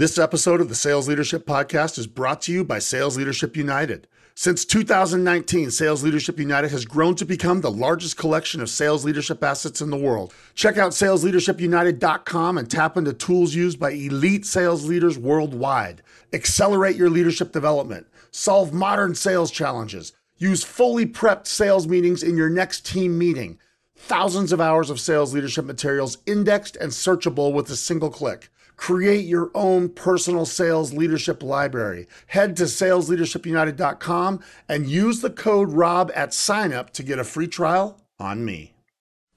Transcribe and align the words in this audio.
This 0.00 0.16
episode 0.16 0.62
of 0.62 0.70
the 0.70 0.74
Sales 0.74 1.08
Leadership 1.08 1.44
Podcast 1.44 1.98
is 1.98 2.06
brought 2.06 2.40
to 2.40 2.52
you 2.52 2.64
by 2.64 2.78
Sales 2.78 3.18
Leadership 3.18 3.54
United. 3.54 4.08
Since 4.34 4.64
2019, 4.64 5.70
Sales 5.70 6.02
Leadership 6.02 6.38
United 6.38 6.70
has 6.70 6.86
grown 6.86 7.16
to 7.16 7.26
become 7.26 7.60
the 7.60 7.70
largest 7.70 8.16
collection 8.16 8.62
of 8.62 8.70
sales 8.70 9.04
leadership 9.04 9.44
assets 9.44 9.82
in 9.82 9.90
the 9.90 9.98
world. 9.98 10.32
Check 10.54 10.78
out 10.78 10.92
salesleadershipunited.com 10.92 12.56
and 12.56 12.70
tap 12.70 12.96
into 12.96 13.12
tools 13.12 13.54
used 13.54 13.78
by 13.78 13.90
elite 13.90 14.46
sales 14.46 14.88
leaders 14.88 15.18
worldwide. 15.18 16.00
Accelerate 16.32 16.96
your 16.96 17.10
leadership 17.10 17.52
development, 17.52 18.06
solve 18.30 18.72
modern 18.72 19.14
sales 19.14 19.50
challenges, 19.50 20.14
use 20.38 20.64
fully 20.64 21.04
prepped 21.04 21.46
sales 21.46 21.86
meetings 21.86 22.22
in 22.22 22.38
your 22.38 22.48
next 22.48 22.86
team 22.86 23.18
meeting. 23.18 23.58
Thousands 23.96 24.50
of 24.50 24.62
hours 24.62 24.88
of 24.88 24.98
sales 24.98 25.34
leadership 25.34 25.66
materials 25.66 26.16
indexed 26.24 26.76
and 26.76 26.90
searchable 26.90 27.52
with 27.52 27.68
a 27.68 27.76
single 27.76 28.08
click. 28.08 28.48
Create 28.80 29.26
your 29.26 29.50
own 29.54 29.90
personal 29.90 30.46
sales 30.46 30.94
leadership 30.94 31.42
library. 31.42 32.08
Head 32.28 32.56
to 32.56 32.62
salesleadershipunited.com 32.62 34.40
and 34.70 34.88
use 34.88 35.20
the 35.20 35.28
code 35.28 35.70
ROB 35.70 36.10
at 36.14 36.30
signup 36.30 36.88
to 36.92 37.02
get 37.02 37.18
a 37.18 37.24
free 37.24 37.46
trial 37.46 38.00
on 38.18 38.42
me. 38.42 38.72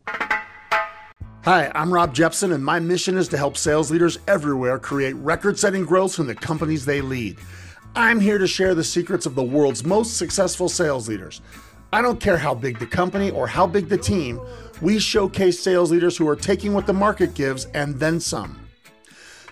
Hi, 0.07 1.69
I'm 1.75 1.93
Rob 1.93 2.15
Jepson, 2.15 2.53
and 2.53 2.63
my 2.63 2.79
mission 2.79 3.17
is 3.17 3.27
to 3.27 3.37
help 3.37 3.57
sales 3.57 3.91
leaders 3.91 4.17
everywhere 4.29 4.79
create 4.79 5.17
record 5.17 5.59
setting 5.59 5.83
growth 5.83 6.15
from 6.15 6.27
the 6.27 6.35
companies 6.35 6.85
they 6.85 7.01
lead. 7.01 7.37
I'm 7.97 8.21
here 8.21 8.37
to 8.37 8.47
share 8.47 8.73
the 8.73 8.81
secrets 8.81 9.25
of 9.25 9.35
the 9.35 9.43
world's 9.43 9.83
most 9.83 10.15
successful 10.15 10.69
sales 10.69 11.09
leaders. 11.09 11.41
I 11.91 12.01
don't 12.01 12.21
care 12.21 12.37
how 12.37 12.55
big 12.55 12.79
the 12.79 12.87
company 12.87 13.29
or 13.29 13.47
how 13.47 13.67
big 13.67 13.89
the 13.89 13.97
team, 13.97 14.39
we 14.81 14.99
showcase 14.99 15.59
sales 15.59 15.91
leaders 15.91 16.15
who 16.15 16.29
are 16.29 16.37
taking 16.37 16.73
what 16.73 16.87
the 16.87 16.93
market 16.93 17.33
gives 17.33 17.65
and 17.73 17.99
then 17.99 18.21
some. 18.21 18.62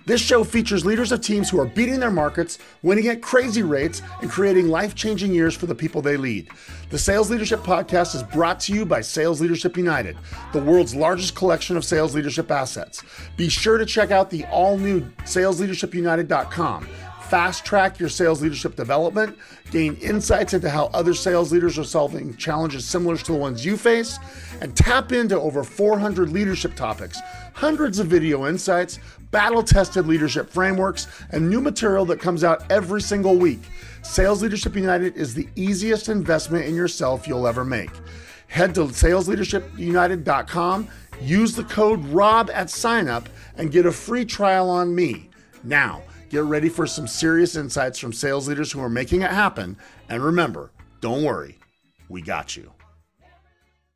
This 0.05 0.19
show 0.19 0.43
features 0.43 0.85
leaders 0.85 1.11
of 1.11 1.21
teams 1.21 1.49
who 1.49 1.59
are 1.59 1.65
beating 1.65 1.99
their 1.99 2.11
markets, 2.11 2.57
winning 2.81 3.07
at 3.07 3.21
crazy 3.21 3.61
rates, 3.61 4.01
and 4.21 4.31
creating 4.31 4.67
life 4.67 4.95
changing 4.95 5.33
years 5.33 5.55
for 5.55 5.67
the 5.67 5.75
people 5.75 6.01
they 6.01 6.17
lead. 6.17 6.49
The 6.89 6.97
Sales 6.97 7.29
Leadership 7.29 7.59
Podcast 7.59 8.15
is 8.15 8.23
brought 8.23 8.59
to 8.61 8.73
you 8.73 8.85
by 8.85 9.01
Sales 9.01 9.39
Leadership 9.39 9.77
United, 9.77 10.17
the 10.53 10.61
world's 10.61 10.95
largest 10.95 11.35
collection 11.35 11.77
of 11.77 11.85
sales 11.85 12.15
leadership 12.15 12.49
assets. 12.49 13.03
Be 13.37 13.47
sure 13.47 13.77
to 13.77 13.85
check 13.85 14.09
out 14.09 14.31
the 14.31 14.43
all 14.45 14.77
new 14.77 15.01
salesleadershipunited.com 15.25 16.87
fast 17.31 17.63
track 17.63 17.97
your 17.97 18.09
sales 18.09 18.41
leadership 18.41 18.75
development, 18.75 19.37
gain 19.71 19.95
insights 20.01 20.53
into 20.53 20.69
how 20.69 20.87
other 20.87 21.13
sales 21.13 21.49
leaders 21.49 21.79
are 21.79 21.85
solving 21.85 22.35
challenges 22.35 22.85
similar 22.85 23.15
to 23.15 23.31
the 23.31 23.37
ones 23.37 23.65
you 23.65 23.77
face, 23.77 24.19
and 24.59 24.75
tap 24.75 25.13
into 25.13 25.39
over 25.39 25.63
400 25.63 26.29
leadership 26.29 26.75
topics, 26.75 27.17
hundreds 27.53 27.99
of 27.99 28.07
video 28.07 28.49
insights, 28.49 28.99
battle 29.31 29.63
tested 29.63 30.07
leadership 30.07 30.49
frameworks, 30.49 31.07
and 31.31 31.49
new 31.49 31.61
material 31.61 32.05
that 32.05 32.19
comes 32.19 32.43
out 32.43 32.69
every 32.69 33.01
single 33.01 33.37
week. 33.37 33.61
Sales 34.03 34.43
Leadership 34.43 34.75
United 34.75 35.15
is 35.15 35.33
the 35.33 35.47
easiest 35.55 36.09
investment 36.09 36.65
in 36.65 36.75
yourself 36.75 37.27
you'll 37.27 37.47
ever 37.47 37.65
make. 37.65 37.91
Head 38.47 38.75
to 38.75 38.85
salesleadershipunited.com, 38.85 40.87
use 41.21 41.55
the 41.55 41.63
code 41.63 42.05
ROB 42.07 42.49
at 42.49 42.67
signup, 42.67 43.27
and 43.55 43.71
get 43.71 43.85
a 43.85 43.91
free 43.91 44.25
trial 44.25 44.69
on 44.69 44.93
me. 44.93 45.29
Now, 45.63 46.03
get 46.29 46.43
ready 46.43 46.67
for 46.67 46.85
some 46.85 47.07
serious 47.07 47.55
insights 47.55 47.97
from 47.97 48.11
sales 48.11 48.47
leaders 48.47 48.71
who 48.71 48.81
are 48.81 48.89
making 48.89 49.21
it 49.21 49.31
happen. 49.31 49.77
And 50.09 50.23
remember, 50.23 50.71
don't 50.99 51.23
worry, 51.23 51.59
we 52.09 52.21
got 52.21 52.57
you. 52.57 52.71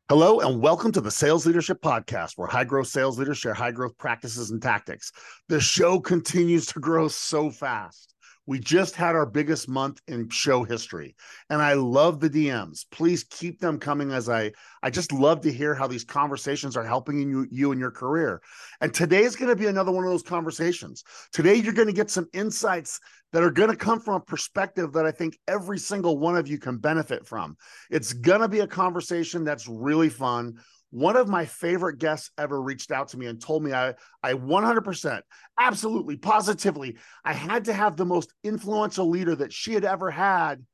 Hello, 0.08 0.38
and 0.38 0.62
welcome 0.62 0.92
to 0.92 1.00
the 1.00 1.10
Sales 1.10 1.46
Leadership 1.46 1.82
Podcast, 1.82 2.34
where 2.36 2.46
high 2.46 2.62
growth 2.62 2.86
sales 2.86 3.18
leaders 3.18 3.38
share 3.38 3.54
high 3.54 3.72
growth 3.72 3.98
practices 3.98 4.52
and 4.52 4.62
tactics. 4.62 5.10
The 5.48 5.58
show 5.58 5.98
continues 5.98 6.66
to 6.66 6.78
grow 6.78 7.08
so 7.08 7.50
fast. 7.50 8.14
We 8.46 8.60
just 8.60 8.94
had 8.94 9.14
our 9.14 9.26
biggest 9.26 9.68
month 9.68 10.00
in 10.06 10.28
show 10.28 10.62
history, 10.62 11.16
and 11.50 11.60
I 11.60 11.74
love 11.74 12.20
the 12.20 12.30
DMs. 12.30 12.84
Please 12.90 13.24
keep 13.24 13.60
them 13.60 13.78
coming 13.78 14.12
as 14.12 14.28
I 14.28 14.52
I 14.82 14.90
just 14.90 15.12
love 15.12 15.40
to 15.42 15.52
hear 15.52 15.74
how 15.74 15.86
these 15.86 16.04
conversations 16.04 16.76
are 16.76 16.84
helping 16.84 17.18
you 17.18 17.46
you 17.50 17.72
in 17.72 17.78
your 17.78 17.90
career. 17.90 18.40
And 18.80 18.94
today 18.94 19.22
is 19.22 19.36
going 19.36 19.50
to 19.50 19.56
be 19.56 19.66
another 19.66 19.92
one 19.92 20.04
of 20.04 20.10
those 20.10 20.22
conversations. 20.22 21.02
Today 21.32 21.56
you're 21.56 21.72
going 21.72 21.88
to 21.88 21.92
get 21.92 22.10
some 22.10 22.28
insights 22.32 23.00
that 23.32 23.42
are 23.42 23.50
going 23.50 23.70
to 23.70 23.76
come 23.76 24.00
from 24.00 24.14
a 24.14 24.20
perspective 24.20 24.92
that 24.92 25.06
I 25.06 25.10
think 25.10 25.38
every 25.48 25.78
single 25.78 26.18
one 26.18 26.36
of 26.36 26.48
you 26.48 26.58
can 26.58 26.78
benefit 26.78 27.26
from. 27.26 27.56
It's 27.90 28.12
going 28.12 28.40
to 28.40 28.48
be 28.48 28.60
a 28.60 28.66
conversation 28.66 29.44
that's 29.44 29.68
really 29.68 30.08
fun 30.08 30.58
one 30.96 31.14
of 31.14 31.28
my 31.28 31.44
favorite 31.44 31.98
guests 31.98 32.30
ever 32.38 32.58
reached 32.58 32.90
out 32.90 33.08
to 33.08 33.18
me 33.18 33.26
and 33.26 33.38
told 33.38 33.62
me 33.62 33.70
I, 33.74 33.92
I 34.22 34.32
100%, 34.32 35.20
absolutely, 35.60 36.16
positively, 36.16 36.96
I 37.22 37.34
had 37.34 37.66
to 37.66 37.74
have 37.74 37.96
the 37.96 38.06
most 38.06 38.32
influential 38.42 39.10
leader 39.10 39.36
that 39.36 39.52
she 39.52 39.74
had 39.74 39.84
ever 39.84 40.10
had 40.10 40.64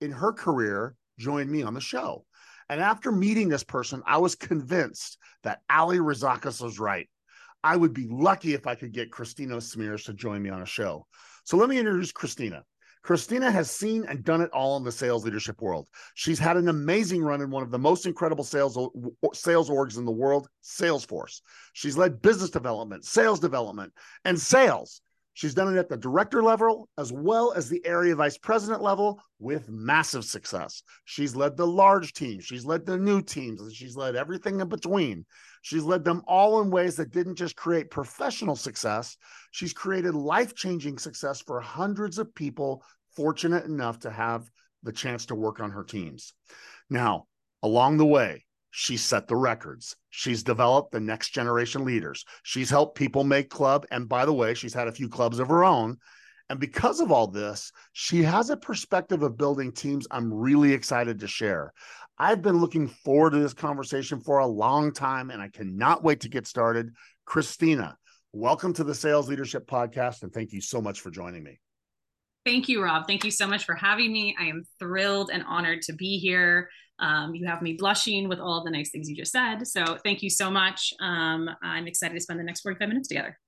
in 0.00 0.10
her 0.10 0.32
career 0.32 0.96
join 1.16 1.48
me 1.48 1.62
on 1.62 1.74
the 1.74 1.80
show. 1.80 2.24
And 2.68 2.80
after 2.80 3.12
meeting 3.12 3.48
this 3.48 3.62
person, 3.62 4.02
I 4.04 4.18
was 4.18 4.34
convinced 4.34 5.16
that 5.44 5.60
Ali 5.70 5.98
Razakos 5.98 6.60
was 6.60 6.80
right. 6.80 7.08
I 7.62 7.76
would 7.76 7.94
be 7.94 8.08
lucky 8.10 8.54
if 8.54 8.66
I 8.66 8.74
could 8.74 8.90
get 8.90 9.12
Christina 9.12 9.60
Smears 9.60 10.02
to 10.04 10.12
join 10.12 10.42
me 10.42 10.50
on 10.50 10.60
a 10.60 10.66
show. 10.66 11.06
So 11.44 11.56
let 11.56 11.68
me 11.68 11.78
introduce 11.78 12.10
Christina. 12.10 12.64
Christina 13.08 13.50
has 13.50 13.70
seen 13.70 14.04
and 14.04 14.22
done 14.22 14.42
it 14.42 14.50
all 14.50 14.76
in 14.76 14.84
the 14.84 14.92
sales 14.92 15.24
leadership 15.24 15.62
world. 15.62 15.88
She's 16.14 16.38
had 16.38 16.58
an 16.58 16.68
amazing 16.68 17.22
run 17.22 17.40
in 17.40 17.48
one 17.48 17.62
of 17.62 17.70
the 17.70 17.78
most 17.78 18.04
incredible 18.04 18.44
sales 18.44 18.74
sales 19.32 19.70
orgs 19.70 19.96
in 19.96 20.04
the 20.04 20.12
world, 20.12 20.46
Salesforce. 20.62 21.40
She's 21.72 21.96
led 21.96 22.20
business 22.20 22.50
development, 22.50 23.06
sales 23.06 23.40
development, 23.40 23.94
and 24.26 24.38
sales. 24.38 25.00
She's 25.32 25.54
done 25.54 25.74
it 25.74 25.78
at 25.78 25.88
the 25.88 25.96
director 25.96 26.42
level 26.42 26.88
as 26.98 27.12
well 27.12 27.52
as 27.52 27.68
the 27.68 27.80
area 27.86 28.14
vice 28.14 28.36
president 28.36 28.82
level 28.82 29.20
with 29.38 29.70
massive 29.70 30.24
success. 30.24 30.82
She's 31.04 31.36
led 31.36 31.56
the 31.56 31.66
large 31.66 32.12
teams, 32.12 32.44
she's 32.44 32.66
led 32.66 32.84
the 32.84 32.98
new 32.98 33.22
teams, 33.22 33.62
and 33.62 33.72
she's 33.72 33.96
led 33.96 34.16
everything 34.16 34.60
in 34.60 34.68
between. 34.68 35.24
She's 35.62 35.84
led 35.84 36.04
them 36.04 36.22
all 36.26 36.60
in 36.60 36.70
ways 36.70 36.96
that 36.96 37.12
didn't 37.12 37.36
just 37.36 37.54
create 37.54 37.90
professional 37.90 38.56
success, 38.56 39.16
she's 39.52 39.72
created 39.72 40.14
life 40.14 40.54
changing 40.56 40.98
success 40.98 41.40
for 41.40 41.60
hundreds 41.60 42.18
of 42.18 42.34
people 42.34 42.82
fortunate 43.18 43.64
enough 43.64 43.98
to 44.00 44.10
have 44.10 44.48
the 44.84 44.92
chance 44.92 45.26
to 45.26 45.34
work 45.34 45.58
on 45.58 45.72
her 45.72 45.82
teams. 45.82 46.32
Now, 46.88 47.26
along 47.62 47.96
the 47.96 48.06
way, 48.06 48.44
She's 48.70 49.02
set 49.02 49.28
the 49.28 49.36
records. 49.36 49.96
She's 50.10 50.42
developed 50.42 50.92
the 50.92 51.00
next 51.00 51.30
generation 51.30 51.84
leaders. 51.84 52.24
She's 52.42 52.70
helped 52.70 52.96
people 52.96 53.24
make 53.24 53.50
club. 53.50 53.86
And 53.90 54.08
by 54.08 54.24
the 54.24 54.32
way, 54.32 54.54
she's 54.54 54.74
had 54.74 54.88
a 54.88 54.92
few 54.92 55.08
clubs 55.08 55.38
of 55.38 55.48
her 55.48 55.64
own. 55.64 55.96
And 56.50 56.60
because 56.60 57.00
of 57.00 57.10
all 57.10 57.26
this, 57.26 57.72
she 57.92 58.22
has 58.22 58.50
a 58.50 58.56
perspective 58.56 59.22
of 59.22 59.36
building 59.36 59.72
teams 59.72 60.06
I'm 60.10 60.32
really 60.32 60.72
excited 60.72 61.20
to 61.20 61.26
share. 61.26 61.72
I've 62.18 62.42
been 62.42 62.60
looking 62.60 62.88
forward 62.88 63.30
to 63.30 63.38
this 63.38 63.54
conversation 63.54 64.20
for 64.20 64.38
a 64.38 64.46
long 64.46 64.92
time, 64.92 65.30
and 65.30 65.42
I 65.42 65.48
cannot 65.48 66.02
wait 66.02 66.20
to 66.20 66.28
get 66.28 66.46
started. 66.46 66.90
Christina, 67.26 67.96
welcome 68.32 68.72
to 68.74 68.84
the 68.84 68.94
Sales 68.94 69.28
Leadership 69.28 69.66
Podcast, 69.66 70.22
and 70.22 70.32
thank 70.32 70.52
you 70.52 70.60
so 70.60 70.80
much 70.80 71.00
for 71.00 71.10
joining 71.10 71.44
me. 71.44 71.60
Thank 72.44 72.68
you, 72.68 72.82
Rob. 72.82 73.06
Thank 73.06 73.24
you 73.24 73.30
so 73.30 73.46
much 73.46 73.64
for 73.64 73.74
having 73.74 74.12
me. 74.12 74.34
I 74.38 74.44
am 74.44 74.64
thrilled 74.78 75.30
and 75.32 75.42
honored 75.46 75.82
to 75.82 75.92
be 75.92 76.18
here. 76.18 76.70
Um, 76.98 77.34
you 77.34 77.46
have 77.46 77.62
me 77.62 77.74
blushing 77.74 78.28
with 78.28 78.40
all 78.40 78.64
the 78.64 78.70
nice 78.70 78.90
things 78.90 79.08
you 79.08 79.16
just 79.16 79.32
said. 79.32 79.66
So 79.66 79.98
thank 80.02 80.22
you 80.22 80.30
so 80.30 80.50
much. 80.50 80.92
Um, 81.00 81.48
I'm 81.62 81.86
excited 81.86 82.14
to 82.14 82.20
spend 82.20 82.40
the 82.40 82.44
next 82.44 82.62
45 82.62 82.88
minutes 82.88 83.08
together. 83.08 83.38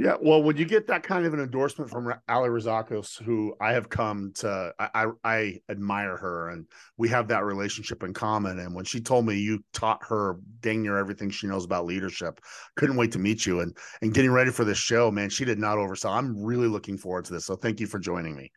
Yeah, 0.00 0.16
well, 0.18 0.42
when 0.42 0.56
you 0.56 0.64
get 0.64 0.86
that 0.86 1.02
kind 1.02 1.26
of 1.26 1.34
an 1.34 1.40
endorsement 1.40 1.90
from 1.90 2.10
Ali 2.26 2.48
Razakos, 2.48 3.22
who 3.22 3.54
I 3.60 3.74
have 3.74 3.90
come 3.90 4.32
to, 4.36 4.72
I, 4.78 4.88
I, 4.94 5.06
I, 5.24 5.60
admire 5.68 6.16
her, 6.16 6.48
and 6.48 6.64
we 6.96 7.10
have 7.10 7.28
that 7.28 7.44
relationship 7.44 8.02
in 8.02 8.14
common. 8.14 8.60
And 8.60 8.74
when 8.74 8.86
she 8.86 9.02
told 9.02 9.26
me 9.26 9.36
you 9.36 9.62
taught 9.74 10.00
her 10.08 10.38
dang 10.60 10.80
near 10.80 10.96
everything 10.96 11.28
she 11.28 11.48
knows 11.48 11.66
about 11.66 11.84
leadership, 11.84 12.40
couldn't 12.76 12.96
wait 12.96 13.12
to 13.12 13.18
meet 13.18 13.44
you. 13.44 13.60
And 13.60 13.76
and 14.00 14.14
getting 14.14 14.30
ready 14.30 14.50
for 14.50 14.64
this 14.64 14.78
show, 14.78 15.10
man, 15.10 15.28
she 15.28 15.44
did 15.44 15.58
not 15.58 15.76
oversell. 15.76 16.16
I'm 16.16 16.42
really 16.42 16.68
looking 16.68 16.96
forward 16.96 17.26
to 17.26 17.34
this. 17.34 17.44
So 17.44 17.54
thank 17.54 17.78
you 17.78 17.86
for 17.86 17.98
joining 17.98 18.34
me. 18.34 18.50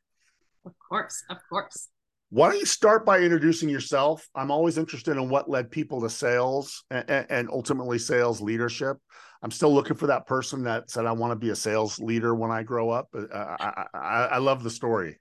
Of 0.66 0.72
course, 0.80 1.26
of 1.30 1.40
course. 1.50 1.90
Why 2.30 2.50
don't 2.50 2.60
you 2.60 2.66
start 2.66 3.06
by 3.06 3.20
introducing 3.20 3.68
yourself? 3.68 4.26
I'm 4.34 4.50
always 4.50 4.78
interested 4.78 5.18
in 5.18 5.28
what 5.28 5.50
led 5.50 5.70
people 5.70 6.00
to 6.02 6.10
sales 6.10 6.86
and, 6.90 7.28
and 7.30 7.50
ultimately 7.52 8.00
sales 8.00 8.42
leadership. 8.42 8.98
I'm 9.44 9.52
still 9.52 9.74
looking 9.74 9.98
for 9.98 10.08
that 10.08 10.26
person 10.26 10.64
that 10.64 10.90
said 10.90 11.06
I 11.06 11.12
want 11.12 11.32
to 11.32 11.36
be 11.36 11.50
a 11.50 11.56
sales 11.56 12.00
leader 12.00 12.34
when 12.34 12.50
I 12.50 12.64
grow 12.64 12.90
up. 12.90 13.10
Uh, 13.14 13.28
I, 13.34 13.86
I, 13.94 14.00
I 14.32 14.38
love 14.38 14.64
the 14.64 14.70
story. 14.70 15.20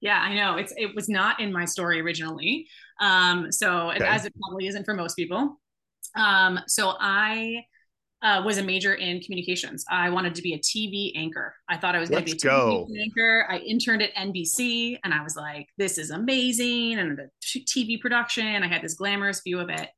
Yeah, 0.00 0.20
I 0.20 0.34
know 0.34 0.56
it's 0.58 0.74
it 0.76 0.94
was 0.94 1.08
not 1.08 1.40
in 1.40 1.50
my 1.50 1.64
story 1.64 1.98
originally, 1.98 2.68
um, 3.00 3.50
so 3.50 3.90
okay. 3.90 4.04
as 4.04 4.26
it 4.26 4.34
probably 4.38 4.66
isn't 4.66 4.84
for 4.84 4.92
most 4.92 5.14
people. 5.14 5.58
Um, 6.14 6.60
so 6.66 6.94
I 7.00 7.64
uh, 8.20 8.42
was 8.44 8.58
a 8.58 8.62
major 8.62 8.94
in 8.94 9.20
communications. 9.20 9.84
I 9.90 10.10
wanted 10.10 10.34
to 10.34 10.42
be 10.42 10.54
a 10.54 10.58
TV 10.58 11.12
anchor. 11.14 11.54
I 11.68 11.78
thought 11.78 11.94
I 11.94 12.00
was 12.00 12.10
going 12.10 12.24
to 12.24 12.32
be 12.32 12.32
a 12.32 12.34
TV 12.34 12.42
go. 12.42 12.88
anchor. 13.00 13.46
I 13.50 13.58
interned 13.58 14.02
at 14.02 14.14
NBC 14.14 14.98
and 15.04 15.12
I 15.12 15.22
was 15.22 15.36
like, 15.36 15.68
this 15.76 15.98
is 15.98 16.10
amazing. 16.10 16.98
And 16.98 17.18
the 17.18 17.28
TV 17.42 18.00
production, 18.00 18.62
I 18.62 18.66
had 18.66 18.82
this 18.82 18.94
glamorous 18.94 19.42
view 19.42 19.60
of 19.60 19.68
it. 19.68 19.90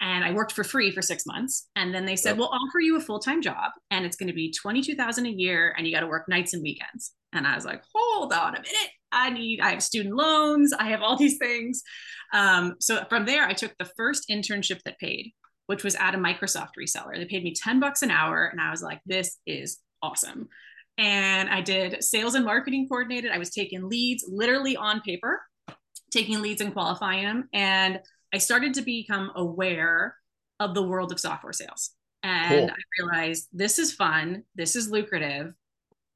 And 0.00 0.24
I 0.24 0.32
worked 0.32 0.52
for 0.52 0.64
free 0.64 0.90
for 0.90 1.02
six 1.02 1.26
months. 1.26 1.68
And 1.74 1.94
then 1.94 2.06
they 2.06 2.16
said, 2.16 2.30
yep. 2.30 2.38
we'll 2.38 2.48
offer 2.48 2.80
you 2.80 2.96
a 2.96 3.00
full 3.00 3.18
time 3.18 3.42
job 3.42 3.72
and 3.90 4.04
it's 4.04 4.16
going 4.16 4.28
to 4.28 4.34
be 4.34 4.52
22,000 4.52 5.26
a 5.26 5.30
year 5.30 5.74
and 5.76 5.86
you 5.86 5.92
got 5.92 6.00
to 6.00 6.06
work 6.06 6.28
nights 6.28 6.54
and 6.54 6.62
weekends. 6.62 7.12
And 7.32 7.46
I 7.46 7.54
was 7.54 7.64
like, 7.64 7.82
hold 7.94 8.32
on 8.32 8.54
a 8.54 8.58
minute. 8.58 8.90
I 9.10 9.30
need, 9.30 9.60
I 9.60 9.70
have 9.70 9.82
student 9.82 10.14
loans. 10.14 10.72
I 10.72 10.90
have 10.90 11.02
all 11.02 11.16
these 11.16 11.38
things. 11.38 11.82
Um, 12.32 12.76
so 12.80 13.04
from 13.08 13.26
there, 13.26 13.44
I 13.44 13.52
took 13.52 13.76
the 13.78 13.90
first 13.96 14.28
internship 14.30 14.82
that 14.84 14.98
paid, 14.98 15.32
which 15.66 15.84
was 15.84 15.94
at 15.96 16.14
a 16.14 16.18
Microsoft 16.18 16.72
reseller. 16.78 17.16
They 17.16 17.24
paid 17.24 17.42
me 17.42 17.54
10 17.54 17.80
bucks 17.80 18.02
an 18.02 18.10
hour. 18.10 18.46
And 18.46 18.60
I 18.60 18.70
was 18.70 18.82
like, 18.82 19.00
this 19.04 19.38
is 19.46 19.78
awesome. 20.02 20.48
And 20.96 21.48
I 21.48 21.60
did 21.60 22.02
sales 22.02 22.34
and 22.34 22.44
marketing 22.44 22.88
coordinated. 22.88 23.30
I 23.30 23.38
was 23.38 23.50
taking 23.50 23.88
leads 23.88 24.24
literally 24.28 24.76
on 24.76 25.00
paper, 25.00 25.40
taking 26.10 26.40
leads 26.42 26.60
and 26.60 26.72
qualifying 26.72 27.24
them. 27.24 27.48
And 27.52 28.00
I 28.32 28.38
started 28.38 28.74
to 28.74 28.82
become 28.82 29.30
aware 29.34 30.16
of 30.60 30.74
the 30.74 30.82
world 30.82 31.12
of 31.12 31.20
software 31.20 31.52
sales. 31.52 31.90
And 32.22 32.68
cool. 32.68 32.70
I 32.70 33.02
realized 33.02 33.48
this 33.52 33.78
is 33.78 33.92
fun, 33.92 34.42
this 34.54 34.74
is 34.74 34.90
lucrative, 34.90 35.54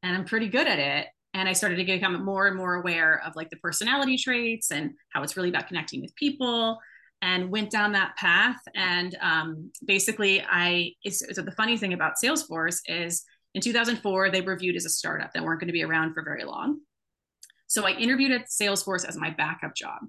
and 0.03 0.17
I'm 0.17 0.25
pretty 0.25 0.49
good 0.49 0.67
at 0.67 0.79
it. 0.79 1.07
And 1.35 1.49
I 1.49 1.53
started 1.55 1.77
to 1.77 1.85
become 1.85 2.25
more 2.25 2.47
and 2.47 2.57
more 2.57 2.75
aware 2.75 3.23
of 3.25 3.37
like 3.37 3.49
the 3.49 3.57
personality 3.57 4.19
traits 4.19 4.71
and 4.71 4.93
how 5.11 5.23
it's 5.23 5.37
really 5.37 5.49
about 5.49 5.69
connecting 5.69 6.03
with 6.03 6.15
people 6.17 6.79
and 7.23 7.51
went 7.51 7.71
down 7.71 7.93
that 7.93 8.17
path. 8.17 8.59
And 8.75 9.17
um, 9.21 9.71
basically, 9.87 10.43
I, 10.43 10.93
so 11.09 11.41
the 11.41 11.53
funny 11.53 11.79
thing 11.79 11.93
about 11.93 12.15
Salesforce 12.23 12.81
is 12.87 13.25
in 13.55 13.63
2004, 13.63 14.31
they 14.31 14.41
were 14.41 14.57
viewed 14.57 14.77
as 14.77 14.85
a 14.85 14.91
startup 14.91 15.33
that 15.33 15.43
weren't 15.43 15.61
going 15.61 15.69
to 15.69 15.73
be 15.73 15.85
around 15.85 16.15
for 16.15 16.23
very 16.23 16.45
long. 16.45 16.81
So 17.67 17.87
I 17.87 17.93
interviewed 17.93 18.33
at 18.33 18.49
Salesforce 18.49 19.07
as 19.07 19.17
my 19.17 19.31
backup 19.31 19.75
job. 19.75 20.03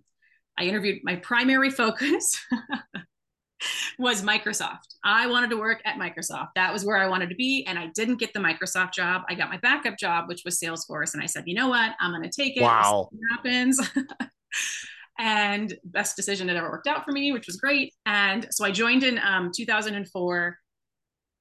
I 0.58 0.64
interviewed 0.64 1.00
my 1.04 1.16
primary 1.18 1.70
focus 1.70 2.38
was 4.00 4.22
Microsoft. 4.22 4.96
I 5.04 5.28
wanted 5.28 5.50
to 5.52 5.58
work 5.58 5.82
at 5.86 5.96
Microsoft. 5.96 6.50
That 6.56 6.72
was 6.72 6.86
where 6.86 6.98
I 6.98 7.08
wanted 7.08 7.30
to 7.30 7.36
be. 7.36 7.66
And 7.68 7.78
I 7.80 7.88
didn't 7.96 8.18
get 8.18 8.34
the 8.34 8.40
Microsoft 8.40 8.94
job. 8.94 9.24
I 9.30 9.36
got 9.36 9.50
my 9.50 9.58
backup 9.58 9.98
job, 9.98 10.28
which 10.28 10.44
was 10.46 10.60
Salesforce. 10.60 11.14
And 11.14 11.24
I 11.24 11.26
said, 11.26 11.44
you 11.48 11.56
know 11.56 11.70
what? 11.70 11.92
I'm 12.00 12.12
going 12.12 12.24
to 12.24 12.30
take 12.30 12.58
it. 12.58 12.64
Wow. 12.64 13.10
happens. 13.32 13.80
and 15.20 15.74
best 15.84 16.16
decision 16.16 16.48
that 16.48 16.56
ever 16.56 16.70
worked 16.70 16.88
out 16.88 17.06
for 17.06 17.12
me, 17.12 17.32
which 17.32 17.48
was 17.48 17.58
great. 17.58 17.94
And 18.06 18.48
so 18.52 18.66
I 18.66 18.72
joined 18.72 19.04
in 19.04 19.20
um, 19.20 19.52
2004 19.56 20.58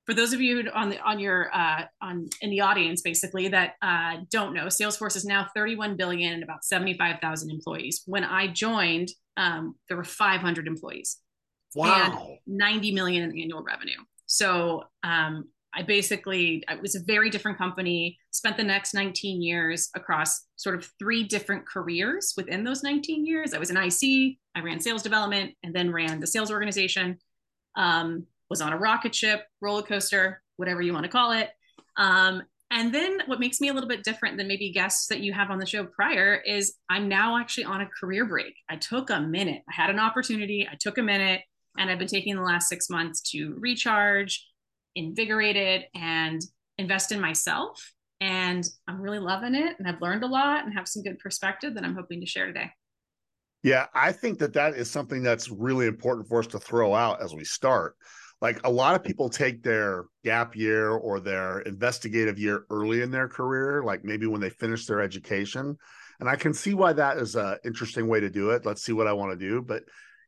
for 0.05 0.15
those 0.15 0.33
of 0.33 0.41
you 0.41 0.69
on 0.75 0.91
the 0.91 1.01
on 1.01 1.19
your 1.19 1.55
uh, 1.55 1.85
on 2.01 2.29
in 2.41 2.51
the 2.51 2.61
audience 2.61 3.03
basically 3.03 3.49
that 3.49 3.75
uh, 3.83 4.17
don't 4.31 4.55
know 4.55 4.67
salesforce 4.67 5.17
is 5.17 5.25
now 5.25 5.47
31 5.55 5.97
billion 5.97 6.35
and 6.35 6.43
about 6.43 6.65
75000 6.65 7.51
employees. 7.51 8.03
When 8.07 8.25
i 8.25 8.47
joined 8.47 9.11
um, 9.37 9.77
there 9.89 9.97
were 9.97 10.05
500 10.05 10.67
employees. 10.67 11.19
Wow. 11.75 12.37
90 12.47 12.93
million 12.93 13.31
in 13.31 13.31
annual 13.31 13.63
revenue. 13.63 13.99
So 14.27 14.85
um, 15.03 15.49
i 15.75 15.83
basically 15.83 16.63
it 16.69 16.83
was 16.83 16.95
a 16.95 17.03
very 17.05 17.31
different 17.31 17.57
company 17.57 18.19
spent 18.31 18.57
the 18.57 18.65
next 18.65 18.95
19 18.95 19.41
years 19.41 19.89
across 19.95 20.43
sort 20.57 20.75
of 20.75 20.87
three 20.99 21.25
different 21.25 21.67
careers 21.67 22.35
within 22.37 22.65
those 22.65 22.83
19 22.83 23.25
years. 23.25 23.55
I 23.55 23.59
was 23.59 23.71
an 23.71 23.77
ic 23.77 24.39
i 24.55 24.61
ran 24.61 24.81
sales 24.81 25.03
development 25.03 25.55
and 25.63 25.75
then 25.75 25.93
ran 25.93 26.21
the 26.21 26.27
sales 26.27 26.51
organization. 26.51 27.19
Um, 27.75 28.27
was 28.53 28.61
on 28.61 28.75
a 28.75 28.77
rocket 28.77 29.15
ship, 29.15 29.47
roller 29.63 29.81
coaster, 29.81 30.43
whatever 30.57 30.83
you 30.83 30.93
want 30.93 31.05
to 31.05 31.11
call 31.11 31.33
it. 31.33 31.49
Um, 31.97 32.43
and 32.71 32.95
then 32.95 33.21
what 33.25 33.41
makes 33.41 33.63
me 33.63 33.69
a 33.69 33.73
little 33.73 33.89
bit 33.89 34.05
different 34.05 34.37
than 34.37 34.47
maybe 34.47 34.71
guests 34.73 35.07
that 35.07 35.21
you 35.21 35.33
have 35.33 35.51
on 35.51 35.59
the 35.59 35.65
show 35.65 35.87
prior 35.87 36.35
is 36.47 36.75
I'm 36.91 37.09
now 37.09 37.39
actually 37.39 37.65
on 37.65 37.81
a 37.81 37.89
career 37.99 38.27
break. 38.27 38.55
I 38.69 38.77
took 38.77 39.09
a 39.09 39.21
minute. 39.21 39.63
I 39.71 39.73
had 39.73 39.89
an 39.89 39.99
opportunity. 39.99 40.69
I 40.71 40.77
took 40.79 40.99
a 40.99 41.03
minute 41.03 41.41
and 41.79 41.91
I've 41.91 41.99
been 41.99 42.09
taking 42.09 42.37
the 42.37 42.43
last 42.43 42.69
six 42.69 42.91
months 42.91 43.23
to 43.31 43.57
recharge, 43.59 44.47
invigorate 44.95 45.57
it, 45.57 45.87
and 45.95 46.43
invest 46.77 47.11
in 47.11 47.23
myself. 47.23 47.83
And 48.21 48.69
I'm 48.87 49.01
really 49.01 49.19
loving 49.19 49.55
it. 49.55 49.77
And 49.79 49.89
I've 49.89 50.03
learned 50.03 50.25
a 50.25 50.29
lot 50.29 50.67
and 50.67 50.75
have 50.75 50.87
some 50.87 51.03
good 51.03 51.19
perspective 51.21 51.73
that 51.75 51.85
I'm 51.85 51.95
hoping 51.95 52.21
to 52.21 52.27
share 52.27 52.47
today. 52.47 52.71
Yeah, 53.63 53.87
I 53.95 54.13
think 54.13 54.39
that 54.41 54.53
that 54.53 54.75
is 54.75 54.91
something 54.91 55.23
that's 55.23 55.49
really 55.49 55.87
important 55.87 56.29
for 56.29 56.41
us 56.41 56.47
to 56.49 56.59
throw 56.59 56.95
out 56.95 57.23
as 57.23 57.35
we 57.35 57.45
start 57.45 57.97
like 58.43 58.61
a 58.65 58.71
lot 58.71 58.97
of 58.97 59.05
people 59.05 59.31
take 59.31 59.63
their 59.63 60.07
gap 60.25 60.57
year 60.57 60.91
or 60.91 61.21
their 61.21 61.61
investigative 61.61 62.41
year 62.41 62.67
early 62.71 63.01
in 63.01 63.13
their 63.13 63.29
career 63.29 63.85
like 63.85 64.05
maybe 64.05 64.27
when 64.27 64.41
they 64.41 64.51
finish 64.51 64.85
their 64.85 65.01
education. 65.01 65.79
And 66.21 66.29
i 66.29 66.37
can 66.37 66.53
see 66.53 66.75
why 66.75 66.93
that 66.93 67.17
is 67.17 67.37
a 67.37 67.59
interesting 67.65 68.09
way 68.09 68.21
to 68.21 68.29
do 68.29 68.51
it. 68.51 68.67
Let's 68.67 68.83
see 68.83 68.93
what 68.93 69.07
i 69.07 69.13
want 69.13 69.33
to 69.33 69.49
do. 69.49 69.63
But 69.63 69.85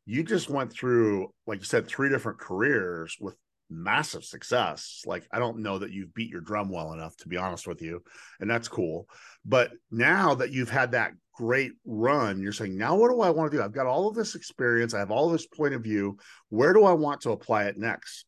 you 0.06 0.22
just 0.22 0.48
went 0.48 0.72
through 0.72 1.28
like 1.46 1.58
you 1.58 1.64
said 1.64 1.86
three 1.86 2.08
different 2.08 2.38
careers 2.38 3.16
with 3.20 3.36
massive 3.74 4.24
success. 4.24 5.02
Like 5.06 5.26
i 5.32 5.38
don't 5.38 5.58
know 5.58 5.78
that 5.78 5.92
you've 5.92 6.14
beat 6.14 6.30
your 6.30 6.40
drum 6.40 6.70
well 6.70 6.92
enough 6.92 7.16
to 7.18 7.28
be 7.28 7.36
honest 7.36 7.66
with 7.66 7.82
you 7.82 8.02
and 8.40 8.50
that's 8.50 8.68
cool. 8.68 9.08
But 9.44 9.72
now 9.90 10.34
that 10.36 10.52
you've 10.52 10.70
had 10.70 10.92
that 10.92 11.12
great 11.34 11.72
run 11.84 12.40
you're 12.40 12.52
saying 12.52 12.78
now 12.78 12.94
what 12.94 13.10
do 13.10 13.20
i 13.20 13.30
want 13.30 13.50
to 13.50 13.56
do? 13.56 13.62
I've 13.62 13.72
got 13.72 13.86
all 13.86 14.08
of 14.08 14.14
this 14.14 14.34
experience. 14.34 14.94
I 14.94 15.00
have 15.00 15.10
all 15.10 15.30
this 15.30 15.46
point 15.46 15.74
of 15.74 15.82
view. 15.82 16.18
Where 16.48 16.72
do 16.72 16.84
i 16.84 16.92
want 16.92 17.22
to 17.22 17.32
apply 17.32 17.64
it 17.64 17.76
next? 17.76 18.26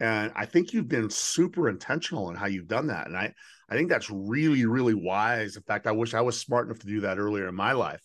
And 0.00 0.32
i 0.34 0.46
think 0.46 0.72
you've 0.72 0.88
been 0.88 1.10
super 1.10 1.68
intentional 1.68 2.30
in 2.30 2.36
how 2.36 2.46
you've 2.46 2.68
done 2.68 2.88
that 2.88 3.06
and 3.06 3.16
i 3.16 3.32
i 3.68 3.74
think 3.74 3.88
that's 3.88 4.10
really 4.10 4.64
really 4.66 4.94
wise. 4.94 5.56
In 5.56 5.62
fact 5.62 5.86
i 5.86 5.92
wish 5.92 6.14
i 6.14 6.20
was 6.20 6.38
smart 6.38 6.66
enough 6.66 6.80
to 6.80 6.86
do 6.86 7.00
that 7.00 7.18
earlier 7.18 7.48
in 7.48 7.54
my 7.54 7.72
life. 7.72 8.02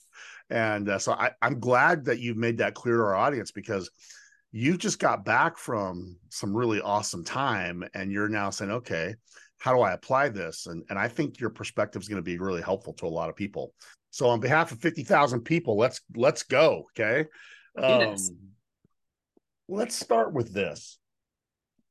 And 0.49 0.89
uh, 0.89 0.99
so 0.99 1.13
I, 1.13 1.31
i'm 1.41 1.59
glad 1.59 2.05
that 2.05 2.19
you've 2.19 2.37
made 2.37 2.57
that 2.57 2.75
clear 2.75 2.97
to 2.97 3.03
our 3.03 3.15
audience 3.15 3.51
because 3.51 3.89
you 4.51 4.77
just 4.77 4.99
got 4.99 5.23
back 5.23 5.57
from 5.57 6.17
some 6.29 6.55
really 6.55 6.81
awesome 6.81 7.23
time 7.23 7.83
and 7.93 8.11
you're 8.11 8.29
now 8.29 8.49
saying 8.49 8.71
okay 8.71 9.15
how 9.59 9.73
do 9.73 9.81
i 9.81 9.93
apply 9.93 10.27
this 10.29 10.67
and, 10.67 10.83
and 10.89 10.99
i 10.99 11.07
think 11.07 11.39
your 11.39 11.49
perspective 11.49 12.01
is 12.01 12.07
going 12.07 12.17
to 12.17 12.21
be 12.21 12.37
really 12.37 12.61
helpful 12.61 12.93
to 12.93 13.05
a 13.05 13.07
lot 13.07 13.29
of 13.29 13.35
people 13.35 13.73
so 14.11 14.27
on 14.27 14.41
behalf 14.41 14.71
of 14.71 14.79
50,000 14.79 15.41
people, 15.41 15.77
let's 15.77 16.01
let's 16.15 16.43
go, 16.43 16.85
okay? 16.91 17.27
Um, 17.77 18.17
let's 19.69 19.95
start 19.95 20.33
with 20.33 20.53
this. 20.53 20.99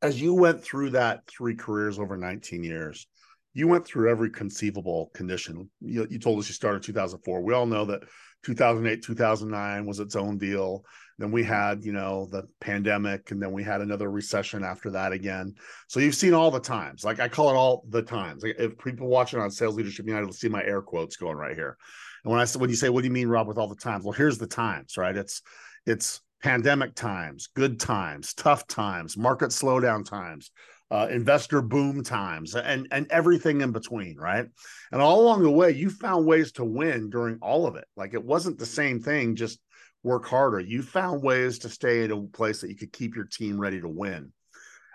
As 0.02 0.20
you 0.20 0.34
went 0.34 0.62
through 0.62 0.90
that 0.90 1.26
three 1.26 1.54
careers 1.54 1.98
over 1.98 2.16
19 2.16 2.62
years, 2.62 3.06
you 3.54 3.68
went 3.68 3.86
through 3.86 4.10
every 4.10 4.30
conceivable 4.30 5.10
condition. 5.14 5.70
You, 5.80 6.06
you 6.10 6.18
told 6.18 6.38
us 6.38 6.48
you 6.48 6.54
started 6.54 6.82
2004. 6.82 7.40
We 7.40 7.54
all 7.54 7.66
know 7.66 7.86
that 7.86 8.02
2008, 8.44 9.02
2009 9.02 9.86
was 9.86 9.98
its 9.98 10.14
own 10.14 10.36
deal. 10.36 10.84
Then 11.20 11.31
we 11.31 11.44
had, 11.44 11.84
you 11.84 11.93
know, 11.93 12.26
the 12.31 12.44
pandemic, 12.62 13.31
and 13.31 13.43
then 13.43 13.52
we 13.52 13.62
had 13.62 13.82
another 13.82 14.11
recession 14.11 14.64
after 14.64 14.90
that 14.93 15.12
again. 15.12 15.55
So 15.87 16.00
you've 16.00 16.14
seen 16.14 16.32
all 16.32 16.50
the 16.50 16.58
times. 16.58 17.05
Like 17.05 17.20
I 17.20 17.28
call 17.28 17.50
it 17.50 17.56
all 17.56 17.84
the 17.90 18.00
times. 18.00 18.43
Like 18.43 18.56
if 18.58 18.78
people 18.78 19.06
watching 19.06 19.38
on 19.38 19.50
Sales 19.50 19.76
Leadership 19.76 20.06
United 20.06 20.25
will 20.25 20.32
see 20.32 20.49
my 20.49 20.64
air 20.64 20.81
quotes 20.81 21.17
going 21.17 21.37
right 21.37 21.55
here. 21.55 21.76
And 22.25 22.33
when 22.33 22.40
I 22.40 22.47
when 22.59 22.71
you 22.71 22.76
say, 22.76 22.88
what 22.88 23.02
do 23.02 23.06
you 23.09 23.12
mean, 23.12 23.28
Rob, 23.28 23.49
with 23.49 23.59
all 23.59 23.68
the 23.68 23.76
times? 23.76 24.02
Well, 24.04 24.14
here's 24.14 24.38
the 24.38 24.47
times, 24.47 24.97
right? 24.97 25.14
It's 25.14 25.42
it's 25.85 26.23
pandemic 26.42 26.94
times, 26.94 27.49
good 27.54 27.78
times, 27.78 28.33
tough 28.33 28.66
times, 28.66 29.18
market 29.18 29.50
slowdown 29.50 30.09
times, 30.09 30.50
uh, 30.90 31.06
investor 31.11 31.61
boom 31.61 32.02
times, 32.02 32.54
and 32.54 32.88
and 32.92 33.06
everything 33.11 33.61
in 33.61 33.73
between, 33.73 34.16
right? 34.16 34.47
And 34.90 35.02
all 35.02 35.21
along 35.21 35.42
the 35.42 35.50
way, 35.50 35.73
you 35.73 35.90
found 35.90 36.25
ways 36.25 36.52
to 36.52 36.64
win 36.64 37.11
during 37.11 37.38
all 37.42 37.66
of 37.66 37.76
it. 37.76 37.85
Like 37.94 38.14
it 38.14 38.25
wasn't 38.25 38.59
the 38.59 38.64
same 38.64 39.00
thing, 39.00 39.37
just 39.37 39.61
work 40.02 40.26
harder. 40.26 40.61
You 40.61 40.83
found 40.83 41.23
ways 41.23 41.59
to 41.61 41.69
stay 41.69 42.04
at 42.04 42.11
a 42.11 42.21
place 42.21 42.61
that 42.61 42.71
you 42.71 42.76
could 42.76 42.92
keep 42.92 43.14
your 43.14 43.26
team 43.26 43.61
ready 43.61 43.80
to 43.80 43.88
win. 43.88 44.33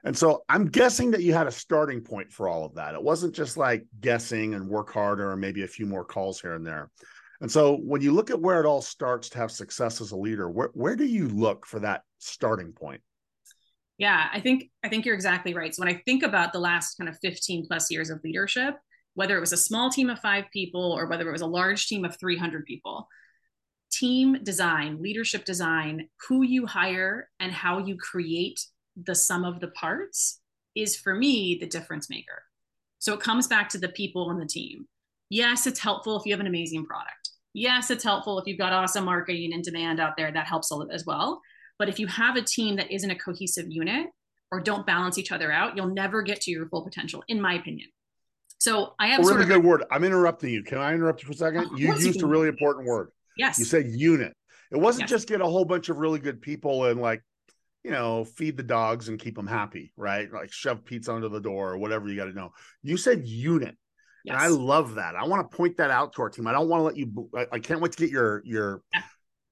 And 0.03 0.15
so 0.15 0.43
I'm 0.47 0.67
guessing 0.67 1.11
that 1.11 1.23
you 1.23 1.33
had 1.33 1.47
a 1.47 1.51
starting 1.51 2.01
point 2.01 2.31
for 2.31 2.47
all 2.47 2.63
of 2.63 2.75
that. 2.75 2.93
It 2.93 3.01
wasn't 3.01 3.33
just 3.33 3.57
like 3.57 3.85
guessing 3.99 4.53
and 4.53 4.67
work 4.67 4.93
harder 4.93 5.31
or 5.31 5.35
maybe 5.35 5.63
a 5.63 5.67
few 5.67 5.87
more 5.87 6.05
calls 6.05 6.39
here 6.39 6.53
and 6.53 6.65
there. 6.65 6.91
And 7.41 7.51
so 7.51 7.75
when 7.77 8.01
you 8.01 8.11
look 8.11 8.29
at 8.29 8.39
where 8.39 8.59
it 8.59 8.67
all 8.67 8.81
starts 8.81 9.29
to 9.29 9.39
have 9.39 9.51
success 9.51 10.01
as 10.01 10.11
a 10.11 10.17
leader, 10.17 10.49
where, 10.49 10.69
where 10.73 10.95
do 10.95 11.05
you 11.05 11.27
look 11.27 11.65
for 11.65 11.79
that 11.79 12.03
starting 12.19 12.71
point? 12.71 13.01
Yeah, 13.97 14.27
I 14.31 14.41
think 14.41 14.69
I 14.83 14.89
think 14.89 15.05
you're 15.05 15.15
exactly 15.15 15.53
right. 15.53 15.73
So 15.73 15.81
when 15.81 15.93
I 15.93 16.01
think 16.05 16.23
about 16.23 16.53
the 16.53 16.59
last 16.59 16.95
kind 16.95 17.09
of 17.09 17.17
15 17.21 17.65
plus 17.65 17.89
years 17.89 18.09
of 18.09 18.19
leadership, 18.23 18.75
whether 19.13 19.37
it 19.37 19.39
was 19.39 19.53
a 19.53 19.57
small 19.57 19.89
team 19.89 20.09
of 20.09 20.19
5 20.19 20.45
people 20.51 20.91
or 20.91 21.07
whether 21.07 21.27
it 21.27 21.31
was 21.31 21.41
a 21.41 21.47
large 21.47 21.87
team 21.87 22.03
of 22.03 22.19
300 22.19 22.65
people, 22.65 23.07
team 23.99 24.37
design, 24.43 25.01
leadership 25.01 25.45
design, 25.45 26.07
who 26.27 26.43
you 26.43 26.65
hire 26.65 27.29
and 27.39 27.51
how 27.51 27.77
you 27.79 27.97
create 27.97 28.65
the 28.95 29.15
sum 29.15 29.43
of 29.43 29.59
the 29.59 29.69
parts 29.69 30.39
is 30.75 30.95
for 30.95 31.15
me 31.15 31.57
the 31.59 31.67
difference 31.67 32.09
maker. 32.09 32.43
So 32.99 33.13
it 33.13 33.19
comes 33.19 33.47
back 33.47 33.69
to 33.69 33.77
the 33.77 33.89
people 33.89 34.29
on 34.29 34.39
the 34.39 34.45
team. 34.45 34.87
Yes, 35.29 35.67
it's 35.67 35.79
helpful 35.79 36.19
if 36.19 36.25
you 36.25 36.33
have 36.33 36.39
an 36.39 36.47
amazing 36.47 36.85
product. 36.85 37.29
Yes, 37.53 37.89
it's 37.89 38.03
helpful 38.03 38.37
if 38.39 38.47
you've 38.47 38.57
got 38.57 38.73
awesome 38.73 39.05
marketing 39.05 39.53
and 39.53 39.63
demand 39.63 39.99
out 39.99 40.17
there. 40.17 40.31
That 40.31 40.47
helps 40.47 40.71
as 40.91 41.05
well. 41.05 41.41
But 41.79 41.89
if 41.89 41.99
you 41.99 42.07
have 42.07 42.35
a 42.35 42.41
team 42.41 42.75
that 42.75 42.91
isn't 42.91 43.09
a 43.09 43.15
cohesive 43.15 43.67
unit 43.69 44.07
or 44.51 44.59
don't 44.59 44.85
balance 44.85 45.17
each 45.17 45.31
other 45.31 45.51
out, 45.51 45.75
you'll 45.75 45.93
never 45.93 46.21
get 46.21 46.41
to 46.41 46.51
your 46.51 46.67
full 46.67 46.83
potential, 46.83 47.23
in 47.27 47.41
my 47.41 47.53
opinion. 47.53 47.89
So 48.57 48.93
I 48.99 49.07
have 49.07 49.19
a 49.19 49.23
really 49.23 49.45
good 49.45 49.63
word. 49.63 49.83
I'm 49.91 50.03
interrupting 50.03 50.49
you. 50.49 50.63
Can 50.63 50.77
I 50.79 50.93
interrupt 50.93 51.21
you 51.21 51.27
for 51.27 51.33
a 51.33 51.37
second? 51.37 51.77
You 51.77 51.93
used 51.93 52.19
you 52.19 52.25
a 52.25 52.29
really 52.29 52.47
important 52.47 52.87
word. 52.87 53.11
Yes. 53.37 53.59
You 53.59 53.65
said 53.65 53.87
unit. 53.87 54.33
It 54.71 54.77
wasn't 54.77 55.03
yes. 55.03 55.09
just 55.11 55.27
get 55.27 55.41
a 55.41 55.45
whole 55.45 55.65
bunch 55.65 55.89
of 55.89 55.97
really 55.97 56.19
good 56.19 56.41
people 56.41 56.85
and 56.85 57.01
like 57.01 57.21
you 57.85 57.91
know, 57.91 58.25
feed 58.25 58.57
the 58.57 58.63
dogs 58.63 59.09
and 59.09 59.19
keep 59.19 59.35
them 59.35 59.45
happy, 59.45 59.93
right? 59.95 60.27
Like 60.33 60.51
shove 60.51 60.83
pizza 60.85 61.13
under 61.13 61.29
the 61.29 61.39
door 61.39 61.73
or 61.73 61.77
whatever 61.77 62.09
you 62.09 62.15
got 62.15 62.25
to 62.25 62.33
know. 62.33 62.49
You 62.81 62.97
said 62.97 63.27
unit. 63.27 63.77
Yes. 64.23 64.33
And 64.33 64.37
I 64.37 64.47
love 64.47 64.95
that. 64.95 65.15
I 65.15 65.25
want 65.25 65.49
to 65.49 65.55
point 65.55 65.77
that 65.77 65.91
out 65.91 66.13
to 66.13 66.23
our 66.23 66.31
team. 66.31 66.47
I 66.47 66.51
don't 66.51 66.67
want 66.67 66.79
to 66.81 66.83
let 66.85 66.97
you 66.97 67.29
I, 67.35 67.45
I 67.51 67.59
can't 67.59 67.81
wait 67.81 67.91
to 67.91 67.97
get 67.99 68.09
your 68.09 68.41
your 68.43 68.81
yeah. 68.91 69.01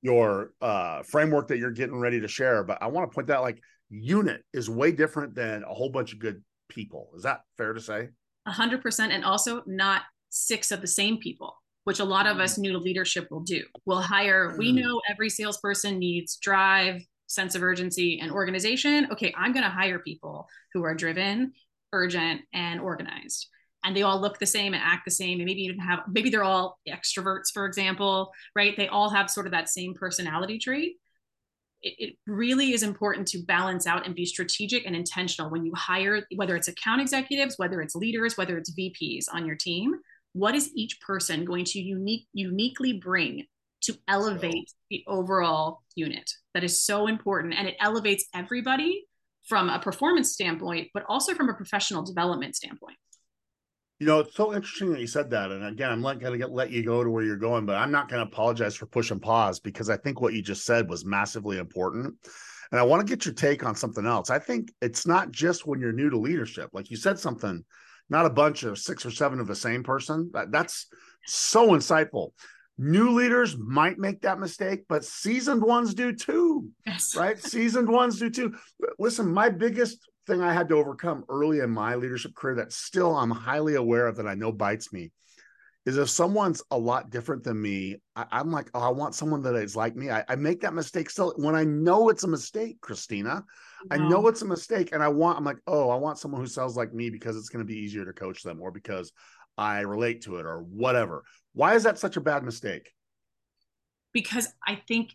your 0.01 0.49
uh 0.61 1.03
framework 1.03 1.49
that 1.49 1.59
you're 1.59 1.69
getting 1.69 1.99
ready 1.99 2.21
to 2.21 2.27
share, 2.27 2.63
but 2.63 2.79
I 2.81 2.87
want 2.87 3.09
to 3.09 3.13
point 3.13 3.27
that 3.27 3.41
like 3.41 3.59
unit 3.91 4.41
is 4.51 4.67
way 4.67 4.91
different 4.91 5.35
than 5.35 5.63
a 5.63 5.71
whole 5.71 5.89
bunch 5.89 6.11
of 6.11 6.17
good 6.17 6.43
people. 6.69 7.11
Is 7.15 7.21
that 7.21 7.41
fair 7.55 7.73
to 7.73 7.79
say? 7.79 8.09
A 8.47 8.51
hundred 8.51 8.81
percent. 8.81 9.13
And 9.13 9.23
also 9.23 9.61
not 9.67 10.01
six 10.29 10.71
of 10.71 10.81
the 10.81 10.87
same 10.87 11.19
people, 11.19 11.55
which 11.83 11.99
a 11.99 12.05
lot 12.05 12.27
of 12.27 12.39
us 12.39 12.57
new 12.57 12.71
to 12.71 12.77
leadership 12.77 13.27
will 13.29 13.41
do. 13.41 13.63
We'll 13.85 14.01
hire, 14.01 14.55
we 14.57 14.71
mm. 14.71 14.81
know 14.81 15.01
every 15.09 15.29
salesperson 15.29 15.99
needs 15.99 16.37
drive, 16.37 17.01
sense 17.27 17.55
of 17.55 17.63
urgency, 17.63 18.19
and 18.19 18.31
organization. 18.31 19.07
Okay, 19.11 19.33
I'm 19.37 19.53
going 19.53 19.63
to 19.63 19.69
hire 19.69 19.99
people 19.99 20.47
who 20.73 20.83
are 20.83 20.95
driven, 20.95 21.53
urgent, 21.91 22.41
and 22.53 22.79
organized. 22.79 23.47
And 23.85 23.95
they 23.95 24.03
all 24.03 24.21
look 24.21 24.39
the 24.39 24.45
same 24.45 24.73
and 24.73 24.81
act 24.83 25.03
the 25.03 25.11
same, 25.11 25.39
and 25.39 25.45
maybe 25.45 25.63
even 25.63 25.79
have 25.79 25.99
maybe 26.07 26.29
they're 26.29 26.43
all 26.43 26.79
extroverts, 26.87 27.51
for 27.53 27.65
example, 27.65 28.31
right? 28.55 28.77
They 28.77 28.87
all 28.87 29.09
have 29.09 29.29
sort 29.29 29.45
of 29.45 29.51
that 29.51 29.67
same 29.67 29.93
personality 29.93 30.57
trait 30.57 30.95
it, 31.83 32.15
really 32.25 32.71
is 32.71 32.83
important 32.83 33.27
to 33.29 33.43
balance 33.43 33.85
out 33.85 34.05
and 34.05 34.15
be 34.15 34.25
strategic 34.25 34.85
and 34.85 34.95
intentional 34.95 35.49
when 35.49 35.65
you 35.65 35.73
hire, 35.75 36.25
whether 36.35 36.55
it's 36.55 36.67
account 36.67 37.01
executives, 37.01 37.55
whether 37.57 37.81
it's 37.81 37.95
leaders, 37.95 38.37
whether 38.37 38.57
it's 38.57 38.73
VPs 38.73 39.25
on 39.31 39.45
your 39.45 39.55
team. 39.55 39.93
What 40.33 40.55
is 40.55 40.71
each 40.75 40.99
person 41.01 41.45
going 41.45 41.65
to 41.65 41.79
unique, 41.79 42.27
uniquely 42.33 42.93
bring 42.93 43.45
to 43.83 43.97
elevate 44.07 44.71
the 44.89 45.03
overall 45.07 45.83
unit? 45.95 46.29
That 46.53 46.63
is 46.63 46.83
so 46.83 47.07
important. 47.07 47.53
And 47.57 47.67
it 47.67 47.75
elevates 47.79 48.25
everybody 48.33 49.05
from 49.47 49.69
a 49.69 49.79
performance 49.79 50.31
standpoint, 50.31 50.89
but 50.93 51.03
also 51.07 51.33
from 51.33 51.49
a 51.49 51.53
professional 51.53 52.03
development 52.03 52.55
standpoint. 52.55 52.97
You 53.99 54.07
know, 54.07 54.19
it's 54.19 54.35
so 54.35 54.53
interesting 54.53 54.91
that 54.91 54.99
you 54.99 55.07
said 55.07 55.29
that. 55.31 55.51
And 55.51 55.63
again, 55.63 55.91
I'm 55.91 56.01
not 56.01 56.19
going 56.19 56.39
to 56.39 56.47
let 56.47 56.71
you 56.71 56.83
go 56.83 57.03
to 57.03 57.09
where 57.09 57.23
you're 57.23 57.37
going, 57.37 57.65
but 57.65 57.75
I'm 57.75 57.91
not 57.91 58.09
going 58.09 58.19
to 58.19 58.29
apologize 58.29 58.75
for 58.75 58.85
push 58.85 59.11
and 59.11 59.21
pause 59.21 59.59
because 59.59 59.89
I 59.89 59.97
think 59.97 60.19
what 60.19 60.33
you 60.33 60.41
just 60.41 60.65
said 60.65 60.89
was 60.89 61.05
massively 61.05 61.57
important. 61.57 62.15
And 62.71 62.79
I 62.79 62.83
want 62.83 63.05
to 63.05 63.09
get 63.09 63.25
your 63.25 63.35
take 63.35 63.63
on 63.63 63.75
something 63.75 64.05
else. 64.05 64.29
I 64.29 64.39
think 64.39 64.73
it's 64.81 65.05
not 65.05 65.31
just 65.31 65.67
when 65.67 65.79
you're 65.79 65.93
new 65.93 66.09
to 66.09 66.17
leadership. 66.17 66.71
Like 66.73 66.89
you 66.89 66.97
said 66.97 67.19
something, 67.19 67.63
not 68.09 68.25
a 68.25 68.29
bunch 68.29 68.63
of 68.63 68.77
six 68.77 69.05
or 69.05 69.11
seven 69.11 69.39
of 69.39 69.47
the 69.47 69.55
same 69.55 69.83
person. 69.83 70.31
That, 70.33 70.51
that's 70.51 70.87
so 71.25 71.69
insightful. 71.69 72.31
New 72.77 73.11
leaders 73.11 73.55
might 73.57 73.99
make 73.99 74.21
that 74.21 74.39
mistake, 74.39 74.85
but 74.89 75.05
seasoned 75.05 75.61
ones 75.61 75.93
do 75.93 76.13
too. 76.13 76.69
Yes. 76.85 77.15
Right? 77.15 77.37
seasoned 77.41 77.89
ones 77.89 78.19
do 78.19 78.29
too. 78.29 78.55
Listen, 78.97 79.31
my 79.31 79.49
biggest 79.49 79.99
thing 80.25 80.41
I 80.41 80.53
had 80.53 80.69
to 80.69 80.75
overcome 80.75 81.23
early 81.29 81.59
in 81.59 81.69
my 81.69 81.95
leadership 81.95 82.33
career 82.33 82.55
that 82.55 82.73
still 82.73 83.15
I'm 83.15 83.31
highly 83.31 83.75
aware 83.75 84.07
of 84.07 84.17
that 84.17 84.27
I 84.27 84.35
know 84.35 84.51
bites 84.51 84.91
me 84.91 85.11
is 85.85 85.97
if 85.97 86.09
someone's 86.09 86.63
a 86.71 86.77
lot 86.77 87.09
different 87.09 87.43
than 87.43 87.61
me, 87.61 87.97
I, 88.15 88.39
am 88.39 88.51
like, 88.51 88.69
oh, 88.73 88.79
I 88.79 88.89
want 88.89 89.15
someone 89.15 89.41
that 89.43 89.55
is 89.55 89.75
like 89.75 89.95
me. 89.95 90.09
I, 90.09 90.23
I, 90.29 90.35
make 90.35 90.61
that 90.61 90.73
mistake 90.73 91.09
still 91.09 91.33
when 91.35 91.55
I 91.55 91.65
know 91.65 92.07
it's 92.07 92.23
a 92.23 92.27
mistake, 92.27 92.79
Christina. 92.79 93.43
I 93.91 93.97
know 93.97 94.27
it's 94.27 94.41
a 94.41 94.45
mistake, 94.45 94.91
and 94.91 95.03
I 95.03 95.07
want. 95.07 95.37
I'm 95.37 95.43
like, 95.43 95.59
oh, 95.67 95.89
I 95.89 95.95
want 95.95 96.17
someone 96.17 96.41
who 96.41 96.47
sells 96.47 96.77
like 96.77 96.93
me 96.93 97.09
because 97.09 97.35
it's 97.35 97.49
going 97.49 97.65
to 97.65 97.71
be 97.71 97.79
easier 97.79 98.05
to 98.05 98.13
coach 98.13 98.43
them, 98.43 98.61
or 98.61 98.71
because 98.71 99.11
I 99.57 99.81
relate 99.81 100.21
to 100.23 100.37
it, 100.37 100.45
or 100.45 100.59
whatever. 100.59 101.23
Why 101.53 101.75
is 101.75 101.83
that 101.83 101.99
such 101.99 102.17
a 102.17 102.21
bad 102.21 102.43
mistake? 102.43 102.91
Because 104.13 104.47
I 104.65 104.81
think 104.87 105.11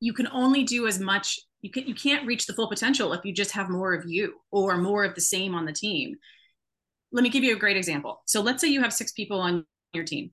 you 0.00 0.12
can 0.12 0.28
only 0.28 0.62
do 0.62 0.86
as 0.86 0.98
much 0.98 1.40
you 1.62 1.70
can 1.70 1.86
you 1.86 1.94
can't 1.94 2.26
reach 2.26 2.46
the 2.46 2.52
full 2.52 2.68
potential 2.68 3.12
if 3.12 3.24
you 3.24 3.32
just 3.32 3.52
have 3.52 3.68
more 3.68 3.94
of 3.94 4.04
you 4.06 4.34
or 4.50 4.76
more 4.76 5.04
of 5.04 5.14
the 5.14 5.20
same 5.20 5.54
on 5.54 5.64
the 5.64 5.72
team 5.72 6.14
let 7.12 7.22
me 7.22 7.30
give 7.30 7.44
you 7.44 7.54
a 7.54 7.58
great 7.58 7.76
example 7.76 8.22
so 8.26 8.40
let's 8.40 8.60
say 8.60 8.68
you 8.68 8.82
have 8.82 8.92
six 8.92 9.12
people 9.12 9.40
on 9.40 9.64
your 9.92 10.04
team 10.04 10.30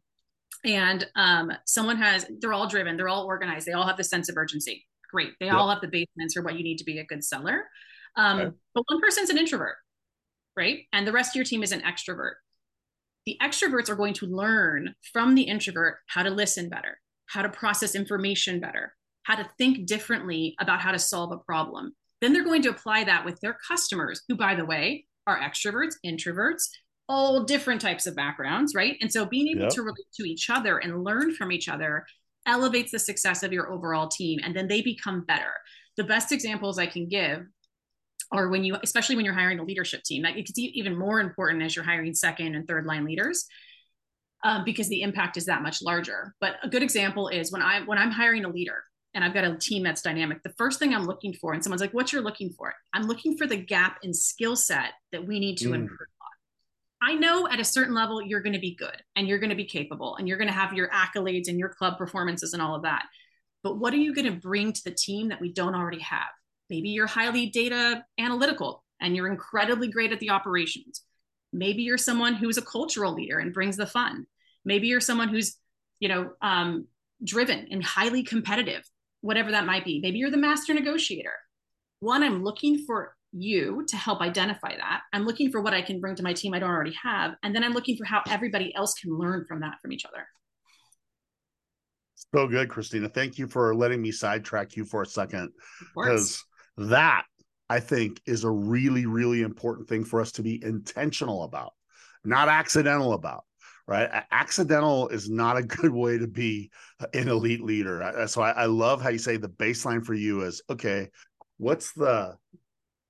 and 0.65 1.05
um, 1.15 1.51
someone 1.65 1.97
has 1.97 2.25
they're 2.39 2.53
all 2.53 2.67
driven 2.67 2.97
they're 2.97 3.09
all 3.09 3.25
organized 3.25 3.65
they 3.65 3.73
all 3.73 3.87
have 3.87 3.97
the 3.97 4.03
sense 4.03 4.29
of 4.29 4.37
urgency 4.37 4.85
great 5.13 5.31
they 5.39 5.45
yep. 5.45 5.55
all 5.55 5.69
have 5.69 5.81
the 5.81 5.87
basements 5.87 6.33
for 6.33 6.41
what 6.41 6.57
you 6.57 6.63
need 6.63 6.77
to 6.77 6.83
be 6.83 6.99
a 6.99 7.05
good 7.05 7.23
seller 7.23 7.65
um, 8.17 8.39
okay. 8.39 8.55
but 8.73 8.83
one 8.87 9.01
person's 9.01 9.29
an 9.29 9.37
introvert 9.37 9.75
right 10.57 10.81
and 10.91 11.07
the 11.07 11.11
rest 11.11 11.31
of 11.31 11.35
your 11.35 11.45
team 11.45 11.63
is 11.63 11.71
an 11.71 11.81
extrovert 11.81 12.33
the 13.25 13.37
extroverts 13.41 13.89
are 13.89 13.95
going 13.95 14.13
to 14.13 14.25
learn 14.25 14.93
from 15.13 15.35
the 15.35 15.43
introvert 15.43 15.99
how 16.07 16.23
to 16.23 16.29
listen 16.29 16.67
better 16.67 16.99
how 17.27 17.41
to 17.41 17.49
process 17.49 17.95
information 17.95 18.59
better 18.59 18.93
how 19.23 19.35
to 19.35 19.47
think 19.57 19.85
differently 19.85 20.55
about 20.59 20.81
how 20.81 20.91
to 20.91 20.99
solve 20.99 21.31
a 21.31 21.37
problem. 21.37 21.95
Then 22.21 22.33
they're 22.33 22.43
going 22.43 22.61
to 22.63 22.69
apply 22.69 23.05
that 23.05 23.25
with 23.25 23.39
their 23.41 23.57
customers, 23.67 24.21
who, 24.27 24.35
by 24.35 24.55
the 24.55 24.65
way, 24.65 25.05
are 25.27 25.39
extroverts, 25.39 25.95
introverts, 26.05 26.69
all 27.09 27.43
different 27.43 27.81
types 27.81 28.05
of 28.05 28.15
backgrounds, 28.15 28.75
right? 28.75 28.97
And 29.01 29.11
so 29.11 29.25
being 29.25 29.49
able 29.49 29.63
yep. 29.63 29.71
to 29.71 29.81
relate 29.81 30.07
to 30.15 30.23
each 30.23 30.49
other 30.49 30.77
and 30.77 31.03
learn 31.03 31.33
from 31.33 31.51
each 31.51 31.67
other 31.67 32.05
elevates 32.45 32.91
the 32.91 32.99
success 32.99 33.43
of 33.43 33.53
your 33.53 33.71
overall 33.71 34.07
team. 34.07 34.39
And 34.43 34.55
then 34.55 34.67
they 34.67 34.81
become 34.81 35.21
better. 35.25 35.53
The 35.97 36.03
best 36.03 36.31
examples 36.31 36.79
I 36.79 36.87
can 36.87 37.07
give 37.07 37.45
are 38.31 38.49
when 38.49 38.63
you, 38.63 38.77
especially 38.81 39.15
when 39.15 39.25
you're 39.25 39.33
hiring 39.33 39.59
a 39.59 39.63
leadership 39.63 40.03
team, 40.03 40.23
that 40.23 40.37
it's 40.37 40.51
even 40.57 40.97
more 40.97 41.19
important 41.19 41.63
as 41.63 41.75
you're 41.75 41.85
hiring 41.85 42.13
second 42.13 42.55
and 42.55 42.67
third 42.67 42.85
line 42.85 43.05
leaders. 43.05 43.45
Um, 44.45 44.65
because 44.65 44.89
the 44.89 45.03
impact 45.03 45.37
is 45.37 45.45
that 45.45 45.61
much 45.61 45.81
larger. 45.81 46.35
But 46.41 46.55
a 46.63 46.67
good 46.67 46.83
example 46.83 47.29
is 47.29 47.49
when 47.49 47.61
I 47.61 47.79
when 47.85 47.97
I'm 47.97 48.11
hiring 48.11 48.43
a 48.43 48.49
leader, 48.49 48.83
and 49.13 49.23
I've 49.23 49.33
got 49.33 49.45
a 49.45 49.55
team 49.55 49.83
that's 49.83 50.01
dynamic, 50.01 50.43
the 50.43 50.53
first 50.57 50.79
thing 50.79 50.93
I'm 50.93 51.05
looking 51.05 51.33
for, 51.33 51.53
and 51.53 51.63
someone's 51.63 51.79
like, 51.79 51.93
"What 51.93 52.11
you're 52.11 52.21
looking 52.21 52.49
for?" 52.49 52.73
I'm 52.91 53.03
looking 53.03 53.37
for 53.37 53.47
the 53.47 53.55
gap 53.55 53.99
in 54.03 54.13
skill 54.13 54.57
set 54.57 54.91
that 55.13 55.25
we 55.25 55.39
need 55.39 55.57
to 55.59 55.69
mm. 55.69 55.75
improve. 55.75 56.09
I 57.03 57.15
know 57.15 57.49
at 57.49 57.59
a 57.59 57.65
certain 57.65 57.93
level 57.93 58.21
you're 58.21 58.41
going 58.41 58.53
to 58.53 58.59
be 58.59 58.75
good 58.75 58.95
and 59.17 59.27
you're 59.27 59.39
going 59.39 59.49
to 59.49 59.57
be 59.57 59.65
capable 59.65 60.15
and 60.15 60.25
you're 60.25 60.37
going 60.37 60.47
to 60.47 60.53
have 60.53 60.71
your 60.71 60.89
accolades 60.89 61.49
and 61.49 61.59
your 61.59 61.67
club 61.67 61.97
performances 61.97 62.53
and 62.53 62.61
all 62.61 62.75
of 62.75 62.83
that. 62.83 63.03
But 63.61 63.77
what 63.77 63.93
are 63.93 63.97
you 63.97 64.15
going 64.15 64.31
to 64.31 64.39
bring 64.39 64.71
to 64.71 64.83
the 64.85 64.91
team 64.91 65.27
that 65.27 65.41
we 65.41 65.51
don't 65.51 65.75
already 65.75 65.99
have? 65.99 66.29
Maybe 66.69 66.89
you're 66.89 67.07
highly 67.07 67.47
data 67.47 68.05
analytical 68.17 68.85
and 69.01 69.17
you're 69.17 69.27
incredibly 69.27 69.89
great 69.89 70.13
at 70.13 70.21
the 70.21 70.29
operations. 70.29 71.01
Maybe 71.51 71.83
you're 71.83 71.97
someone 71.97 72.35
who's 72.35 72.57
a 72.57 72.61
cultural 72.61 73.13
leader 73.13 73.37
and 73.37 73.53
brings 73.53 73.75
the 73.75 73.85
fun. 73.85 74.25
Maybe 74.63 74.87
you're 74.87 75.01
someone 75.01 75.27
who's, 75.27 75.57
you 75.99 76.07
know, 76.07 76.31
um, 76.41 76.87
driven 77.21 77.67
and 77.69 77.83
highly 77.83 78.23
competitive 78.23 78.83
whatever 79.19 79.51
that 79.51 79.65
might 79.65 79.85
be. 79.85 79.99
Maybe 79.99 80.19
you're 80.19 80.31
the 80.31 80.37
master 80.37 80.73
negotiator. 80.73 81.33
One, 81.99 82.23
I'm 82.23 82.43
looking 82.43 82.85
for 82.85 83.15
you 83.33 83.85
to 83.87 83.97
help 83.97 84.21
identify 84.21 84.75
that. 84.75 85.01
I'm 85.11 85.25
looking 85.25 85.51
for 85.51 85.61
what 85.61 85.73
I 85.73 85.81
can 85.81 85.99
bring 85.99 86.15
to 86.15 86.23
my 86.23 86.33
team 86.33 86.53
I 86.53 86.59
don't 86.59 86.69
already 86.69 86.95
have. 87.01 87.35
And 87.43 87.55
then 87.55 87.63
I'm 87.63 87.73
looking 87.73 87.97
for 87.97 88.05
how 88.05 88.21
everybody 88.29 88.73
else 88.75 88.93
can 88.93 89.17
learn 89.17 89.45
from 89.47 89.61
that 89.61 89.75
from 89.81 89.91
each 89.91 90.05
other. 90.05 90.27
So 92.15 92.47
good, 92.47 92.69
Christina. 92.69 93.09
Thank 93.09 93.37
you 93.37 93.47
for 93.47 93.75
letting 93.75 94.01
me 94.01 94.11
sidetrack 94.11 94.75
you 94.75 94.85
for 94.85 95.01
a 95.01 95.05
second. 95.05 95.49
Because 95.95 96.43
that 96.77 97.25
I 97.69 97.79
think 97.79 98.21
is 98.25 98.43
a 98.43 98.49
really, 98.49 99.05
really 99.05 99.41
important 99.41 99.87
thing 99.87 100.03
for 100.03 100.21
us 100.21 100.31
to 100.33 100.43
be 100.43 100.63
intentional 100.63 101.43
about, 101.43 101.73
not 102.23 102.49
accidental 102.49 103.13
about 103.13 103.43
right? 103.87 104.23
Accidental 104.31 105.09
is 105.09 105.29
not 105.29 105.57
a 105.57 105.63
good 105.63 105.91
way 105.91 106.17
to 106.17 106.27
be 106.27 106.71
an 107.13 107.27
elite 107.27 107.61
leader. 107.61 108.25
So 108.27 108.41
I, 108.41 108.51
I 108.51 108.65
love 108.65 109.01
how 109.01 109.09
you 109.09 109.17
say 109.17 109.37
the 109.37 109.49
baseline 109.49 110.05
for 110.05 110.13
you 110.13 110.43
is 110.43 110.61
okay, 110.69 111.09
what's 111.57 111.91
the 111.93 112.37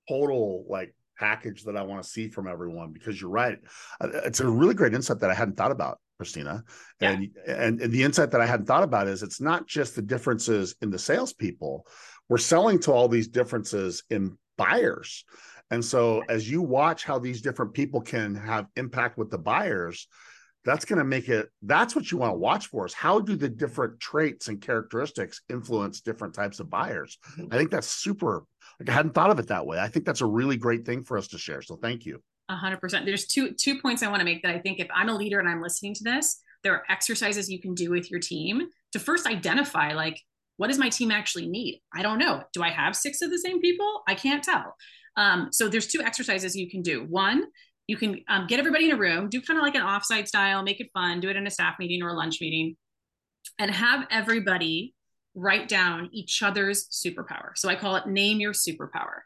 total 0.07 0.65
like 0.69 0.93
package 1.17 1.63
that 1.63 1.77
I 1.77 1.83
want 1.83 2.03
to 2.03 2.09
see 2.09 2.29
from 2.29 2.47
everyone? 2.47 2.91
Because 2.91 3.19
you're 3.19 3.29
right. 3.29 3.59
Uh, 4.01 4.09
it's 4.25 4.39
a 4.39 4.47
really 4.47 4.73
great 4.73 4.93
insight 4.93 5.19
that 5.19 5.29
I 5.29 5.33
hadn't 5.33 5.57
thought 5.57 5.71
about. 5.71 5.99
Christina. 6.17 6.63
Yeah. 7.01 7.11
And, 7.11 7.29
and 7.47 7.81
and 7.81 7.91
the 7.91 8.03
insight 8.03 8.31
that 8.31 8.39
I 8.39 8.45
hadn't 8.45 8.65
thought 8.67 8.83
about 8.83 9.07
is 9.07 9.23
it's 9.23 9.41
not 9.41 9.67
just 9.67 9.95
the 9.95 10.01
differences 10.01 10.75
in 10.81 10.89
the 10.89 10.99
salespeople. 10.99 11.85
We're 12.29 12.37
selling 12.37 12.79
to 12.81 12.91
all 12.91 13.07
these 13.07 13.27
differences 13.27 14.03
in 14.09 14.37
buyers. 14.57 15.25
And 15.71 15.83
so 15.83 16.23
as 16.29 16.49
you 16.49 16.61
watch 16.61 17.03
how 17.03 17.19
these 17.19 17.41
different 17.41 17.73
people 17.73 17.99
can 17.99 18.35
have 18.35 18.67
impact 18.75 19.17
with 19.17 19.31
the 19.31 19.37
buyers, 19.37 20.07
that's 20.65 20.85
going 20.85 20.99
to 20.99 21.03
make 21.03 21.29
it 21.29 21.49
that's 21.61 21.95
what 21.95 22.11
you 22.11 22.17
want 22.17 22.31
to 22.31 22.37
watch 22.37 22.67
for 22.67 22.85
is 22.85 22.93
how 22.93 23.19
do 23.19 23.35
the 23.35 23.49
different 23.49 23.99
traits 23.99 24.47
and 24.47 24.61
characteristics 24.61 25.41
influence 25.49 26.01
different 26.01 26.33
types 26.33 26.59
of 26.59 26.69
buyers 26.69 27.17
i 27.51 27.57
think 27.57 27.69
that's 27.69 27.87
super 27.87 28.45
i 28.87 28.91
hadn't 28.91 29.13
thought 29.13 29.29
of 29.29 29.39
it 29.39 29.47
that 29.47 29.65
way. 29.65 29.79
I 29.79 29.87
think 29.87 30.05
that's 30.05 30.21
a 30.21 30.25
really 30.25 30.57
great 30.57 30.85
thing 30.85 31.03
for 31.03 31.17
us 31.17 31.27
to 31.29 31.37
share 31.37 31.61
so 31.61 31.75
thank 31.75 32.05
you. 32.05 32.21
A 32.49 32.55
100% 32.55 33.05
there's 33.05 33.25
two 33.25 33.53
two 33.53 33.79
points 33.79 34.03
i 34.03 34.07
want 34.09 34.19
to 34.19 34.25
make 34.25 34.43
that 34.43 34.53
i 34.53 34.59
think 34.59 34.79
if 34.79 34.87
i'm 34.93 35.09
a 35.09 35.15
leader 35.15 35.39
and 35.39 35.47
i'm 35.47 35.61
listening 35.61 35.93
to 35.95 36.03
this 36.03 36.41
there 36.63 36.73
are 36.73 36.83
exercises 36.89 37.49
you 37.49 37.59
can 37.59 37.73
do 37.73 37.89
with 37.89 38.11
your 38.11 38.19
team 38.19 38.67
to 38.91 38.99
first 38.99 39.25
identify 39.27 39.93
like 39.93 40.19
what 40.57 40.67
does 40.67 40.77
my 40.77 40.89
team 40.89 41.11
actually 41.11 41.47
need? 41.47 41.81
I 41.93 42.03
don't 42.03 42.19
know. 42.19 42.43
Do 42.53 42.63
i 42.63 42.69
have 42.69 42.95
six 42.95 43.21
of 43.21 43.31
the 43.31 43.39
same 43.39 43.59
people? 43.59 44.03
I 44.07 44.15
can't 44.15 44.43
tell. 44.43 44.75
Um, 45.15 45.49
so 45.51 45.67
there's 45.67 45.87
two 45.87 46.01
exercises 46.01 46.55
you 46.55 46.69
can 46.69 46.81
do. 46.81 47.05
One 47.05 47.45
you 47.87 47.97
can 47.97 48.21
um, 48.29 48.47
get 48.47 48.59
everybody 48.59 48.85
in 48.85 48.95
a 48.95 48.97
room, 48.97 49.29
do 49.29 49.41
kind 49.41 49.59
of 49.59 49.63
like 49.63 49.75
an 49.75 49.81
offsite 49.81 50.27
style, 50.27 50.63
make 50.63 50.79
it 50.79 50.87
fun, 50.93 51.19
do 51.19 51.29
it 51.29 51.35
in 51.35 51.45
a 51.45 51.51
staff 51.51 51.75
meeting 51.79 52.01
or 52.01 52.09
a 52.09 52.13
lunch 52.13 52.39
meeting, 52.39 52.77
and 53.59 53.69
have 53.69 54.07
everybody 54.09 54.93
write 55.35 55.67
down 55.67 56.09
each 56.11 56.43
other's 56.43 56.87
superpower. 56.89 57.51
So 57.55 57.69
I 57.69 57.75
call 57.75 57.95
it 57.95 58.07
name 58.07 58.39
your 58.39 58.53
superpower. 58.53 59.21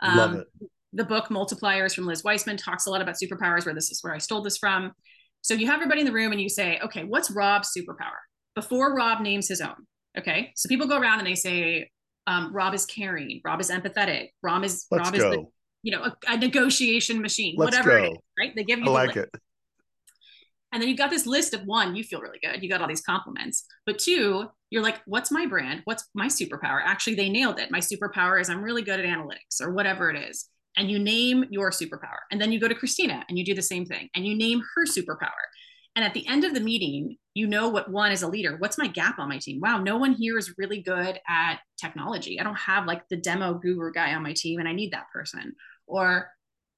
Um, 0.00 0.16
Love 0.16 0.34
it. 0.34 0.46
The 0.92 1.04
book 1.04 1.28
Multipliers 1.28 1.94
from 1.94 2.06
Liz 2.06 2.24
Wiseman 2.24 2.56
talks 2.56 2.86
a 2.86 2.90
lot 2.90 3.02
about 3.02 3.16
superpowers, 3.22 3.66
where 3.66 3.74
this 3.74 3.90
is 3.90 4.02
where 4.02 4.14
I 4.14 4.18
stole 4.18 4.42
this 4.42 4.56
from. 4.56 4.92
So 5.42 5.54
you 5.54 5.66
have 5.66 5.76
everybody 5.76 6.00
in 6.00 6.06
the 6.06 6.12
room 6.12 6.32
and 6.32 6.40
you 6.40 6.48
say, 6.48 6.78
okay, 6.82 7.04
what's 7.04 7.30
Rob's 7.30 7.70
superpower? 7.76 8.18
Before 8.54 8.94
Rob 8.94 9.20
names 9.20 9.48
his 9.48 9.60
own. 9.60 9.86
Okay. 10.16 10.52
So 10.56 10.68
people 10.68 10.86
go 10.86 10.98
around 10.98 11.18
and 11.18 11.26
they 11.26 11.34
say, 11.34 11.90
um, 12.26 12.52
Rob 12.52 12.74
is 12.74 12.84
caring, 12.84 13.40
Rob 13.44 13.60
is 13.60 13.70
empathetic, 13.70 14.30
Rob 14.42 14.64
is 14.64 14.86
Let's 14.90 15.10
Rob 15.10 15.18
go. 15.18 15.30
is 15.30 15.36
the, 15.36 15.44
you 15.82 15.92
know, 15.92 16.02
a, 16.02 16.16
a 16.26 16.36
negotiation 16.36 17.22
machine, 17.22 17.54
Let's 17.56 17.76
whatever 17.76 17.98
go. 17.98 18.04
it 18.04 18.12
is, 18.12 18.18
right? 18.38 18.52
They 18.56 18.64
give 18.64 18.80
you 18.80 18.86
I 18.86 18.90
like 18.90 19.16
it. 19.16 19.30
And 20.72 20.82
then 20.82 20.88
you've 20.88 20.98
got 20.98 21.10
this 21.10 21.26
list 21.26 21.54
of 21.54 21.62
one, 21.62 21.96
you 21.96 22.04
feel 22.04 22.20
really 22.20 22.38
good. 22.42 22.62
You 22.62 22.68
got 22.68 22.82
all 22.82 22.88
these 22.88 23.00
compliments. 23.00 23.64
But 23.86 23.98
two, 23.98 24.46
you're 24.70 24.82
like, 24.82 25.00
what's 25.06 25.30
my 25.30 25.46
brand? 25.46 25.82
What's 25.84 26.04
my 26.14 26.26
superpower? 26.26 26.80
Actually, 26.84 27.16
they 27.16 27.28
nailed 27.28 27.58
it. 27.58 27.70
My 27.70 27.80
superpower 27.80 28.40
is 28.40 28.48
I'm 28.48 28.62
really 28.62 28.82
good 28.82 29.00
at 29.00 29.06
analytics 29.06 29.60
or 29.60 29.72
whatever 29.72 30.10
it 30.10 30.28
is. 30.28 30.48
And 30.76 30.90
you 30.90 30.98
name 30.98 31.44
your 31.50 31.70
superpower. 31.70 32.20
And 32.30 32.40
then 32.40 32.52
you 32.52 32.60
go 32.60 32.68
to 32.68 32.74
Christina 32.74 33.24
and 33.28 33.38
you 33.38 33.44
do 33.44 33.54
the 33.54 33.62
same 33.62 33.86
thing 33.86 34.08
and 34.14 34.26
you 34.26 34.36
name 34.36 34.62
her 34.74 34.84
superpower. 34.84 35.30
And 35.96 36.04
at 36.04 36.14
the 36.14 36.26
end 36.28 36.44
of 36.44 36.54
the 36.54 36.60
meeting, 36.60 37.16
you 37.34 37.46
know 37.48 37.68
what 37.68 37.90
one 37.90 38.12
is 38.12 38.22
a 38.22 38.28
leader, 38.28 38.56
what's 38.58 38.78
my 38.78 38.86
gap 38.86 39.18
on 39.18 39.28
my 39.28 39.38
team? 39.38 39.58
Wow, 39.60 39.78
no 39.78 39.96
one 39.96 40.12
here 40.12 40.38
is 40.38 40.54
really 40.56 40.80
good 40.80 41.18
at 41.28 41.58
technology. 41.80 42.38
I 42.38 42.44
don't 42.44 42.58
have 42.58 42.86
like 42.86 43.08
the 43.08 43.16
demo 43.16 43.54
guru 43.54 43.90
guy 43.92 44.14
on 44.14 44.22
my 44.22 44.32
team 44.32 44.60
and 44.60 44.68
I 44.68 44.72
need 44.72 44.92
that 44.92 45.10
person. 45.12 45.54
Or 45.86 46.28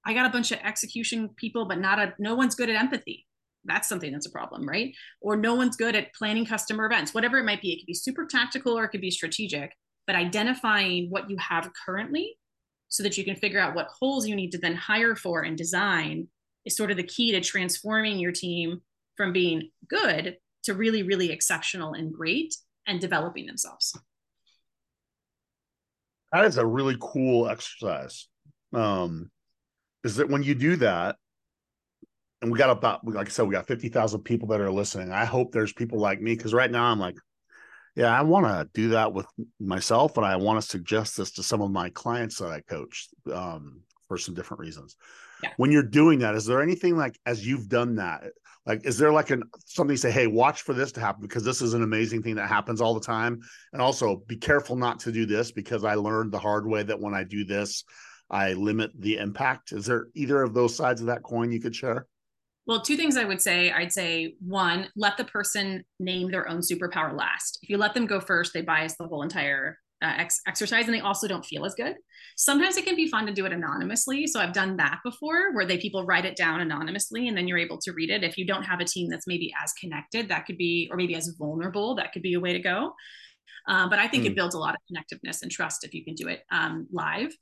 I 0.07 0.15
got 0.15 0.27
a 0.27 0.31
bunch 0.31 0.53
of 0.53 0.61
execution 0.65 1.31
people, 1.37 1.67
but 1.67 1.79
not 1.79 1.99
a 1.99 2.15
no 2.19 2.35
one's 2.35 2.55
good 2.55 2.71
at 2.71 2.77
empathy 2.77 3.27
that's 3.65 3.89
something 3.89 4.13
that's 4.13 4.27
a 4.27 4.31
problem, 4.31 4.67
right? 4.69 4.95
Or 5.21 5.37
no 5.37 5.55
one's 5.55 5.77
good 5.77 5.95
at 5.95 6.15
planning 6.15 6.47
customer 6.47 6.87
events, 6.87 7.15
whatever 7.15 7.39
it 7.39 7.45
might 7.45 7.61
be. 7.61 7.73
It 7.73 7.81
could 7.81 7.87
be 7.87 7.95
super 7.95 8.27
tactical 8.27 8.79
or 8.79 8.85
it 8.85 8.89
could 8.89 9.01
be 9.01 9.11
strategic, 9.11 9.73
but 10.07 10.17
identifying 10.17 11.11
what 11.11 11.29
you 11.29 11.37
have 11.39 11.71
currently 11.85 12.37
so 12.89 13.03
that 13.03 13.17
you 13.17 13.25
can 13.25 13.37
figure 13.37 13.61
out 13.61 13.75
what 13.75 13.89
holes 13.99 14.27
you 14.27 14.35
need 14.35 14.51
to 14.53 14.59
then 14.59 14.75
hire 14.75 15.15
for 15.15 15.43
and 15.43 15.57
design 15.57 16.29
is 16.65 16.77
sort 16.77 16.91
of 16.91 16.97
the 16.97 17.03
key 17.03 17.33
to 17.33 17.41
transforming 17.41 18.19
your 18.19 18.33
team 18.33 18.81
from 19.17 19.33
being 19.33 19.71
good 19.89 20.37
to 20.65 20.75
really, 20.75 21.03
really 21.03 21.31
exceptional 21.31 21.95
and 21.95 22.13
great 22.13 22.55
and 22.87 23.01
developing 23.01 23.47
themselves. 23.47 23.97
That 26.33 26.45
is 26.45 26.59
a 26.59 26.67
really 26.67 26.97
cool 27.01 27.49
exercise. 27.49 28.29
Um, 28.73 29.31
is 30.05 30.17
that 30.17 30.29
when 30.29 30.43
you 30.43 30.55
do 30.55 30.77
that, 30.77 31.17
and 32.43 32.51
we 32.51 32.59
got 32.59 32.71
about 32.71 33.07
like 33.07 33.27
I 33.27 33.31
said, 33.31 33.47
we 33.47 33.55
got 33.55 33.67
fifty 33.67 33.89
thousand 33.89 34.23
people 34.23 34.49
that 34.49 34.61
are 34.61 34.73
listening. 34.73 35.13
I 35.13 35.25
hope 35.25 35.53
there's 35.53 35.73
people 35.73 35.99
like 35.99 36.21
me 36.21 36.35
because 36.35 36.55
right 36.55 36.71
now 36.71 36.85
I'm 36.85 36.99
like, 36.99 37.17
yeah, 37.97 38.17
I 38.17 38.23
want 38.23 38.47
to 38.47 38.69
do 38.73 38.91
that 38.91 39.13
with 39.13 39.27
myself, 39.59 40.17
and 40.17 40.25
I 40.25 40.37
want 40.37 40.61
to 40.61 40.67
suggest 40.67 41.17
this 41.17 41.33
to 41.33 41.43
some 41.43 41.61
of 41.61 41.71
my 41.71 41.91
clients 41.91 42.39
that 42.39 42.51
I 42.51 42.61
coach 42.61 43.09
um, 43.33 43.81
for 44.09 44.17
some 44.17 44.35
different 44.35 44.61
reasons. 44.61 44.97
Yeah. 45.43 45.51
When 45.57 45.73
you're 45.73 45.83
doing 45.83 46.21
that, 46.21 46.35
is 46.35 46.47
there 46.47 46.63
anything 46.63 46.97
like 46.97 47.19
as 47.27 47.47
you've 47.47 47.69
done 47.69 47.97
that, 47.97 48.25
like 48.67 48.87
is 48.87 48.99
there 48.99 49.13
like 49.13 49.31
an 49.31 49.43
something 49.67 49.97
say, 49.97 50.11
hey, 50.11 50.27
watch 50.27 50.63
for 50.63 50.75
this 50.75 50.93
to 50.93 51.01
happen 51.01 51.23
because 51.23 51.45
this 51.45 51.63
is 51.63 51.75
an 51.75 51.83
amazing 51.83 52.23
thing 52.23 52.37
that 52.37 52.49
happens 52.49 52.81
all 52.81 52.95
the 52.95 53.01
time, 53.01 53.41
and 53.73 53.83
also 53.83 54.23
be 54.27 54.37
careful 54.37 54.77
not 54.77 55.01
to 55.01 55.13
do 55.13 55.27
this 55.27 55.51
because 55.51 55.85
I 55.85 55.95
learned 55.95 56.33
the 56.33 56.39
hard 56.39 56.67
way 56.67 56.83
that 56.83 57.01
when 57.01 57.15
I 57.15 57.25
do 57.25 57.45
this, 57.45 57.85
I 58.31 58.53
limit 58.53 58.93
the 58.99 59.17
impact. 59.17 59.73
Is 59.73 59.87
there 59.87 60.07
either 60.15 60.43
of 60.43 60.55
those 60.55 60.77
sides 60.77 61.01
of 61.01 61.09
that 61.09 61.23
coin 61.23 61.53
you 61.53 61.61
could 61.61 61.75
share? 61.75 62.07
Well, 62.71 62.81
two 62.81 62.97
things 62.97 63.17
I 63.17 63.25
would 63.25 63.43
say. 63.43 63.73
I'd 63.73 63.93
say 63.93 64.37
one, 64.39 64.87
let 64.95 65.17
the 65.17 65.25
person 65.25 65.83
name 65.99 66.31
their 66.31 66.49
own 66.49 66.61
superpower 66.61 67.13
last. 67.13 67.59
If 67.65 67.69
you 67.69 67.77
let 67.77 67.95
them 67.95 68.07
go 68.07 68.21
first, 68.21 68.55
they 68.55 68.63
bias 68.63 68.95
the 68.97 69.09
whole 69.09 69.23
entire 69.25 69.77
uh, 70.01 70.13
ex- 70.19 70.41
exercise 70.47 70.85
and 70.85 70.95
they 70.95 71.01
also 71.01 71.27
don't 71.27 71.45
feel 71.45 71.65
as 71.65 71.75
good. 71.75 71.97
Sometimes 72.37 72.77
it 72.77 72.85
can 72.85 72.95
be 72.95 73.09
fun 73.09 73.27
to 73.27 73.33
do 73.33 73.45
it 73.45 73.53
anonymously. 73.53 74.29
So 74.29 74.39
I've 74.39 74.53
done 74.53 74.77
that 74.77 75.01
before 75.05 75.53
where 75.53 75.67
they 75.67 75.79
people 75.79 76.07
write 76.07 76.25
it 76.25 76.37
down 76.37 76.61
anonymously 76.61 77.27
and 77.27 77.37
then 77.37 77.49
you're 77.49 77.59
able 77.59 77.79
to 77.79 77.93
read 77.93 78.09
it. 78.09 78.23
If 78.23 78.39
you 78.39 78.47
don't 78.47 78.63
have 78.63 78.79
a 78.79 78.85
team 78.85 79.11
that's 79.11 79.27
maybe 79.27 79.53
as 79.61 79.73
connected, 79.73 80.29
that 80.29 80.47
could 80.47 80.57
be, 80.57 80.89
or 80.93 80.97
maybe 80.97 81.17
as 81.17 81.35
vulnerable, 81.37 81.97
that 81.97 82.13
could 82.13 82.23
be 82.23 82.35
a 82.35 82.41
way 82.41 82.53
to 82.53 82.61
go. 82.61 82.93
Uh, 83.67 83.89
but 83.89 83.99
I 83.99 84.07
think 84.07 84.23
mm. 84.23 84.27
it 84.27 84.29
hmm. 84.29 84.37
builds 84.37 84.55
a 84.55 84.61
lot 84.61 84.77
of 84.77 84.81
connectiveness 84.89 85.43
and 85.43 85.51
trust 85.51 85.83
if 85.83 85.93
you 85.93 86.05
can 86.05 86.15
do 86.15 86.29
it 86.29 86.45
um, 86.53 86.87
live. 86.93 87.33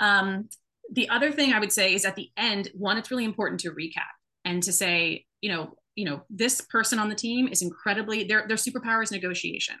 Um, 0.00 0.48
the 0.90 1.10
other 1.10 1.30
thing 1.30 1.52
I 1.52 1.60
would 1.60 1.72
say 1.72 1.92
is 1.92 2.06
at 2.06 2.16
the 2.16 2.30
end, 2.38 2.70
one, 2.72 2.96
it's 2.96 3.10
really 3.10 3.26
important 3.26 3.60
to 3.60 3.70
recap 3.70 4.08
and 4.44 4.62
to 4.62 4.72
say, 4.72 5.24
you 5.40 5.50
know, 5.50 5.76
you 5.94 6.04
know, 6.04 6.22
this 6.30 6.60
person 6.60 6.98
on 6.98 7.08
the 7.08 7.14
team 7.14 7.48
is 7.48 7.62
incredibly 7.62 8.24
their 8.24 8.46
their 8.48 8.56
superpower 8.56 9.02
is 9.02 9.12
negotiation. 9.12 9.76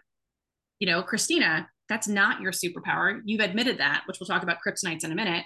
You 0.78 0.88
know, 0.88 1.02
Christina, 1.02 1.68
that's 1.88 2.08
not 2.08 2.40
your 2.40 2.52
superpower. 2.52 3.20
You've 3.24 3.40
admitted 3.40 3.78
that, 3.78 4.02
which 4.06 4.18
we'll 4.20 4.26
talk 4.26 4.42
about 4.42 4.58
kryptonites 4.66 5.04
in 5.04 5.12
a 5.12 5.16
minute. 5.16 5.44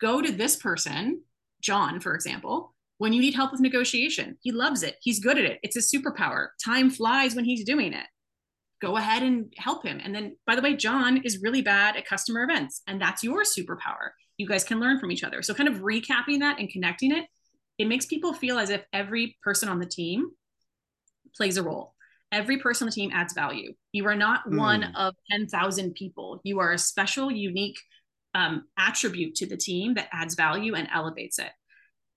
Go 0.00 0.20
to 0.22 0.32
this 0.32 0.56
person, 0.56 1.22
John, 1.60 2.00
for 2.00 2.14
example, 2.14 2.74
when 2.98 3.12
you 3.12 3.20
need 3.20 3.34
help 3.34 3.52
with 3.52 3.60
negotiation. 3.60 4.36
He 4.40 4.52
loves 4.52 4.82
it. 4.82 4.96
He's 5.00 5.20
good 5.20 5.38
at 5.38 5.44
it. 5.44 5.58
It's 5.62 5.74
his 5.74 5.90
superpower. 5.90 6.48
Time 6.64 6.90
flies 6.90 7.34
when 7.34 7.44
he's 7.44 7.64
doing 7.64 7.92
it. 7.92 8.06
Go 8.82 8.96
ahead 8.96 9.22
and 9.22 9.52
help 9.56 9.84
him. 9.84 10.00
And 10.02 10.14
then, 10.14 10.36
by 10.46 10.54
the 10.54 10.62
way, 10.62 10.76
John 10.76 11.22
is 11.24 11.42
really 11.42 11.62
bad 11.62 11.96
at 11.96 12.06
customer 12.06 12.42
events, 12.42 12.82
and 12.86 13.00
that's 13.00 13.24
your 13.24 13.42
superpower. 13.42 14.10
You 14.36 14.46
guys 14.46 14.64
can 14.64 14.80
learn 14.80 15.00
from 15.00 15.10
each 15.10 15.24
other. 15.24 15.40
So, 15.42 15.54
kind 15.54 15.68
of 15.68 15.76
recapping 15.76 16.40
that 16.40 16.58
and 16.58 16.68
connecting 16.68 17.12
it 17.12 17.24
it 17.78 17.86
makes 17.86 18.06
people 18.06 18.32
feel 18.32 18.58
as 18.58 18.70
if 18.70 18.84
every 18.92 19.36
person 19.42 19.68
on 19.68 19.78
the 19.78 19.86
team 19.86 20.30
plays 21.36 21.56
a 21.56 21.62
role. 21.62 21.94
Every 22.32 22.58
person 22.58 22.86
on 22.86 22.90
the 22.90 22.94
team 22.94 23.10
adds 23.12 23.34
value. 23.34 23.74
You 23.92 24.06
are 24.06 24.16
not 24.16 24.48
mm. 24.48 24.58
one 24.58 24.84
of 24.94 25.14
10,000 25.30 25.94
people. 25.94 26.40
You 26.42 26.60
are 26.60 26.72
a 26.72 26.78
special, 26.78 27.30
unique 27.30 27.78
um, 28.34 28.64
attribute 28.78 29.34
to 29.36 29.46
the 29.46 29.56
team 29.56 29.94
that 29.94 30.08
adds 30.12 30.34
value 30.34 30.74
and 30.74 30.88
elevates 30.92 31.38
it. 31.38 31.50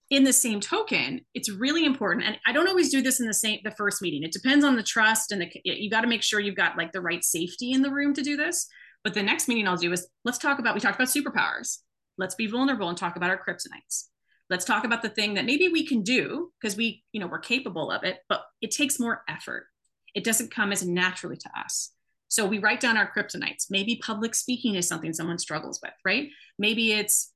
In 0.09 0.23
the 0.23 0.33
same 0.33 0.59
token, 0.59 1.21
it's 1.35 1.51
really 1.51 1.85
important, 1.85 2.25
and 2.25 2.39
I 2.47 2.51
don't 2.51 2.67
always 2.67 2.89
do 2.89 3.03
this 3.03 3.19
in 3.19 3.27
the 3.27 3.33
same 3.33 3.59
the 3.63 3.69
first 3.69 4.01
meeting. 4.01 4.23
It 4.23 4.31
depends 4.31 4.65
on 4.65 4.75
the 4.75 4.81
trust, 4.81 5.31
and 5.31 5.39
the, 5.39 5.51
you 5.63 5.87
got 5.87 6.01
to 6.01 6.07
make 6.07 6.23
sure 6.23 6.39
you've 6.39 6.55
got 6.55 6.75
like 6.75 6.91
the 6.91 7.01
right 7.01 7.23
safety 7.23 7.73
in 7.73 7.83
the 7.83 7.91
room 7.91 8.15
to 8.15 8.23
do 8.23 8.35
this. 8.35 8.67
But 9.03 9.13
the 9.13 9.21
next 9.21 9.47
meeting 9.47 9.67
I'll 9.67 9.77
do 9.77 9.93
is 9.93 10.07
let's 10.25 10.39
talk 10.39 10.57
about 10.57 10.73
we 10.73 10.81
talked 10.81 10.99
about 10.99 11.09
superpowers. 11.09 11.77
Let's 12.17 12.33
be 12.33 12.47
vulnerable 12.47 12.89
and 12.89 12.97
talk 12.97 13.17
about 13.17 13.29
our 13.29 13.37
kryptonites 13.37 14.05
let's 14.49 14.65
talk 14.65 14.83
about 14.83 15.01
the 15.01 15.09
thing 15.09 15.35
that 15.35 15.45
maybe 15.45 15.67
we 15.69 15.85
can 15.85 16.01
do 16.01 16.51
because 16.59 16.75
we 16.75 17.03
you 17.11 17.19
know 17.19 17.27
we're 17.27 17.39
capable 17.39 17.91
of 17.91 18.03
it 18.03 18.19
but 18.27 18.43
it 18.61 18.71
takes 18.71 18.99
more 18.99 19.23
effort. 19.27 19.67
It 20.15 20.23
doesn't 20.23 20.53
come 20.53 20.71
as 20.71 20.85
naturally 20.85 21.37
to 21.37 21.49
us. 21.57 21.91
So 22.29 22.45
we 22.45 22.59
write 22.59 22.79
down 22.79 22.97
our 22.97 23.11
kryptonites. 23.11 23.67
Maybe 23.69 24.01
public 24.03 24.35
speaking 24.35 24.75
is 24.75 24.87
something 24.87 25.13
someone 25.13 25.39
struggles 25.39 25.79
with 25.81 25.93
right? 26.03 26.29
Maybe 26.57 26.93
it's 26.93 27.31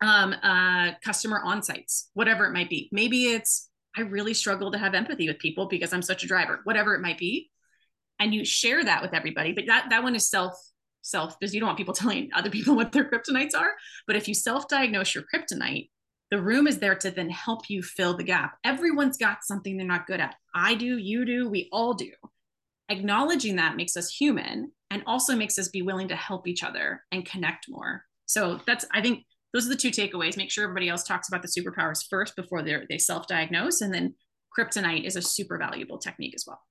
um, 0.00 0.34
uh, 0.42 0.92
customer 1.04 1.40
on-sites 1.42 2.10
whatever 2.14 2.46
it 2.46 2.52
might 2.52 2.70
be. 2.70 2.88
Maybe 2.92 3.26
it's 3.26 3.68
i 3.94 4.00
really 4.00 4.32
struggle 4.32 4.72
to 4.72 4.78
have 4.78 4.94
empathy 4.94 5.28
with 5.28 5.38
people 5.38 5.66
because 5.66 5.92
i'm 5.92 6.00
such 6.00 6.24
a 6.24 6.26
driver 6.26 6.60
whatever 6.64 6.94
it 6.94 7.00
might 7.00 7.18
be. 7.18 7.50
And 8.18 8.34
you 8.34 8.44
share 8.44 8.84
that 8.84 9.02
with 9.02 9.14
everybody 9.14 9.52
but 9.52 9.66
that 9.66 9.90
that 9.90 10.02
one 10.02 10.14
is 10.14 10.28
self 10.28 10.54
self 11.02 11.38
because 11.38 11.52
you 11.52 11.60
don't 11.60 11.68
want 11.68 11.78
people 11.78 11.94
telling 12.02 12.30
other 12.32 12.50
people 12.50 12.74
what 12.74 12.92
their 12.92 13.10
kryptonites 13.10 13.56
are. 13.56 13.72
But 14.06 14.16
if 14.16 14.28
you 14.28 14.34
self-diagnose 14.34 15.14
your 15.14 15.24
kryptonite 15.32 15.90
the 16.32 16.40
room 16.40 16.66
is 16.66 16.78
there 16.78 16.94
to 16.94 17.10
then 17.10 17.28
help 17.28 17.68
you 17.68 17.82
fill 17.82 18.16
the 18.16 18.24
gap. 18.24 18.56
Everyone's 18.64 19.18
got 19.18 19.44
something 19.44 19.76
they're 19.76 19.86
not 19.86 20.06
good 20.06 20.18
at. 20.18 20.34
I 20.54 20.74
do, 20.74 20.96
you 20.96 21.26
do, 21.26 21.46
we 21.46 21.68
all 21.70 21.92
do. 21.92 22.10
Acknowledging 22.88 23.56
that 23.56 23.76
makes 23.76 23.98
us 23.98 24.08
human 24.08 24.72
and 24.90 25.02
also 25.06 25.36
makes 25.36 25.58
us 25.58 25.68
be 25.68 25.82
willing 25.82 26.08
to 26.08 26.16
help 26.16 26.48
each 26.48 26.64
other 26.64 27.04
and 27.12 27.26
connect 27.26 27.66
more. 27.68 28.04
So 28.24 28.58
that's, 28.66 28.86
I 28.94 29.02
think, 29.02 29.26
those 29.52 29.66
are 29.66 29.68
the 29.68 29.76
two 29.76 29.90
takeaways. 29.90 30.38
Make 30.38 30.50
sure 30.50 30.64
everybody 30.64 30.88
else 30.88 31.04
talks 31.04 31.28
about 31.28 31.42
the 31.42 31.48
superpowers 31.48 32.08
first 32.08 32.34
before 32.34 32.62
they 32.62 32.78
they 32.88 32.96
self 32.96 33.26
diagnose. 33.26 33.82
And 33.82 33.92
then 33.92 34.14
kryptonite 34.58 35.04
is 35.04 35.16
a 35.16 35.22
super 35.22 35.58
valuable 35.58 35.98
technique 35.98 36.32
as 36.34 36.44
well. 36.46 36.62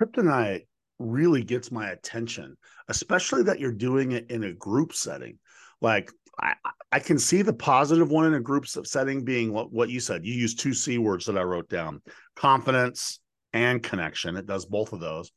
Kryptonite 0.00 0.68
really 1.00 1.42
gets 1.42 1.72
my 1.72 1.90
attention, 1.90 2.56
especially 2.88 3.42
that 3.42 3.58
you're 3.58 3.72
doing 3.72 4.12
it 4.12 4.30
in 4.30 4.44
a 4.44 4.52
group 4.52 4.92
setting. 4.92 5.40
Like 5.80 6.12
I, 6.40 6.54
I 6.92 6.98
can 6.98 7.18
see 7.18 7.42
the 7.42 7.52
positive 7.52 8.10
one 8.10 8.26
in 8.26 8.34
a 8.34 8.40
group 8.40 8.66
setting 8.66 9.24
being 9.24 9.52
what, 9.52 9.72
what 9.72 9.90
you 9.90 10.00
said. 10.00 10.24
You 10.24 10.34
use 10.34 10.54
two 10.54 10.74
C 10.74 10.98
words 10.98 11.26
that 11.26 11.38
I 11.38 11.42
wrote 11.42 11.68
down 11.68 12.02
confidence 12.36 13.20
and 13.52 13.82
connection. 13.82 14.36
It 14.36 14.46
does 14.46 14.66
both 14.66 14.92
of 14.92 15.00
those. 15.00 15.30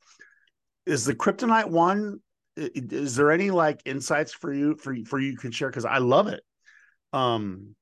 Is 0.86 1.06
the 1.06 1.16
kryptonite 1.16 1.70
one? 1.70 2.20
Is 2.56 3.16
there 3.16 3.32
any 3.32 3.52
like 3.52 3.82
insights 3.86 4.34
for 4.34 4.54
you 4.54 4.76
for 4.76 4.96
for 5.06 5.20
you 5.20 5.38
can 5.38 5.52
share? 5.52 5.70
Because 5.70 5.86
I 5.86 5.98
love 5.98 6.28
it. 6.28 6.42
Um, 7.12 7.76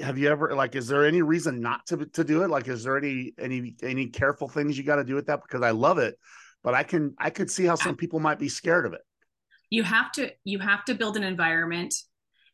have 0.00 0.18
you 0.18 0.28
ever 0.28 0.54
like? 0.54 0.74
Is 0.74 0.88
there 0.88 1.04
any 1.04 1.22
reason 1.22 1.60
not 1.60 1.86
to 1.86 2.06
to 2.06 2.24
do 2.24 2.42
it? 2.42 2.50
Like, 2.50 2.68
is 2.68 2.84
there 2.84 2.96
any 2.96 3.32
any 3.38 3.74
any 3.82 4.06
careful 4.06 4.48
things 4.48 4.78
you 4.78 4.84
got 4.84 4.96
to 4.96 5.04
do 5.04 5.14
with 5.14 5.26
that? 5.26 5.42
Because 5.42 5.62
I 5.62 5.70
love 5.70 5.98
it, 5.98 6.16
but 6.62 6.74
I 6.74 6.82
can 6.82 7.14
I 7.18 7.30
could 7.30 7.50
see 7.50 7.64
how 7.64 7.74
some 7.74 7.96
people 7.96 8.20
might 8.20 8.38
be 8.38 8.48
scared 8.48 8.86
of 8.86 8.94
it 8.94 9.02
you 9.74 9.82
have 9.82 10.12
to 10.12 10.30
you 10.44 10.58
have 10.58 10.84
to 10.84 10.94
build 10.94 11.16
an 11.16 11.24
environment. 11.24 11.94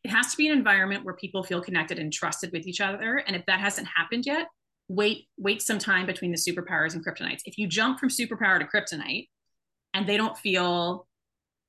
It 0.03 0.09
has 0.09 0.31
to 0.31 0.37
be 0.37 0.47
an 0.47 0.57
environment 0.57 1.05
where 1.05 1.13
people 1.13 1.43
feel 1.43 1.61
connected 1.61 1.99
and 1.99 2.11
trusted 2.11 2.51
with 2.51 2.65
each 2.65 2.81
other. 2.81 3.17
And 3.17 3.35
if 3.35 3.45
that 3.45 3.59
hasn't 3.59 3.87
happened 3.87 4.25
yet 4.25 4.47
wait 4.91 5.27
wait 5.37 5.61
some 5.61 5.79
time 5.79 6.05
between 6.05 6.31
the 6.31 6.37
superpowers 6.37 6.93
and 6.93 7.05
kryptonites. 7.05 7.41
If 7.45 7.57
you 7.57 7.67
jump 7.67 7.99
from 7.99 8.09
superpower 8.09 8.59
to 8.59 8.65
kryptonite 8.65 9.29
and 9.93 10.07
they 10.07 10.17
don't 10.17 10.37
feel 10.37 11.07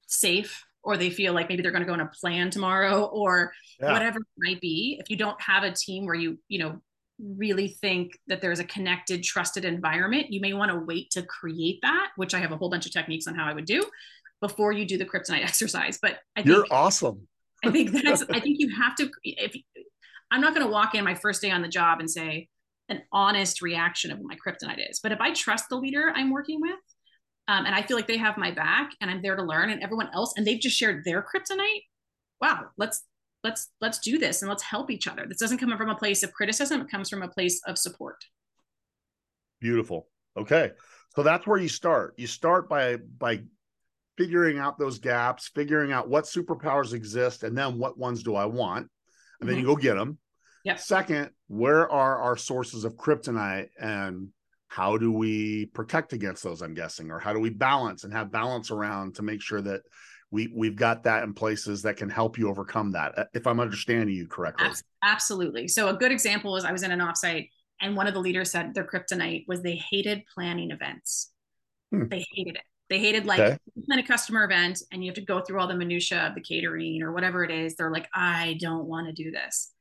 safe 0.09 0.65
or 0.83 0.97
they 0.97 1.11
feel 1.11 1.33
like 1.33 1.49
maybe 1.49 1.63
they're 1.63 1.71
going 1.71 1.83
to 1.83 1.87
go 1.87 1.93
on 1.93 2.01
a 2.01 2.11
plan 2.21 2.51
tomorrow 2.51 3.05
or 3.05 3.53
yeah. 3.81 3.93
whatever 3.93 4.19
it 4.19 4.27
might 4.39 4.61
be 4.61 4.97
if 5.01 5.09
you 5.09 5.17
don't 5.17 5.41
have 5.41 5.63
a 5.63 5.71
team 5.71 6.05
where 6.05 6.17
you 6.17 6.39
you 6.49 6.59
know 6.59 6.81
really 7.19 7.69
think 7.69 8.19
that 8.27 8.41
there's 8.41 8.59
a 8.59 8.65
connected 8.65 9.23
trusted 9.23 9.65
environment 9.65 10.33
you 10.33 10.41
may 10.41 10.53
want 10.53 10.73
to 10.73 10.79
wait 10.79 11.09
to 11.11 11.23
create 11.23 11.79
that 11.83 12.09
which 12.17 12.35
i 12.35 12.39
have 12.39 12.51
a 12.51 12.57
whole 12.57 12.69
bunch 12.69 12.85
of 12.85 12.93
techniques 12.93 13.29
on 13.29 13.35
how 13.35 13.47
i 13.47 13.53
would 13.53 13.65
do 13.65 13.85
before 14.43 14.73
you 14.73 14.85
do 14.85 14.99
the 14.99 15.07
kryptonite 15.07 15.43
exercise 15.43 15.99
but 16.03 16.19
I 16.37 16.43
think, 16.43 16.49
you're 16.49 16.67
awesome 16.71 17.27
i 17.65 17.71
think 17.71 17.91
that's 17.91 18.23
i 18.31 18.41
think 18.41 18.57
you 18.61 18.69
have 18.77 18.95
to 18.97 19.11
if 19.25 19.57
i'm 20.31 20.43
not 20.43 20.55
going 20.55 20.67
to 20.67 20.71
walk 20.71 20.95
in 20.95 21.03
my 21.05 21.15
first 21.15 21.41
day 21.41 21.51
on 21.51 21.63
the 21.63 21.69
job 21.69 22.01
and 22.01 22.11
say 22.11 22.49
an 22.91 23.01
honest 23.11 23.63
reaction 23.63 24.11
of 24.13 24.19
what 24.19 24.27
my 24.29 24.37
kryptonite 24.37 24.91
is 24.91 25.01
but 25.03 25.13
if 25.13 25.21
i 25.21 25.33
trust 25.33 25.71
the 25.71 25.77
leader 25.77 26.13
i'm 26.15 26.31
working 26.31 26.61
with 26.61 26.77
um, 27.49 27.67
and 27.67 27.75
I 27.75 27.83
feel 27.83 27.97
like 27.97 28.07
they 28.07 28.19
have 28.19 28.39
my 28.39 28.51
back 28.51 28.93
and 29.01 29.11
I'm 29.11 29.21
there 29.21 29.37
to 29.37 29.43
learn 29.43 29.71
and 29.71 29.83
everyone 29.83 30.09
else 30.15 30.35
and 30.37 30.47
they've 30.47 30.61
just 30.61 30.77
shared 30.77 31.05
their 31.05 31.23
kryptonite. 31.23 31.83
Wow, 32.41 32.67
let's 32.79 33.03
let's 33.43 33.69
let's 33.81 33.99
do 33.99 34.19
this 34.19 34.43
and 34.43 34.49
let's 34.49 34.63
help 34.63 34.91
each 34.91 35.09
other. 35.09 35.27
This 35.29 35.39
doesn't 35.39 35.59
come 35.59 35.77
from 35.77 35.91
a 35.91 35.97
place 35.97 36.23
of 36.23 36.33
criticism, 36.33 36.81
it 36.81 36.91
comes 36.91 37.11
from 37.11 37.23
a 37.23 37.29
place 37.29 37.61
of 37.67 37.79
support. 37.79 38.25
Beautiful. 39.61 40.09
Okay. 40.37 40.73
So 41.15 41.23
that's 41.23 41.47
where 41.47 41.59
you 41.59 41.69
start. 41.69 42.15
You 42.17 42.27
start 42.27 42.69
by 42.69 42.97
by 42.97 43.43
figuring 44.17 44.59
out 44.59 44.79
those 44.79 44.99
gaps, 44.99 45.51
figuring 45.55 45.93
out 45.93 46.09
what 46.09 46.25
superpowers 46.25 46.93
exist 46.93 47.43
and 47.43 47.57
then 47.57 47.79
what 47.79 47.99
ones 47.99 48.23
do 48.23 48.35
I 48.35 48.47
want? 48.47 48.89
And 49.41 49.49
then 49.49 49.57
mm-hmm. 49.57 49.69
you 49.69 49.75
go 49.75 49.81
get 49.81 49.95
them. 49.95 50.19
Yep. 50.65 50.79
Second, 50.79 51.31
where 51.49 51.91
are 51.91 52.19
our 52.19 52.37
sources 52.37 52.85
of 52.85 52.97
kryptonite 52.97 53.69
and 53.81 54.29
how 54.73 54.97
do 54.97 55.13
we 55.13 55.67
protect 55.67 56.15
against 56.15 56.43
those 56.43 56.63
i'm 56.63 56.73
guessing 56.73 57.11
or 57.11 57.19
how 57.19 57.35
do 57.35 57.39
we 57.39 57.51
balance 57.51 58.05
and 58.05 58.13
have 58.13 58.33
balance 58.33 58.71
around 58.71 59.15
to 59.15 59.23
make 59.23 59.43
sure 59.43 59.61
that 59.61 59.83
we 60.31 60.51
we've 60.57 60.77
got 60.77 61.03
that 61.03 61.25
in 61.25 61.35
places 61.35 61.83
that 61.83 61.99
can 61.99 62.09
help 62.09 62.39
you 62.39 62.49
overcome 62.49 62.93
that 62.93 63.19
uh, 63.19 63.25
if 63.35 63.47
i'm 63.47 63.61
understanding 63.61 64.15
you 64.15 64.27
correctly 64.27 64.67
absolutely 65.05 65.69
so 65.69 65.89
a 65.89 65.95
good 65.95 66.11
example 66.11 66.57
is 66.57 66.65
i 66.65 66.73
was 66.73 66.83
in 66.83 66.91
an 66.91 67.01
offsite 67.01 67.51
and 67.83 67.95
one 67.95 68.07
of 68.07 68.15
the 68.15 68.21
leaders 68.21 68.51
said 68.51 68.73
their 68.73 68.87
kryptonite 68.87 69.45
was 69.47 69.61
they 69.61 69.77
hated 69.91 70.23
planning 70.35 70.71
events 70.71 71.33
hmm. 71.91 72.09
they 72.09 72.25
hated 72.33 72.57
it 72.57 72.65
they 72.91 72.99
hated 72.99 73.27
like 73.27 73.41
okay. 73.41 73.59
plan 73.87 73.99
a 73.99 74.07
customer 74.07 74.45
event 74.45 74.83
and 74.93 75.03
you 75.03 75.09
have 75.09 75.17
to 75.17 75.25
go 75.25 75.41
through 75.41 75.61
all 75.61 75.69
the 75.69 75.75
minutia 75.75 76.27
of 76.27 76.35
the 76.35 76.41
catering 76.41 77.03
or 77.03 77.13
whatever 77.13 77.45
it 77.45 77.51
is 77.51 77.75
they're 77.77 77.93
like 77.93 78.09
i 78.15 78.57
don't 78.61 78.87
want 78.87 79.07
to 79.07 79.13
do 79.13 79.31
this 79.31 79.73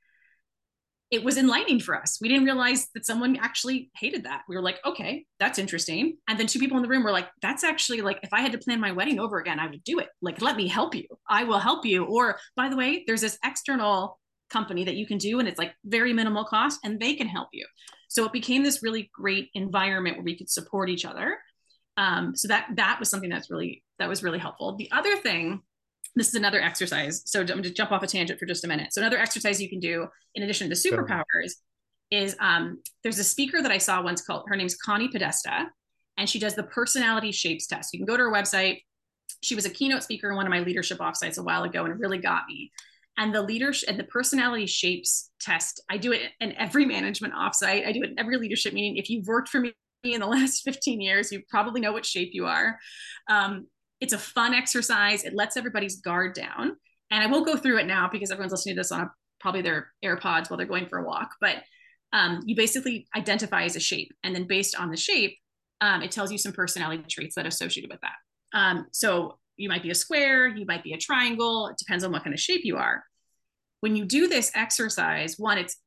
it 1.12 1.26
was 1.26 1.38
enlightening 1.38 1.82
for 1.82 1.94
us. 1.94 2.20
We 2.22 2.30
didn't 2.30 2.46
realize 2.46 2.88
that 2.94 3.06
someone 3.06 3.36
actually 3.36 3.92
hated 3.98 4.24
that. 4.24 4.44
We 4.48 4.56
were 4.56 4.62
like, 4.62 4.80
okay, 4.86 5.26
that's 5.40 5.60
interesting. 5.60 6.16
And 6.30 6.40
then 6.40 6.48
two 6.48 6.58
people 6.58 6.78
in 6.78 6.84
the 6.84 6.90
room 6.90 7.04
were 7.04 7.12
like, 7.12 7.28
that's 7.42 7.66
actually 7.66 8.00
like, 8.00 8.20
if 8.24 8.32
I 8.32 8.40
had 8.40 8.54
to 8.54 8.58
plan 8.58 8.80
my 8.80 8.94
wedding 8.94 9.20
over 9.20 9.38
again, 9.38 9.60
I 9.60 9.68
would 9.68 9.84
do 9.84 10.00
it. 10.00 10.08
Like, 10.22 10.42
let 10.42 10.56
me 10.56 10.70
help 10.70 10.96
you. 10.96 11.06
I 11.30 11.44
will 11.44 11.60
help 11.60 11.86
you. 11.86 12.06
Or 12.06 12.40
by 12.56 12.70
the 12.70 12.78
way, 12.78 13.04
there's 13.06 13.20
this 13.20 13.38
external 13.44 14.20
company 14.50 14.86
that 14.86 14.96
you 14.96 15.06
can 15.06 15.18
do 15.18 15.40
and 15.40 15.48
it's 15.50 15.60
like 15.60 15.74
very 15.84 16.14
minimal 16.14 16.46
cost 16.46 16.80
and 16.84 16.98
they 16.98 17.16
can 17.16 17.28
help 17.28 17.50
you. 17.52 17.66
So 18.08 18.26
it 18.26 18.32
became 18.32 18.64
this 18.64 18.82
really 18.82 19.10
great 19.14 19.50
environment 19.54 20.16
where 20.16 20.24
we 20.24 20.38
could 20.38 20.50
support 20.50 20.90
each 20.90 21.06
other. 21.06 21.38
Um, 21.98 22.36
so 22.36 22.48
that 22.48 22.68
that 22.76 23.00
was 23.00 23.10
something 23.10 23.30
that's 23.30 23.50
really 23.50 23.84
that 24.00 24.10
was 24.10 24.24
really 24.24 24.40
helpful. 24.40 24.76
The 24.76 24.90
other 24.92 25.18
thing 25.18 25.62
this 26.16 26.28
is 26.28 26.36
another 26.36 26.62
exercise. 26.62 27.24
So 27.26 27.40
I'm 27.40 27.48
going 27.48 27.64
to 27.64 27.74
jump 27.74 27.92
off 27.92 28.04
a 28.04 28.08
tangent 28.08 28.40
for 28.40 28.46
just 28.46 28.66
a 28.66 28.68
minute. 28.68 28.94
So 28.94 29.02
another 29.02 29.18
exercise 29.18 29.62
you 29.62 29.70
can 29.70 29.80
do 29.80 30.08
in 30.36 30.44
addition 30.44 30.70
to 30.70 30.76
superpowers 30.76 31.54
is 32.10 32.36
um, 32.40 32.82
there's 33.04 33.20
a 33.20 33.24
speaker 33.24 33.62
that 33.62 33.72
I 33.72 33.78
saw 33.78 34.04
once 34.04 34.22
called 34.22 34.44
her 34.48 34.56
name's 34.56 34.76
Connie 34.76 35.08
Podesta, 35.08 35.68
and 36.18 36.30
she 36.30 36.40
does 36.40 36.56
the 36.56 36.64
personality 36.64 37.32
shapes 37.32 37.68
test. 37.68 37.94
You 37.94 38.00
can 38.00 38.06
go 38.06 38.18
to 38.18 38.24
her 38.24 38.32
website. 38.32 38.82
She 39.42 39.56
was 39.56 39.66
a 39.66 39.70
keynote 39.70 40.04
speaker 40.04 40.30
in 40.30 40.36
one 40.36 40.46
of 40.46 40.52
my 40.52 40.60
leadership 40.60 41.00
offsites 41.00 41.38
a 41.38 41.44
while 41.44 41.64
ago, 41.64 41.86
and 41.86 41.94
it 41.94 42.00
really 42.00 42.18
got 42.18 42.44
me. 42.48 42.72
And 43.18 43.34
the 43.34 43.42
leadership 43.42 43.90
and 43.90 43.98
the 43.98 44.04
personality 44.04 44.66
shapes 44.66 45.32
test, 45.40 45.82
I 45.90 45.98
do 45.98 46.12
it 46.12 46.32
in 46.42 46.52
every 46.54 46.86
management 46.98 47.34
offsite. 47.34 47.88
I 47.88 47.94
do 47.94 48.04
it 48.04 48.12
in 48.12 48.20
every 48.20 48.38
leadership 48.38 48.74
meeting. 48.74 48.98
If 48.98 49.10
you've 49.10 49.28
worked 49.28 49.48
for 49.48 49.62
me 49.62 49.74
in 50.04 50.22
the 50.22 50.28
last 50.28 50.64
15 50.64 51.02
years, 51.02 51.32
you 51.32 51.42
probably 51.50 51.82
know 51.82 51.94
what 51.94 52.06
shape 52.06 52.32
you 52.34 52.46
are. 52.46 52.78
Um, 53.30 53.68
it's 54.00 54.14
a 54.14 54.18
fun 54.18 54.54
exercise. 54.54 55.24
It 55.24 55.36
lets 55.36 55.58
everybody's 55.58 56.02
guard 56.02 56.34
down. 56.34 56.76
And 57.12 57.24
I 57.24 57.28
won't 57.28 57.46
go 57.46 57.58
through 57.58 57.80
it 57.80 57.88
now 57.88 58.10
because 58.12 58.32
everyone's 58.32 58.52
listening 58.52 58.76
to 58.76 58.80
this 58.80 58.92
on 58.92 59.02
a, 59.02 59.12
probably 59.40 59.62
their 59.62 59.92
AirPods 60.04 60.50
while 60.50 60.58
they're 60.58 60.66
going 60.66 60.88
for 60.88 61.00
a 61.00 61.06
walk. 61.06 61.36
But 61.40 61.58
um, 62.14 62.42
you 62.46 62.56
basically 62.56 63.08
identify 63.16 63.64
as 63.64 63.76
a 63.76 63.80
shape. 63.80 64.12
And 64.24 64.34
then 64.34 64.48
based 64.48 64.76
on 64.76 64.90
the 64.90 64.98
shape, 64.98 65.38
um, 65.82 66.02
it 66.02 66.12
tells 66.12 66.32
you 66.32 66.38
some 66.38 66.52
personality 66.52 67.04
traits 67.10 67.36
that 67.36 67.46
are 67.46 67.50
associated 67.50 67.90
with 67.92 68.02
that. 68.02 68.58
Um, 68.58 68.88
so 68.92 69.40
you 69.58 69.70
might 69.70 69.84
be 69.84 69.92
a 69.92 69.96
square, 69.96 70.48
you 70.48 70.66
might 70.66 70.84
be 70.84 70.94
a 70.94 70.98
triangle. 70.98 71.68
It 71.68 71.78
depends 71.78 72.04
on 72.04 72.12
what 72.12 72.24
kind 72.24 72.34
of 72.34 72.40
shape 72.40 72.62
you 72.64 72.78
are. 72.78 73.04
When 73.82 73.96
you 73.96 74.06
do 74.06 74.28
this 74.28 74.52
exercise, 74.54 75.36
one, 75.38 75.58
it's 75.58 75.78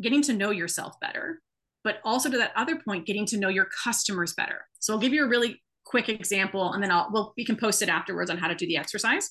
getting 0.00 0.22
to 0.22 0.32
know 0.32 0.50
yourself 0.50 0.94
better, 1.00 1.40
but 1.84 2.00
also 2.04 2.30
to 2.30 2.38
that 2.38 2.52
other 2.56 2.78
point, 2.80 3.06
getting 3.06 3.26
to 3.26 3.38
know 3.38 3.48
your 3.48 3.68
customers 3.84 4.34
better. 4.34 4.66
So 4.78 4.92
I'll 4.92 5.00
give 5.00 5.12
you 5.12 5.24
a 5.24 5.28
really 5.28 5.62
quick 5.84 6.08
example, 6.08 6.72
and 6.72 6.82
then 6.82 6.90
I'll 6.90 7.08
well 7.12 7.34
we 7.36 7.44
can 7.44 7.56
post 7.56 7.82
it 7.82 7.88
afterwards 7.88 8.30
on 8.30 8.38
how 8.38 8.48
to 8.48 8.54
do 8.54 8.66
the 8.66 8.76
exercise. 8.76 9.30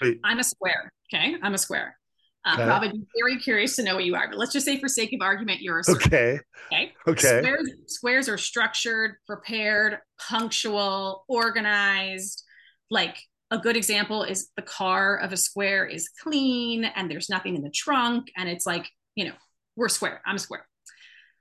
Wait. 0.00 0.18
I'm 0.24 0.38
a 0.38 0.44
square. 0.44 0.90
Okay, 1.12 1.36
I'm 1.42 1.54
a 1.54 1.58
square. 1.58 1.96
Uh, 2.44 2.54
okay. 2.54 2.64
Probably 2.64 2.92
very 3.18 3.38
curious 3.38 3.76
to 3.76 3.82
know 3.82 3.94
what 3.94 4.04
you 4.04 4.14
are, 4.14 4.28
but 4.28 4.38
let's 4.38 4.52
just 4.52 4.64
say 4.64 4.80
for 4.80 4.88
sake 4.88 5.12
of 5.12 5.20
argument, 5.20 5.60
you're 5.60 5.80
a 5.80 5.84
square. 5.84 6.00
Okay. 6.06 6.40
Okay. 6.72 6.92
Okay. 7.06 7.38
Squares, 7.40 7.70
squares 7.86 8.28
are 8.28 8.38
structured, 8.38 9.16
prepared, 9.26 9.98
punctual, 10.18 11.24
organized. 11.28 12.42
Like 12.90 13.18
a 13.50 13.58
good 13.58 13.76
example 13.76 14.22
is 14.22 14.50
the 14.56 14.62
car 14.62 15.18
of 15.18 15.32
a 15.32 15.36
square 15.36 15.84
is 15.84 16.08
clean 16.22 16.84
and 16.84 17.10
there's 17.10 17.28
nothing 17.28 17.56
in 17.56 17.62
the 17.62 17.70
trunk, 17.70 18.30
and 18.36 18.48
it's 18.48 18.66
like 18.66 18.88
you 19.14 19.26
know 19.26 19.34
we're 19.76 19.88
square. 19.88 20.22
I'm 20.24 20.36
a 20.36 20.38
square. 20.38 20.66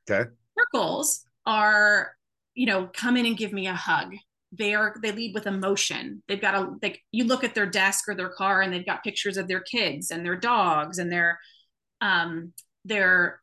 Okay. 0.09 0.29
Circles 0.57 1.25
are 1.45 2.11
you 2.59 2.65
know, 2.65 2.89
come 2.93 3.15
in 3.15 3.25
and 3.25 3.37
give 3.37 3.53
me 3.53 3.67
a 3.67 3.73
hug. 3.73 4.13
They 4.51 4.73
are 4.73 4.93
they 5.01 5.13
lead 5.13 5.33
with 5.33 5.47
emotion. 5.47 6.21
They've 6.27 6.41
got 6.41 6.55
a 6.55 6.75
like 6.81 7.01
you 7.13 7.23
look 7.23 7.45
at 7.45 7.55
their 7.55 7.65
desk 7.65 8.09
or 8.09 8.15
their 8.15 8.27
car 8.27 8.61
and 8.61 8.73
they've 8.73 8.85
got 8.85 9.01
pictures 9.01 9.37
of 9.37 9.47
their 9.47 9.61
kids 9.61 10.11
and 10.11 10.25
their 10.25 10.35
dogs 10.35 10.97
and 10.97 11.09
their 11.09 11.39
um 12.01 12.51
they're 12.83 13.39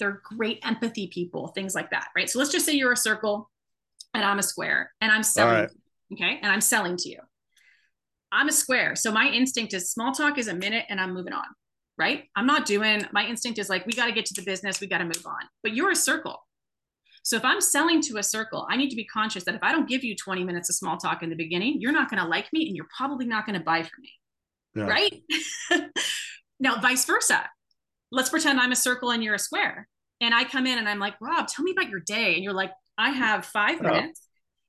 they're 0.00 0.20
great 0.24 0.58
empathy 0.64 1.06
people, 1.06 1.48
things 1.48 1.76
like 1.76 1.90
that, 1.90 2.08
right? 2.16 2.28
So 2.28 2.40
let's 2.40 2.50
just 2.50 2.66
say 2.66 2.72
you're 2.72 2.92
a 2.92 2.96
circle 2.96 3.48
and 4.12 4.24
I'm 4.24 4.40
a 4.40 4.42
square 4.42 4.92
and 5.00 5.12
I'm 5.12 5.22
selling, 5.22 5.54
right. 5.54 5.70
okay? 6.14 6.38
And 6.42 6.50
I'm 6.50 6.60
selling 6.60 6.96
to 6.96 7.08
you. 7.10 7.20
I'm 8.32 8.48
a 8.48 8.52
square. 8.52 8.96
So 8.96 9.12
my 9.12 9.28
instinct 9.28 9.72
is 9.72 9.92
small 9.92 10.12
talk 10.12 10.36
is 10.36 10.48
a 10.48 10.54
minute 10.54 10.86
and 10.88 11.00
I'm 11.00 11.14
moving 11.14 11.32
on, 11.32 11.46
right? 11.98 12.24
I'm 12.36 12.46
not 12.46 12.64
doing 12.64 13.06
my 13.12 13.26
instinct 13.26 13.58
is 13.58 13.68
like, 13.68 13.86
we 13.86 13.92
got 13.92 14.06
to 14.06 14.12
get 14.12 14.26
to 14.26 14.34
the 14.34 14.42
business, 14.42 14.80
we 14.80 14.86
got 14.86 14.98
to 14.98 15.04
move 15.04 15.24
on. 15.26 15.48
But 15.62 15.74
you're 15.74 15.90
a 15.90 15.96
circle. 15.96 16.40
So 17.24 17.36
if 17.36 17.44
I'm 17.44 17.60
selling 17.60 18.00
to 18.02 18.16
a 18.18 18.22
circle, 18.22 18.66
I 18.70 18.76
need 18.76 18.90
to 18.90 18.96
be 18.96 19.04
conscious 19.04 19.44
that 19.44 19.54
if 19.54 19.62
I 19.62 19.72
don't 19.72 19.88
give 19.88 20.04
you 20.04 20.16
20 20.16 20.44
minutes 20.44 20.70
of 20.70 20.76
small 20.76 20.96
talk 20.96 21.22
in 21.22 21.28
the 21.28 21.36
beginning, 21.36 21.80
you're 21.80 21.92
not 21.92 22.08
going 22.10 22.22
to 22.22 22.28
like 22.28 22.50
me 22.52 22.66
and 22.68 22.76
you're 22.76 22.88
probably 22.96 23.26
not 23.26 23.44
going 23.44 23.58
to 23.58 23.64
buy 23.64 23.82
from 23.82 24.02
me. 24.02 24.12
Yeah. 24.74 24.86
Right? 24.86 25.22
now, 26.60 26.80
vice 26.80 27.04
versa. 27.04 27.44
Let's 28.10 28.30
pretend 28.30 28.58
I'm 28.60 28.72
a 28.72 28.76
circle 28.76 29.10
and 29.10 29.22
you're 29.22 29.34
a 29.34 29.38
square. 29.38 29.88
And 30.20 30.34
I 30.34 30.44
come 30.44 30.66
in 30.66 30.78
and 30.78 30.88
I'm 30.88 30.98
like, 30.98 31.14
Rob, 31.20 31.48
tell 31.48 31.64
me 31.64 31.72
about 31.72 31.90
your 31.90 32.00
day. 32.00 32.34
And 32.34 32.42
you're 32.42 32.54
like, 32.54 32.72
I 32.96 33.10
have 33.10 33.44
five 33.44 33.80
minutes. 33.80 34.22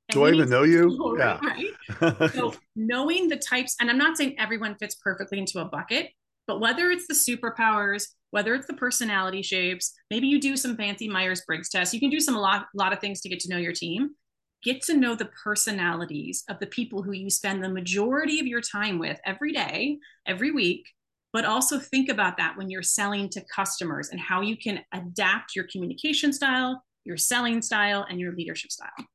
Do 0.10 0.26
I 0.26 0.32
even 0.32 0.50
know 0.50 0.64
you? 0.64 1.16
yeah. 1.20 1.40
Right? 1.42 2.32
so 2.34 2.56
knowing 2.76 3.30
the 3.30 3.38
types, 3.38 3.76
and 3.80 3.90
I'm 3.90 3.98
not 3.98 4.18
saying 4.18 4.36
everyone 4.38 4.76
fits 4.76 4.96
perfectly 4.96 5.40
into 5.40 5.60
a 5.60 5.66
bucket, 5.66 6.10
but 6.50 6.60
whether 6.60 6.90
it's 6.90 7.06
the 7.06 7.14
superpowers, 7.14 8.08
whether 8.32 8.56
it's 8.56 8.66
the 8.66 8.74
personality 8.74 9.44
shapes, 9.44 9.94
maybe 10.10 10.26
you 10.26 10.42
do 10.42 10.58
some 10.58 10.76
fancy 10.76 11.08
Myers 11.08 11.44
Briggs 11.46 11.70
tests. 11.70 11.94
You 11.94 12.00
can 12.00 12.10
do 12.10 12.20
some 12.20 12.36
a 12.36 12.40
lot, 12.40 12.66
lot 12.74 12.92
of 12.92 13.00
things 13.00 13.22
to 13.22 13.30
get 13.30 13.40
to 13.42 13.50
know 13.52 13.58
your 13.58 13.72
team. 13.72 14.16
Get 14.64 14.82
to 14.86 14.98
know 14.98 15.14
the 15.14 15.30
personalities 15.44 16.44
of 16.50 16.60
the 16.60 16.66
people 16.66 17.04
who 17.04 17.12
you 17.12 17.30
spend 17.30 17.64
the 17.64 17.70
majority 17.70 18.40
of 18.40 18.48
your 18.48 18.62
time 18.62 18.98
with 18.98 19.20
every 19.28 19.54
day, 19.54 20.00
every 20.26 20.50
week, 20.50 20.88
but 21.32 21.46
also 21.46 21.78
think 21.78 22.10
about 22.10 22.38
that 22.38 22.58
when 22.58 22.72
you're 22.72 22.82
selling 22.82 23.30
to 23.30 23.46
customers 23.56 24.10
and 24.10 24.20
how 24.20 24.42
you 24.42 24.58
can 24.58 24.80
adapt 24.92 25.56
your 25.56 25.68
communication 25.72 26.34
style, 26.34 26.84
your 27.06 27.18
selling 27.18 27.62
style, 27.62 28.08
and 28.10 28.20
your 28.20 28.34
leadership 28.34 28.72
style. 28.72 29.06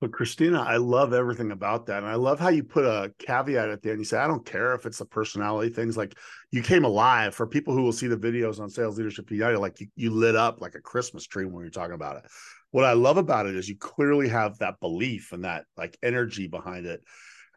But 0.00 0.12
Christina, 0.12 0.62
I 0.62 0.78
love 0.78 1.12
everything 1.12 1.50
about 1.50 1.86
that. 1.86 1.98
And 1.98 2.06
I 2.06 2.14
love 2.14 2.40
how 2.40 2.48
you 2.48 2.64
put 2.64 2.86
a 2.86 3.12
caveat 3.18 3.68
at 3.68 3.82
the 3.82 3.90
end. 3.90 3.98
You 3.98 4.04
say, 4.04 4.16
I 4.16 4.26
don't 4.26 4.46
care 4.46 4.74
if 4.74 4.86
it's 4.86 4.98
the 4.98 5.04
personality 5.04 5.72
things. 5.72 5.96
Like 5.96 6.14
you 6.50 6.62
came 6.62 6.84
alive 6.84 7.34
for 7.34 7.46
people 7.46 7.74
who 7.74 7.82
will 7.82 7.92
see 7.92 8.06
the 8.06 8.16
videos 8.16 8.60
on 8.60 8.70
Sales 8.70 8.96
Leadership 8.96 9.30
United, 9.30 9.58
like 9.58 9.78
you, 9.78 9.88
you 9.96 10.10
lit 10.10 10.36
up 10.36 10.62
like 10.62 10.74
a 10.74 10.80
Christmas 10.80 11.26
tree 11.26 11.44
when 11.44 11.62
you're 11.62 11.70
talking 11.70 11.94
about 11.94 12.16
it. 12.16 12.30
What 12.70 12.86
I 12.86 12.94
love 12.94 13.18
about 13.18 13.46
it 13.46 13.56
is 13.56 13.68
you 13.68 13.76
clearly 13.76 14.28
have 14.28 14.56
that 14.58 14.80
belief 14.80 15.32
and 15.32 15.44
that 15.44 15.66
like 15.76 15.98
energy 16.02 16.46
behind 16.46 16.86
it. 16.86 17.02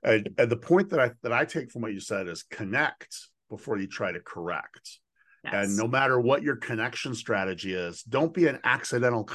And, 0.04 0.30
and 0.38 0.52
the 0.52 0.58
point 0.58 0.90
that 0.90 1.00
I 1.00 1.12
that 1.22 1.32
I 1.32 1.46
take 1.46 1.72
from 1.72 1.82
what 1.84 1.94
you 1.94 2.02
said 2.02 2.28
is 2.28 2.44
connect 2.44 3.16
before 3.50 3.78
you 3.78 3.88
try 3.88 4.12
to 4.12 4.20
correct. 4.20 5.00
Yes. 5.44 5.68
And 5.68 5.78
no 5.78 5.88
matter 5.88 6.20
what 6.20 6.42
your 6.42 6.56
connection 6.56 7.14
strategy 7.14 7.74
is, 7.74 8.02
don't 8.04 8.34
be 8.34 8.48
an 8.48 8.60
accidental. 8.64 9.28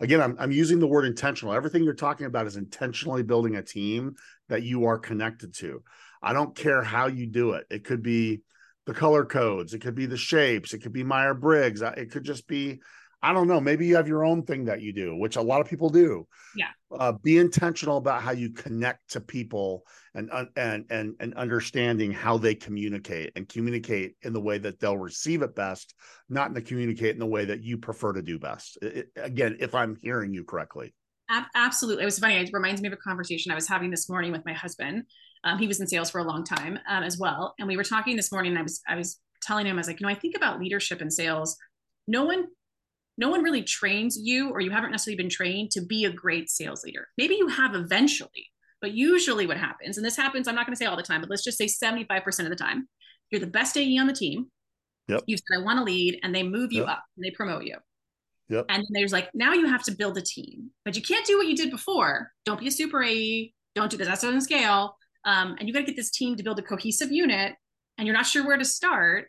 Again, 0.00 0.20
I'm, 0.20 0.36
I'm 0.38 0.52
using 0.52 0.78
the 0.78 0.86
word 0.86 1.04
intentional. 1.04 1.52
Everything 1.52 1.82
you're 1.82 1.94
talking 1.94 2.26
about 2.26 2.46
is 2.46 2.56
intentionally 2.56 3.24
building 3.24 3.56
a 3.56 3.62
team 3.62 4.14
that 4.48 4.62
you 4.62 4.84
are 4.84 4.98
connected 4.98 5.54
to. 5.56 5.82
I 6.22 6.32
don't 6.32 6.54
care 6.54 6.82
how 6.82 7.08
you 7.08 7.26
do 7.26 7.52
it. 7.52 7.66
It 7.70 7.84
could 7.84 8.02
be 8.02 8.42
the 8.86 8.94
color 8.94 9.24
codes, 9.24 9.74
it 9.74 9.80
could 9.80 9.94
be 9.94 10.06
the 10.06 10.16
shapes, 10.16 10.72
it 10.72 10.78
could 10.78 10.94
be 10.94 11.04
Meyer 11.04 11.34
Briggs, 11.34 11.82
it 11.82 12.10
could 12.10 12.24
just 12.24 12.48
be 12.48 12.80
I 13.22 13.32
don't 13.32 13.48
know. 13.48 13.60
Maybe 13.60 13.86
you 13.86 13.96
have 13.96 14.06
your 14.06 14.24
own 14.24 14.44
thing 14.44 14.66
that 14.66 14.80
you 14.80 14.92
do, 14.92 15.16
which 15.16 15.36
a 15.36 15.42
lot 15.42 15.60
of 15.60 15.68
people 15.68 15.90
do. 15.90 16.26
Yeah. 16.54 16.68
Uh, 16.90 17.12
be 17.12 17.38
intentional 17.38 17.96
about 17.96 18.22
how 18.22 18.30
you 18.30 18.50
connect 18.50 19.10
to 19.10 19.20
people 19.20 19.84
and 20.14 20.30
and 20.56 20.84
and 20.90 21.14
and 21.18 21.34
understanding 21.34 22.12
how 22.12 22.38
they 22.38 22.54
communicate 22.54 23.32
and 23.36 23.48
communicate 23.48 24.14
in 24.22 24.32
the 24.32 24.40
way 24.40 24.58
that 24.58 24.78
they'll 24.78 24.96
receive 24.96 25.42
it 25.42 25.54
best, 25.54 25.94
not 26.28 26.54
to 26.54 26.62
communicate 26.62 27.10
in 27.10 27.18
the 27.18 27.26
way 27.26 27.44
that 27.44 27.62
you 27.62 27.76
prefer 27.76 28.12
to 28.12 28.22
do 28.22 28.38
best. 28.38 28.78
It, 28.82 29.08
again, 29.16 29.56
if 29.60 29.74
I'm 29.74 29.96
hearing 29.96 30.32
you 30.32 30.44
correctly. 30.44 30.94
Absolutely. 31.54 32.04
It 32.04 32.06
was 32.06 32.18
funny. 32.18 32.36
It 32.36 32.50
reminds 32.54 32.80
me 32.80 32.88
of 32.88 32.94
a 32.94 32.96
conversation 32.96 33.52
I 33.52 33.54
was 33.54 33.68
having 33.68 33.90
this 33.90 34.08
morning 34.08 34.32
with 34.32 34.46
my 34.46 34.54
husband. 34.54 35.02
Um, 35.44 35.58
he 35.58 35.66
was 35.66 35.78
in 35.78 35.86
sales 35.86 36.10
for 36.10 36.20
a 36.20 36.24
long 36.24 36.42
time 36.42 36.78
um, 36.88 37.02
as 37.02 37.18
well, 37.18 37.54
and 37.58 37.68
we 37.68 37.76
were 37.76 37.84
talking 37.84 38.16
this 38.16 38.32
morning. 38.32 38.52
And 38.52 38.58
I 38.58 38.62
was 38.62 38.80
I 38.88 38.96
was 38.96 39.20
telling 39.42 39.66
him 39.66 39.76
I 39.76 39.80
was 39.80 39.88
like, 39.88 40.00
you 40.00 40.06
know, 40.06 40.12
I 40.12 40.16
think 40.16 40.36
about 40.36 40.58
leadership 40.58 41.00
and 41.00 41.12
sales. 41.12 41.56
No 42.06 42.24
one 42.24 42.46
no 43.18 43.28
one 43.28 43.42
really 43.42 43.62
trains 43.62 44.16
you 44.16 44.50
or 44.50 44.60
you 44.60 44.70
haven't 44.70 44.92
necessarily 44.92 45.16
been 45.16 45.28
trained 45.28 45.72
to 45.72 45.80
be 45.84 46.04
a 46.04 46.10
great 46.10 46.48
sales 46.48 46.84
leader. 46.84 47.08
Maybe 47.18 47.34
you 47.34 47.48
have 47.48 47.74
eventually, 47.74 48.50
but 48.80 48.92
usually 48.92 49.46
what 49.46 49.58
happens, 49.58 49.98
and 49.98 50.06
this 50.06 50.16
happens, 50.16 50.48
I'm 50.48 50.54
not 50.54 50.66
going 50.66 50.74
to 50.74 50.78
say 50.78 50.86
all 50.86 50.96
the 50.96 51.02
time, 51.02 51.20
but 51.20 51.28
let's 51.28 51.44
just 51.44 51.58
say 51.58 51.66
75% 51.66 52.44
of 52.44 52.48
the 52.48 52.56
time, 52.56 52.88
you're 53.30 53.40
the 53.40 53.46
best 53.46 53.76
AE 53.76 53.98
on 53.98 54.06
the 54.06 54.12
team. 54.12 54.46
Yep. 55.08 55.24
You 55.26 55.36
said, 55.36 55.60
I 55.60 55.64
want 55.64 55.78
to 55.78 55.84
lead, 55.84 56.20
and 56.22 56.34
they 56.34 56.42
move 56.42 56.72
you 56.72 56.82
yep. 56.82 56.90
up 56.90 57.04
and 57.16 57.24
they 57.24 57.30
promote 57.30 57.64
you. 57.64 57.76
Yep. 58.50 58.66
And 58.68 58.84
there's 58.90 59.12
like, 59.12 59.28
now 59.34 59.52
you 59.52 59.66
have 59.66 59.82
to 59.84 59.92
build 59.92 60.16
a 60.16 60.22
team, 60.22 60.70
but 60.84 60.96
you 60.96 61.02
can't 61.02 61.26
do 61.26 61.36
what 61.36 61.46
you 61.46 61.56
did 61.56 61.70
before. 61.70 62.30
Don't 62.44 62.60
be 62.60 62.68
a 62.68 62.70
super 62.70 63.02
AE. 63.02 63.52
Don't 63.74 63.90
do 63.90 63.96
this. 63.96 64.08
That's 64.08 64.24
on 64.24 64.40
scale. 64.40 64.96
Um, 65.24 65.56
and 65.58 65.68
you 65.68 65.74
got 65.74 65.80
to 65.80 65.86
get 65.86 65.96
this 65.96 66.10
team 66.10 66.36
to 66.36 66.42
build 66.42 66.58
a 66.58 66.62
cohesive 66.62 67.12
unit 67.12 67.54
and 67.98 68.06
you're 68.06 68.16
not 68.16 68.26
sure 68.26 68.46
where 68.46 68.56
to 68.56 68.64
start. 68.64 69.26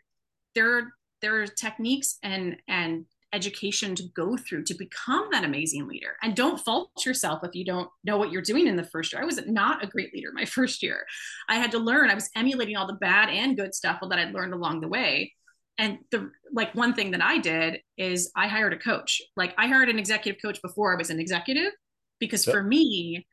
There 0.56 0.78
are, 0.78 0.84
there 1.22 1.42
are 1.42 1.48
techniques 1.48 2.18
and, 2.24 2.58
and 2.68 3.06
education 3.34 3.96
to 3.96 4.04
go 4.16 4.36
through 4.38 4.64
to 4.64 4.74
become 4.74 5.28
that 5.32 5.44
amazing 5.44 5.88
leader. 5.88 6.16
And 6.22 6.36
don't 6.36 6.60
fault 6.60 6.90
yourself 7.06 7.44
if 7.44 7.54
you 7.54 7.64
don't 7.64 7.90
know 8.04 8.18
what 8.18 8.32
you're 8.32 8.42
doing 8.42 8.68
in 8.68 8.76
the 8.76 8.84
first 8.84 9.14
year. 9.14 9.22
I 9.22 9.26
was 9.26 9.40
not 9.46 9.84
a 9.84 9.88
great 9.88 10.14
leader 10.14 10.30
my 10.34 10.46
first 10.46 10.82
year. 10.82 11.06
I 11.48 11.56
had 11.56 11.72
to 11.72 11.80
learn, 11.80 12.10
I 12.10 12.16
was 12.16 12.30
emulating 12.36 12.76
all 12.76 12.88
the 12.88 12.94
bad 12.94 13.30
and 13.30 13.58
good 13.58 13.76
stuff 13.76 14.00
that 14.02 14.20
I'd 14.20 14.34
learned 14.34 14.54
along 14.54 14.82
the 14.82 14.88
way. 14.88 15.34
And 15.78 16.00
the 16.12 16.32
like 16.54 16.76
one 16.76 16.94
thing 16.94 17.12
that 17.12 17.24
I 17.24 17.38
did 17.38 17.80
is 17.98 18.32
I 18.36 18.48
hired 18.48 18.74
a 18.74 18.78
coach. 18.78 19.22
Like 19.38 19.54
I 19.58 19.68
hired 19.68 19.90
an 19.90 20.00
executive 20.00 20.42
coach 20.42 20.62
before 20.62 20.94
I 20.94 20.98
was 20.98 21.10
an 21.10 21.20
executive 21.20 21.72
because 22.20 22.46
yep. 22.46 22.54
for 22.54 22.64
me, 22.64 23.26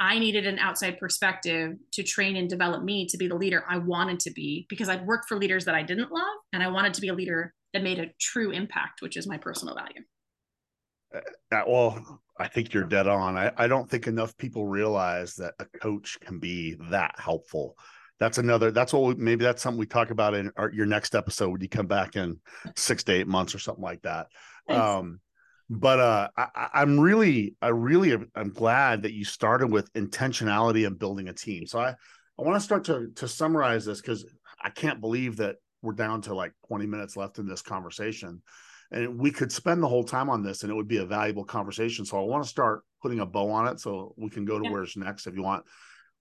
I 0.00 0.18
needed 0.18 0.46
an 0.46 0.58
outside 0.58 0.98
perspective 0.98 1.76
to 1.92 2.02
train 2.02 2.36
and 2.36 2.48
develop 2.48 2.84
me 2.84 3.06
to 3.06 3.16
be 3.16 3.26
the 3.26 3.34
leader 3.34 3.64
I 3.68 3.78
wanted 3.78 4.20
to 4.20 4.30
be 4.30 4.66
because 4.68 4.88
I'd 4.88 5.06
worked 5.06 5.28
for 5.28 5.36
leaders 5.36 5.64
that 5.64 5.74
I 5.74 5.82
didn't 5.82 6.12
love 6.12 6.36
and 6.52 6.62
I 6.62 6.68
wanted 6.68 6.94
to 6.94 7.00
be 7.00 7.08
a 7.08 7.14
leader 7.14 7.52
that 7.72 7.82
made 7.82 7.98
a 7.98 8.10
true 8.20 8.50
impact, 8.50 9.02
which 9.02 9.16
is 9.16 9.26
my 9.26 9.38
personal 9.38 9.74
value. 9.74 10.02
Uh, 11.14 11.62
well, 11.66 12.22
I 12.38 12.48
think 12.48 12.72
you're 12.72 12.84
dead 12.84 13.06
on. 13.06 13.36
I, 13.36 13.52
I 13.56 13.66
don't 13.66 13.88
think 13.88 14.06
enough 14.06 14.36
people 14.36 14.66
realize 14.66 15.34
that 15.36 15.54
a 15.58 15.64
coach 15.64 16.18
can 16.20 16.38
be 16.38 16.76
that 16.90 17.14
helpful. 17.18 17.76
That's 18.20 18.38
another. 18.38 18.70
That's 18.70 18.92
what 18.92 19.02
we, 19.02 19.14
maybe 19.14 19.44
that's 19.44 19.62
something 19.62 19.78
we 19.78 19.86
talk 19.86 20.10
about 20.10 20.34
in 20.34 20.50
our, 20.56 20.70
your 20.72 20.86
next 20.86 21.14
episode 21.14 21.50
when 21.50 21.60
you 21.60 21.68
come 21.68 21.86
back 21.86 22.16
in 22.16 22.40
six 22.76 23.04
to 23.04 23.12
eight 23.12 23.28
months 23.28 23.54
or 23.54 23.58
something 23.58 23.84
like 23.84 24.02
that. 24.02 24.26
Um, 24.68 25.20
but 25.70 26.00
uh, 26.00 26.28
I, 26.36 26.68
I'm 26.74 26.98
really, 26.98 27.54
I 27.62 27.68
really, 27.68 28.16
I'm 28.34 28.50
glad 28.50 29.02
that 29.02 29.12
you 29.12 29.24
started 29.24 29.68
with 29.68 29.92
intentionality 29.92 30.86
and 30.86 30.98
building 30.98 31.28
a 31.28 31.32
team. 31.32 31.66
So 31.66 31.78
I, 31.78 31.90
I 31.90 32.42
want 32.42 32.56
to 32.56 32.60
start 32.60 32.84
to 32.84 33.08
to 33.16 33.28
summarize 33.28 33.84
this 33.84 34.00
because 34.00 34.24
I 34.62 34.70
can't 34.70 35.00
believe 35.00 35.36
that 35.36 35.56
we're 35.82 35.92
down 35.92 36.22
to 36.22 36.34
like 36.34 36.52
20 36.66 36.86
minutes 36.86 37.16
left 37.16 37.38
in 37.38 37.46
this 37.46 37.62
conversation 37.62 38.42
and 38.90 39.18
we 39.18 39.30
could 39.30 39.52
spend 39.52 39.82
the 39.82 39.88
whole 39.88 40.04
time 40.04 40.30
on 40.30 40.42
this 40.42 40.62
and 40.62 40.72
it 40.72 40.74
would 40.74 40.88
be 40.88 40.98
a 40.98 41.06
valuable 41.06 41.44
conversation. 41.44 42.04
So 42.04 42.18
i 42.18 42.24
want 42.24 42.42
to 42.42 42.48
start 42.48 42.82
putting 43.02 43.20
a 43.20 43.26
bow 43.26 43.50
on 43.50 43.68
it 43.68 43.80
so 43.80 44.14
we 44.16 44.30
can 44.30 44.44
go 44.44 44.58
to 44.58 44.64
yeah. 44.64 44.70
where's 44.70 44.96
next 44.96 45.26
if 45.26 45.34
you 45.34 45.42
want. 45.42 45.64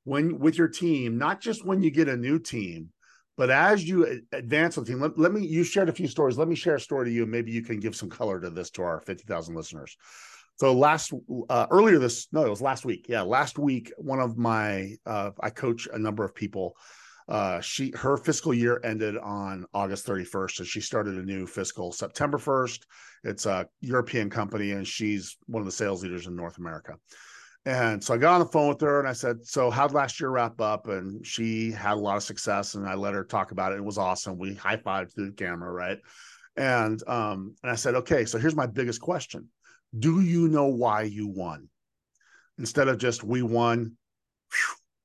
When 0.04 0.40
with 0.40 0.58
your 0.58 0.68
team 0.68 1.18
not 1.18 1.42
just 1.42 1.66
when 1.66 1.82
you 1.82 1.92
get 1.92 2.10
a 2.10 2.18
new 2.18 2.40
team 2.40 2.90
but 3.38 3.52
as 3.52 3.88
you 3.88 4.22
advance 4.32 4.76
the 4.76 4.84
team 4.84 5.00
let, 5.00 5.18
let 5.18 5.32
me 5.32 5.46
you 5.46 5.64
shared 5.64 5.90
a 5.90 5.94
few 5.94 6.08
stories. 6.08 6.38
Let 6.38 6.48
me 6.48 6.56
share 6.56 6.76
a 6.76 6.80
story 6.80 7.06
to 7.06 7.12
you 7.12 7.26
maybe 7.26 7.52
you 7.52 7.64
can 7.64 7.80
give 7.80 7.96
some 7.96 8.10
color 8.10 8.40
to 8.42 8.50
this 8.50 8.70
to 8.72 8.84
our 8.84 9.02
50000 9.02 9.56
listeners. 9.56 9.96
So 10.58 10.74
last 10.74 11.14
uh, 11.50 11.68
earlier 11.72 12.00
this 12.00 12.28
no 12.32 12.46
it 12.46 12.50
was 12.50 12.62
last 12.62 12.84
week. 12.84 13.06
Yeah 13.08 13.22
last 13.22 13.58
week 13.58 13.94
one 13.98 14.20
of 14.20 14.38
my 14.38 14.96
uh, 15.06 15.32
i 15.40 15.50
coach 15.50 15.88
a 15.92 16.00
number 16.00 16.26
of 16.26 16.36
people 16.36 16.76
uh, 17.28 17.60
she 17.60 17.92
her 17.96 18.16
fiscal 18.16 18.54
year 18.54 18.80
ended 18.84 19.18
on 19.18 19.66
August 19.74 20.06
31st, 20.06 20.60
and 20.60 20.68
she 20.68 20.80
started 20.80 21.16
a 21.16 21.24
new 21.24 21.46
fiscal 21.46 21.92
September 21.92 22.38
1st. 22.38 22.80
It's 23.24 23.46
a 23.46 23.68
European 23.82 24.30
company, 24.30 24.72
and 24.72 24.88
she's 24.88 25.38
one 25.46 25.62
of 25.62 25.66
the 25.66 25.72
sales 25.72 26.04
leaders 26.04 26.28
in 26.28 26.36
North 26.36 26.58
America. 26.58 26.96
And 27.68 28.02
so 28.02 28.14
I 28.14 28.18
got 28.18 28.36
on 28.36 28.40
the 28.40 28.46
phone 28.46 28.70
with 28.70 28.80
her 28.80 29.00
and 29.00 29.10
I 29.10 29.12
said, 29.12 29.46
So, 29.46 29.70
how'd 29.70 29.92
last 29.92 30.22
year 30.22 30.30
wrap 30.30 30.62
up? 30.62 30.88
And 30.88 31.26
she 31.26 31.70
had 31.70 31.96
a 31.96 32.00
lot 32.00 32.16
of 32.16 32.24
success. 32.24 32.76
And 32.76 32.88
I 32.88 32.94
let 32.94 33.14
her 33.14 33.26
talk 33.26 33.52
about 33.52 33.74
it. 33.74 33.80
It 33.80 33.84
was 33.84 33.98
awesome. 33.98 34.38
We 34.38 34.54
high 34.56 34.78
fived 34.78 35.14
through 35.14 35.32
the 35.32 35.36
camera, 35.36 35.70
right? 35.70 35.98
And 36.56 37.06
um, 37.10 37.56
and 37.62 37.70
I 37.70 37.76
said, 37.76 37.96
Okay, 37.96 38.24
so 38.24 38.38
here's 38.38 38.56
my 38.56 38.68
biggest 38.68 39.02
question. 39.02 39.50
Do 40.00 40.22
you 40.22 40.48
know 40.48 40.68
why 40.68 41.02
you 41.04 41.28
won? 41.28 41.68
Instead 42.58 42.88
of 42.88 43.00
just 43.00 43.22
we 43.22 43.42
won, 43.42 43.98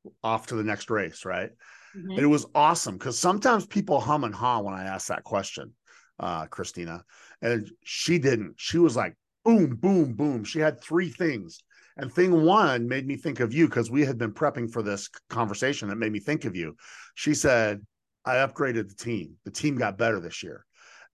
whew, 0.04 0.12
off 0.22 0.46
to 0.46 0.54
the 0.54 0.62
next 0.62 0.88
race, 0.88 1.24
right? 1.24 1.50
Mm-hmm. 1.96 2.18
It 2.18 2.26
was 2.26 2.46
awesome 2.54 2.96
because 2.96 3.18
sometimes 3.18 3.66
people 3.66 4.00
hum 4.00 4.24
and 4.24 4.34
haw 4.34 4.60
when 4.60 4.74
I 4.74 4.84
ask 4.84 5.08
that 5.08 5.24
question, 5.24 5.72
uh, 6.18 6.46
Christina. 6.46 7.04
And 7.40 7.70
she 7.84 8.18
didn't. 8.18 8.54
She 8.56 8.78
was 8.78 8.96
like, 8.96 9.16
boom, 9.44 9.76
boom, 9.76 10.14
boom. 10.14 10.44
She 10.44 10.60
had 10.60 10.80
three 10.80 11.10
things. 11.10 11.60
And 11.96 12.10
thing 12.10 12.44
one 12.44 12.88
made 12.88 13.06
me 13.06 13.16
think 13.16 13.40
of 13.40 13.52
you 13.52 13.68
because 13.68 13.90
we 13.90 14.04
had 14.04 14.16
been 14.16 14.32
prepping 14.32 14.72
for 14.72 14.82
this 14.82 15.08
conversation. 15.28 15.90
It 15.90 15.98
made 15.98 16.12
me 16.12 16.20
think 16.20 16.46
of 16.46 16.56
you. 16.56 16.74
She 17.14 17.34
said, 17.34 17.84
I 18.24 18.36
upgraded 18.36 18.88
the 18.88 18.94
team. 18.94 19.36
The 19.44 19.50
team 19.50 19.76
got 19.76 19.98
better 19.98 20.20
this 20.20 20.42
year. 20.42 20.64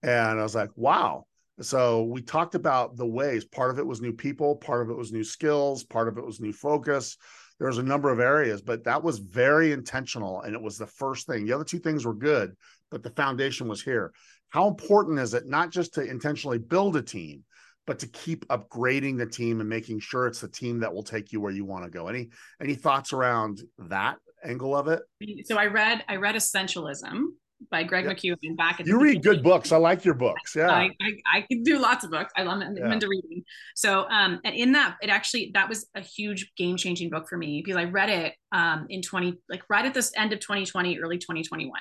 And 0.03 0.39
I 0.39 0.43
was 0.43 0.55
like, 0.55 0.71
wow. 0.77 1.25
So 1.61 2.05
we 2.05 2.23
talked 2.23 2.55
about 2.55 2.97
the 2.97 3.07
ways. 3.07 3.45
Part 3.45 3.73
of 3.73 3.81
it 3.81 3.87
was 3.87 4.01
new 4.01 4.13
people, 4.13 4.55
part 4.55 4.83
of 4.83 4.91
it 4.91 4.97
was 4.97 5.11
new 5.11 5.25
skills, 5.25 5.83
part 5.83 6.07
of 6.07 6.17
it 6.17 6.25
was 6.25 6.39
new 6.39 6.53
focus 6.53 7.17
there 7.59 7.69
was 7.69 7.79
a 7.79 7.83
number 7.83 8.11
of 8.11 8.21
areas, 8.21 8.63
but 8.63 8.85
that 8.85 9.03
was 9.03 9.19
very 9.19 9.73
intentional. 9.73 10.43
And 10.43 10.55
it 10.55 10.63
was 10.63 10.79
the 10.79 10.87
first 10.87 11.27
thing. 11.27 11.45
The 11.45 11.53
other 11.53 11.65
two 11.65 11.79
things 11.79 12.07
were 12.07 12.15
good, 12.15 12.57
but 12.91 13.03
the 13.03 13.11
foundation 13.11 13.69
was 13.69 13.83
here. 13.83 14.13
How 14.51 14.69
important 14.69 15.19
is 15.19 15.35
it 15.35 15.47
not 15.47 15.71
just 15.71 15.95
to 15.95 16.03
intentionally 16.03 16.59
build 16.59 16.97
a 16.97 17.03
team, 17.03 17.45
but 17.87 17.99
to 17.99 18.07
keep 18.09 18.47
upgrading 18.49 19.19
the 19.19 19.27
team 19.27 19.61
and 19.61 19.69
making 19.69 20.01
sure 20.01 20.27
it's 20.27 20.41
the 20.41 20.49
team 20.49 20.81
that 20.81 20.93
will 20.93 21.03
take 21.03 21.33
you 21.33 21.41
where 21.41 21.53
you 21.53 21.65
want 21.65 21.85
to 21.85 21.91
go? 21.91 22.09
Any 22.09 22.31
any 22.63 22.75
thoughts 22.75 23.13
around 23.13 23.61
that 23.79 24.17
angle 24.45 24.77
of 24.77 24.89
it? 24.89 25.03
So 25.45 25.57
I 25.57 25.67
read 25.67 26.05
I 26.09 26.17
read 26.17 26.37
Essentialism 26.37 27.25
by 27.71 27.83
Greg 27.83 28.05
yep. 28.05 28.17
McKeown 28.17 28.57
back. 28.57 28.81
You 28.85 28.99
read 29.01 29.23
good 29.23 29.43
books. 29.43 29.73
I 29.73 29.77
like 29.77 30.05
your 30.05 30.15
books. 30.15 30.55
Yeah, 30.55 30.71
I, 30.71 30.91
I, 31.01 31.13
I 31.27 31.41
can 31.43 31.63
do 31.63 31.79
lots 31.79 32.05
of 32.05 32.11
books. 32.11 32.33
I 32.37 32.43
love 32.43 32.61
I'm 32.61 32.77
yeah. 32.77 32.93
into 32.93 33.09
reading. 33.09 33.45
So, 33.75 34.07
um, 34.09 34.41
and 34.45 34.55
in 34.55 34.73
that, 34.73 34.97
it 35.03 35.11
actually 35.11 35.51
that 35.55 35.69
was 35.69 35.87
a 35.95 36.01
huge 36.01 36.53
game 36.57 36.77
changing 36.77 37.11
book 37.11 37.29
for 37.29 37.37
me 37.37 37.63
because 37.65 37.77
I 37.79 37.85
read 37.85 38.11
it 38.11 38.35
um 38.53 38.87
in 38.89 39.03
20 39.03 39.39
like 39.49 39.63
right 39.69 39.85
at 39.85 39.95
this 39.95 40.13
end 40.17 40.33
of 40.33 40.41
2020, 40.41 40.99
early 40.99 41.19
2021. 41.19 41.81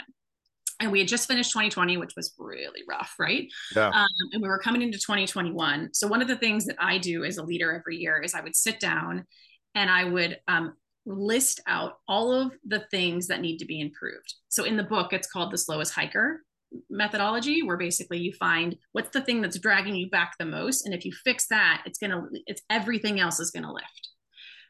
And 0.80 0.92
we 0.92 1.00
had 1.00 1.08
just 1.08 1.28
finished 1.28 1.52
2020, 1.52 1.98
which 1.98 2.14
was 2.16 2.36
really 2.38 2.84
rough, 2.88 3.16
right? 3.18 3.52
Yeah. 3.76 3.88
Um, 3.88 4.06
and 4.34 4.44
we 4.44 4.48
were 4.48 4.60
coming 4.60 4.84
into 4.84 5.00
2021. 5.00 5.90
So 5.94 6.08
one 6.08 6.22
of 6.22 6.28
the 6.28 6.36
things 6.36 6.66
that 6.66 6.76
I 6.80 7.00
do 7.00 7.24
as 7.24 7.38
a 7.38 7.44
leader 7.44 7.74
every 7.74 7.98
year 7.98 8.22
is 8.22 8.36
I 8.36 8.42
would 8.42 8.56
sit 8.56 8.80
down 8.80 9.26
and 9.74 9.90
I 9.90 10.04
would 10.04 10.38
um, 10.48 10.74
list 11.08 11.62
out 11.68 12.00
all 12.08 12.34
of 12.34 12.52
the 12.66 12.82
things 12.92 13.28
that 13.28 13.42
need 13.42 13.58
to 13.58 13.66
be 13.66 13.80
improved. 13.80 14.36
So 14.50 14.66
in 14.66 14.76
the 14.76 14.84
book, 14.84 15.14
it's 15.14 15.32
called 15.32 15.52
the 15.52 15.58
slowest 15.58 15.94
hiker 15.94 16.42
methodology 16.90 17.64
where 17.64 17.78
basically 17.78 18.20
you 18.20 18.34
find 18.34 18.76
what's 18.92 19.12
the 19.12 19.22
thing 19.22 19.42
that's 19.42 19.58
dragging 19.58 19.96
you 19.96 20.10
back 20.10 20.34
the 20.38 20.46
most. 20.46 20.86
And 20.86 20.94
if 20.94 21.06
you 21.06 21.14
fix 21.24 21.48
that 21.48 21.84
it's 21.86 21.98
going 21.98 22.12
to 22.12 22.28
it's 22.46 22.62
everything 22.70 23.20
else 23.22 23.40
is 23.40 23.52
going 23.52 23.64
to 23.64 23.72
lift. 23.72 24.10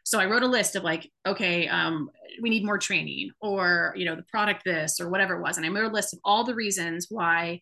So 0.04 0.20
i 0.20 0.26
wrote 0.26 0.44
a 0.44 0.48
list 0.48 0.76
of 0.76 0.84
like 0.84 1.12
okay 1.26 1.68
um, 1.68 2.10
we 2.42 2.52
need 2.52 2.64
more 2.64 2.78
training 2.78 3.32
or 3.42 3.94
you 3.98 4.06
know 4.06 4.16
the 4.16 4.24
product 4.24 4.64
this 4.64 5.00
or 5.00 5.10
whatever 5.10 5.36
it 5.36 5.42
was. 5.42 5.58
And 5.58 5.66
i 5.66 5.70
made 5.70 5.84
a 5.84 5.90
list 5.90 6.14
of 6.14 6.20
all 6.24 6.44
the 6.44 6.56
reasons 6.56 7.08
why 7.10 7.62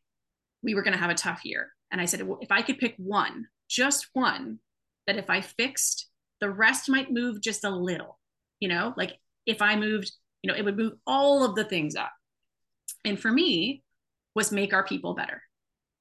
we 0.63 0.75
were 0.75 0.83
going 0.83 0.93
to 0.93 0.99
have 0.99 1.11
a 1.11 1.15
tough 1.15 1.45
year. 1.45 1.71
And 1.91 2.01
i 2.01 2.05
said 2.05 2.27
if 2.41 2.51
i 2.51 2.61
could 2.61 2.77
pick 2.77 2.95
one 2.97 3.47
just 3.69 4.09
one 4.11 4.59
that 5.07 5.17
if 5.17 5.29
i 5.29 5.39
fixed 5.39 6.09
the 6.41 6.49
rest 6.49 6.89
might 6.89 7.09
move 7.09 7.41
just 7.41 7.63
a 7.63 7.69
little 7.69 8.19
you 8.59 8.67
know 8.67 8.93
like 8.97 9.13
if 9.45 9.61
i 9.61 9.75
moved 9.75 10.11
you 10.41 10.51
know 10.51 10.57
it 10.57 10.63
would 10.63 10.77
move 10.77 10.93
all 11.05 11.43
of 11.43 11.55
the 11.55 11.63
things 11.63 11.95
up 11.95 12.11
and 13.03 13.19
for 13.19 13.31
me 13.31 13.83
was 14.35 14.51
make 14.51 14.73
our 14.73 14.85
people 14.85 15.13
better 15.13 15.41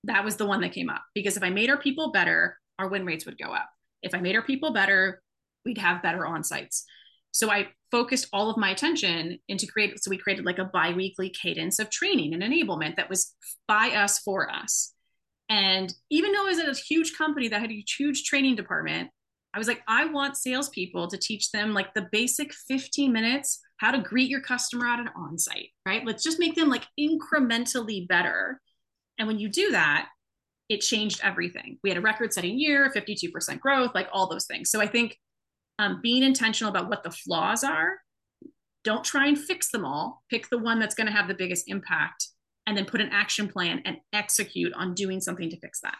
that 0.06 0.24
was 0.24 0.36
the 0.36 0.46
one 0.46 0.60
that 0.60 0.72
came 0.72 0.90
up 0.90 1.02
because 1.14 1.36
if 1.36 1.42
I 1.42 1.50
made 1.50 1.70
our 1.70 1.78
people 1.78 2.12
better, 2.12 2.58
our 2.78 2.88
win 2.88 3.04
rates 3.04 3.26
would 3.26 3.38
go 3.38 3.52
up. 3.52 3.68
If 4.02 4.14
I 4.14 4.20
made 4.20 4.36
our 4.36 4.42
people 4.42 4.72
better, 4.72 5.22
we'd 5.64 5.78
have 5.78 6.02
better 6.02 6.26
on 6.26 6.44
sites. 6.44 6.84
So 7.30 7.50
I 7.50 7.68
focused 7.90 8.28
all 8.32 8.50
of 8.50 8.56
my 8.56 8.70
attention 8.70 9.38
into 9.48 9.66
create. 9.66 10.02
So 10.02 10.10
we 10.10 10.18
created 10.18 10.44
like 10.44 10.58
a 10.58 10.64
biweekly 10.64 11.30
cadence 11.30 11.78
of 11.78 11.90
training 11.90 12.34
and 12.34 12.42
enablement 12.42 12.96
that 12.96 13.08
was 13.08 13.34
by 13.66 13.88
us 13.90 14.18
for 14.18 14.50
us. 14.50 14.92
And 15.48 15.92
even 16.10 16.32
though 16.32 16.46
it 16.46 16.56
was 16.56 16.78
a 16.78 16.80
huge 16.80 17.16
company 17.16 17.48
that 17.48 17.60
had 17.60 17.70
a 17.70 17.84
huge 17.98 18.24
training 18.24 18.56
department, 18.56 19.10
I 19.54 19.58
was 19.58 19.68
like, 19.68 19.82
I 19.86 20.06
want 20.06 20.36
salespeople 20.36 21.08
to 21.08 21.18
teach 21.18 21.52
them 21.52 21.72
like 21.72 21.94
the 21.94 22.08
basic 22.10 22.52
15 22.52 23.12
minutes 23.12 23.60
how 23.76 23.90
to 23.90 23.98
greet 23.98 24.28
your 24.28 24.40
customer 24.40 24.86
at 24.86 25.00
an 25.00 25.10
onsite, 25.16 25.70
right? 25.86 26.04
Let's 26.04 26.24
just 26.24 26.38
make 26.38 26.54
them 26.54 26.68
like 26.68 26.86
incrementally 26.98 28.06
better. 28.08 28.60
And 29.18 29.28
when 29.28 29.38
you 29.38 29.48
do 29.48 29.70
that, 29.70 30.08
it 30.68 30.80
changed 30.80 31.20
everything. 31.22 31.78
We 31.82 31.90
had 31.90 31.98
a 31.98 32.02
record 32.02 32.32
setting 32.32 32.58
year, 32.58 32.90
52% 32.94 33.60
growth, 33.60 33.90
like 33.94 34.08
all 34.12 34.28
those 34.28 34.46
things. 34.46 34.70
So 34.70 34.80
I 34.80 34.86
think 34.86 35.16
um, 35.78 36.00
being 36.02 36.22
intentional 36.22 36.70
about 36.70 36.88
what 36.88 37.02
the 37.02 37.10
flaws 37.10 37.62
are, 37.62 37.98
don't 38.82 39.04
try 39.04 39.26
and 39.26 39.38
fix 39.38 39.70
them 39.70 39.84
all. 39.84 40.22
Pick 40.30 40.48
the 40.50 40.58
one 40.58 40.78
that's 40.78 40.94
going 40.94 41.06
to 41.06 41.12
have 41.12 41.28
the 41.28 41.34
biggest 41.34 41.68
impact 41.68 42.28
and 42.66 42.76
then 42.76 42.86
put 42.86 43.00
an 43.00 43.10
action 43.12 43.48
plan 43.48 43.82
and 43.84 43.98
execute 44.12 44.72
on 44.74 44.94
doing 44.94 45.20
something 45.20 45.50
to 45.50 45.58
fix 45.58 45.80
that. 45.80 45.96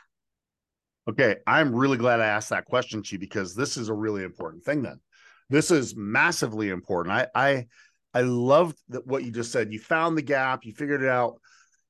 Okay, 1.09 1.37
I'm 1.47 1.75
really 1.75 1.99
glad 1.99 2.21
I 2.21 2.27
asked 2.27 2.51
that 2.51 2.65
question, 2.65 3.03
Chi, 3.03 3.19
because 3.19 3.55
this 3.55 3.77
is 3.77 3.89
a 3.89 3.95
really 3.95 4.23
important 4.23 4.65
thing. 4.65 4.83
Then, 4.83 5.01
this 5.51 5.71
is 5.71 5.95
massively 5.97 6.71
important. 6.71 7.15
I 7.15 7.27
I 7.35 7.67
I 8.15 8.23
loved 8.23 8.79
that 8.89 9.07
what 9.07 9.25
you 9.25 9.31
just 9.31 9.53
said. 9.53 9.73
You 9.73 9.79
found 9.79 10.17
the 10.17 10.23
gap. 10.23 10.65
You 10.65 10.73
figured 10.73 11.03
it 11.03 11.11
out. 11.11 11.41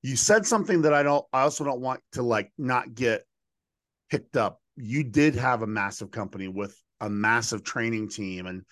You 0.02 0.16
said 0.16 0.46
something 0.46 0.82
that 0.82 0.92
I 0.94 1.02
don't. 1.02 1.24
I 1.32 1.42
also 1.42 1.64
don't 1.64 1.80
want 1.80 2.00
to 2.12 2.22
like 2.22 2.52
not 2.58 2.94
get 2.94 3.24
picked 4.10 4.36
up. 4.36 4.60
You 4.76 5.04
did 5.04 5.36
have 5.36 5.62
a 5.62 5.66
massive 5.66 6.10
company 6.10 6.48
with 6.48 6.76
a 7.00 7.08
massive 7.08 7.62
training 7.62 8.08
team, 8.08 8.46
and 8.46 8.62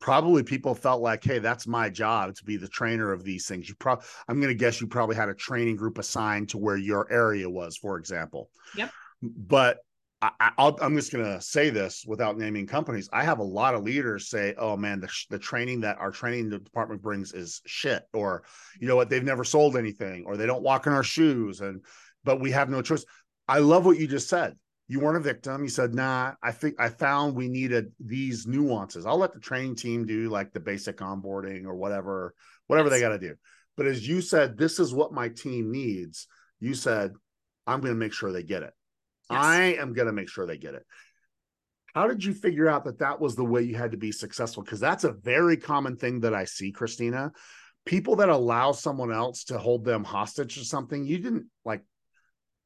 probably 0.00 0.42
people 0.42 0.74
felt 0.74 1.02
like, 1.02 1.22
hey, 1.22 1.38
that's 1.38 1.66
my 1.66 1.90
job 1.90 2.34
to 2.34 2.44
be 2.44 2.56
the 2.56 2.68
trainer 2.68 3.12
of 3.12 3.22
these 3.22 3.46
things. 3.46 3.68
You 3.68 3.74
probably, 3.78 4.04
I'm 4.28 4.40
going 4.40 4.48
to 4.48 4.54
guess 4.54 4.80
you 4.80 4.86
probably 4.86 5.16
had 5.16 5.28
a 5.28 5.34
training 5.34 5.76
group 5.76 5.98
assigned 5.98 6.48
to 6.50 6.58
where 6.58 6.76
your 6.76 7.10
area 7.12 7.48
was, 7.48 7.76
for 7.76 7.98
example. 7.98 8.50
Yep. 8.76 8.90
But 9.22 9.78
I, 10.22 10.72
am 10.82 10.96
just 10.96 11.12
going 11.12 11.24
to 11.24 11.40
say 11.40 11.70
this 11.70 12.04
without 12.06 12.36
naming 12.36 12.66
companies. 12.66 13.08
I 13.10 13.24
have 13.24 13.38
a 13.38 13.44
lot 13.44 13.74
of 13.74 13.82
leaders 13.82 14.28
say, 14.28 14.54
"Oh 14.58 14.76
man, 14.76 15.00
the, 15.00 15.08
the 15.30 15.38
training 15.38 15.80
that 15.80 15.98
our 15.98 16.10
training 16.10 16.50
department 16.50 17.00
brings 17.00 17.32
is 17.32 17.62
shit," 17.64 18.02
or 18.12 18.42
you 18.78 18.86
know 18.86 18.96
what, 18.96 19.08
they've 19.08 19.24
never 19.24 19.44
sold 19.44 19.76
anything, 19.76 20.24
or 20.26 20.36
they 20.36 20.44
don't 20.44 20.62
walk 20.62 20.86
in 20.86 20.92
our 20.92 21.02
shoes, 21.02 21.62
and 21.62 21.82
but 22.22 22.38
we 22.38 22.50
have 22.50 22.68
no 22.68 22.82
choice. 22.82 23.04
I 23.48 23.60
love 23.60 23.86
what 23.86 23.98
you 23.98 24.06
just 24.06 24.28
said. 24.28 24.56
You 24.88 25.00
weren't 25.00 25.16
a 25.16 25.20
victim. 25.20 25.62
You 25.62 25.70
said, 25.70 25.94
"Nah, 25.94 26.34
I 26.42 26.52
think 26.52 26.74
I 26.78 26.90
found 26.90 27.34
we 27.34 27.48
needed 27.48 27.92
these 27.98 28.46
nuances. 28.46 29.06
I'll 29.06 29.16
let 29.16 29.32
the 29.32 29.40
training 29.40 29.76
team 29.76 30.04
do 30.04 30.28
like 30.28 30.52
the 30.52 30.60
basic 30.60 30.98
onboarding 30.98 31.64
or 31.64 31.76
whatever, 31.76 32.34
whatever 32.66 32.88
yes. 32.90 32.98
they 32.98 33.00
got 33.00 33.10
to 33.10 33.18
do." 33.18 33.36
But 33.74 33.86
as 33.86 34.06
you 34.06 34.20
said, 34.20 34.58
this 34.58 34.78
is 34.78 34.92
what 34.92 35.14
my 35.14 35.30
team 35.30 35.72
needs. 35.72 36.26
You 36.58 36.74
said, 36.74 37.14
"I'm 37.66 37.80
going 37.80 37.94
to 37.94 37.98
make 37.98 38.12
sure 38.12 38.32
they 38.32 38.42
get 38.42 38.64
it." 38.64 38.74
Yes. 39.30 39.42
I 39.42 39.62
am 39.74 39.92
going 39.92 40.06
to 40.06 40.12
make 40.12 40.28
sure 40.28 40.46
they 40.46 40.58
get 40.58 40.74
it. 40.74 40.84
How 41.94 42.06
did 42.06 42.24
you 42.24 42.34
figure 42.34 42.68
out 42.68 42.84
that 42.84 43.00
that 43.00 43.20
was 43.20 43.34
the 43.34 43.44
way 43.44 43.62
you 43.62 43.74
had 43.74 43.92
to 43.92 43.96
be 43.96 44.12
successful? 44.12 44.62
Because 44.62 44.80
that's 44.80 45.04
a 45.04 45.12
very 45.12 45.56
common 45.56 45.96
thing 45.96 46.20
that 46.20 46.34
I 46.34 46.44
see, 46.44 46.70
Christina. 46.72 47.32
People 47.84 48.16
that 48.16 48.28
allow 48.28 48.72
someone 48.72 49.12
else 49.12 49.44
to 49.44 49.58
hold 49.58 49.84
them 49.84 50.04
hostage 50.04 50.54
to 50.54 50.64
something, 50.64 51.04
you 51.04 51.18
didn't 51.18 51.46
like 51.64 51.82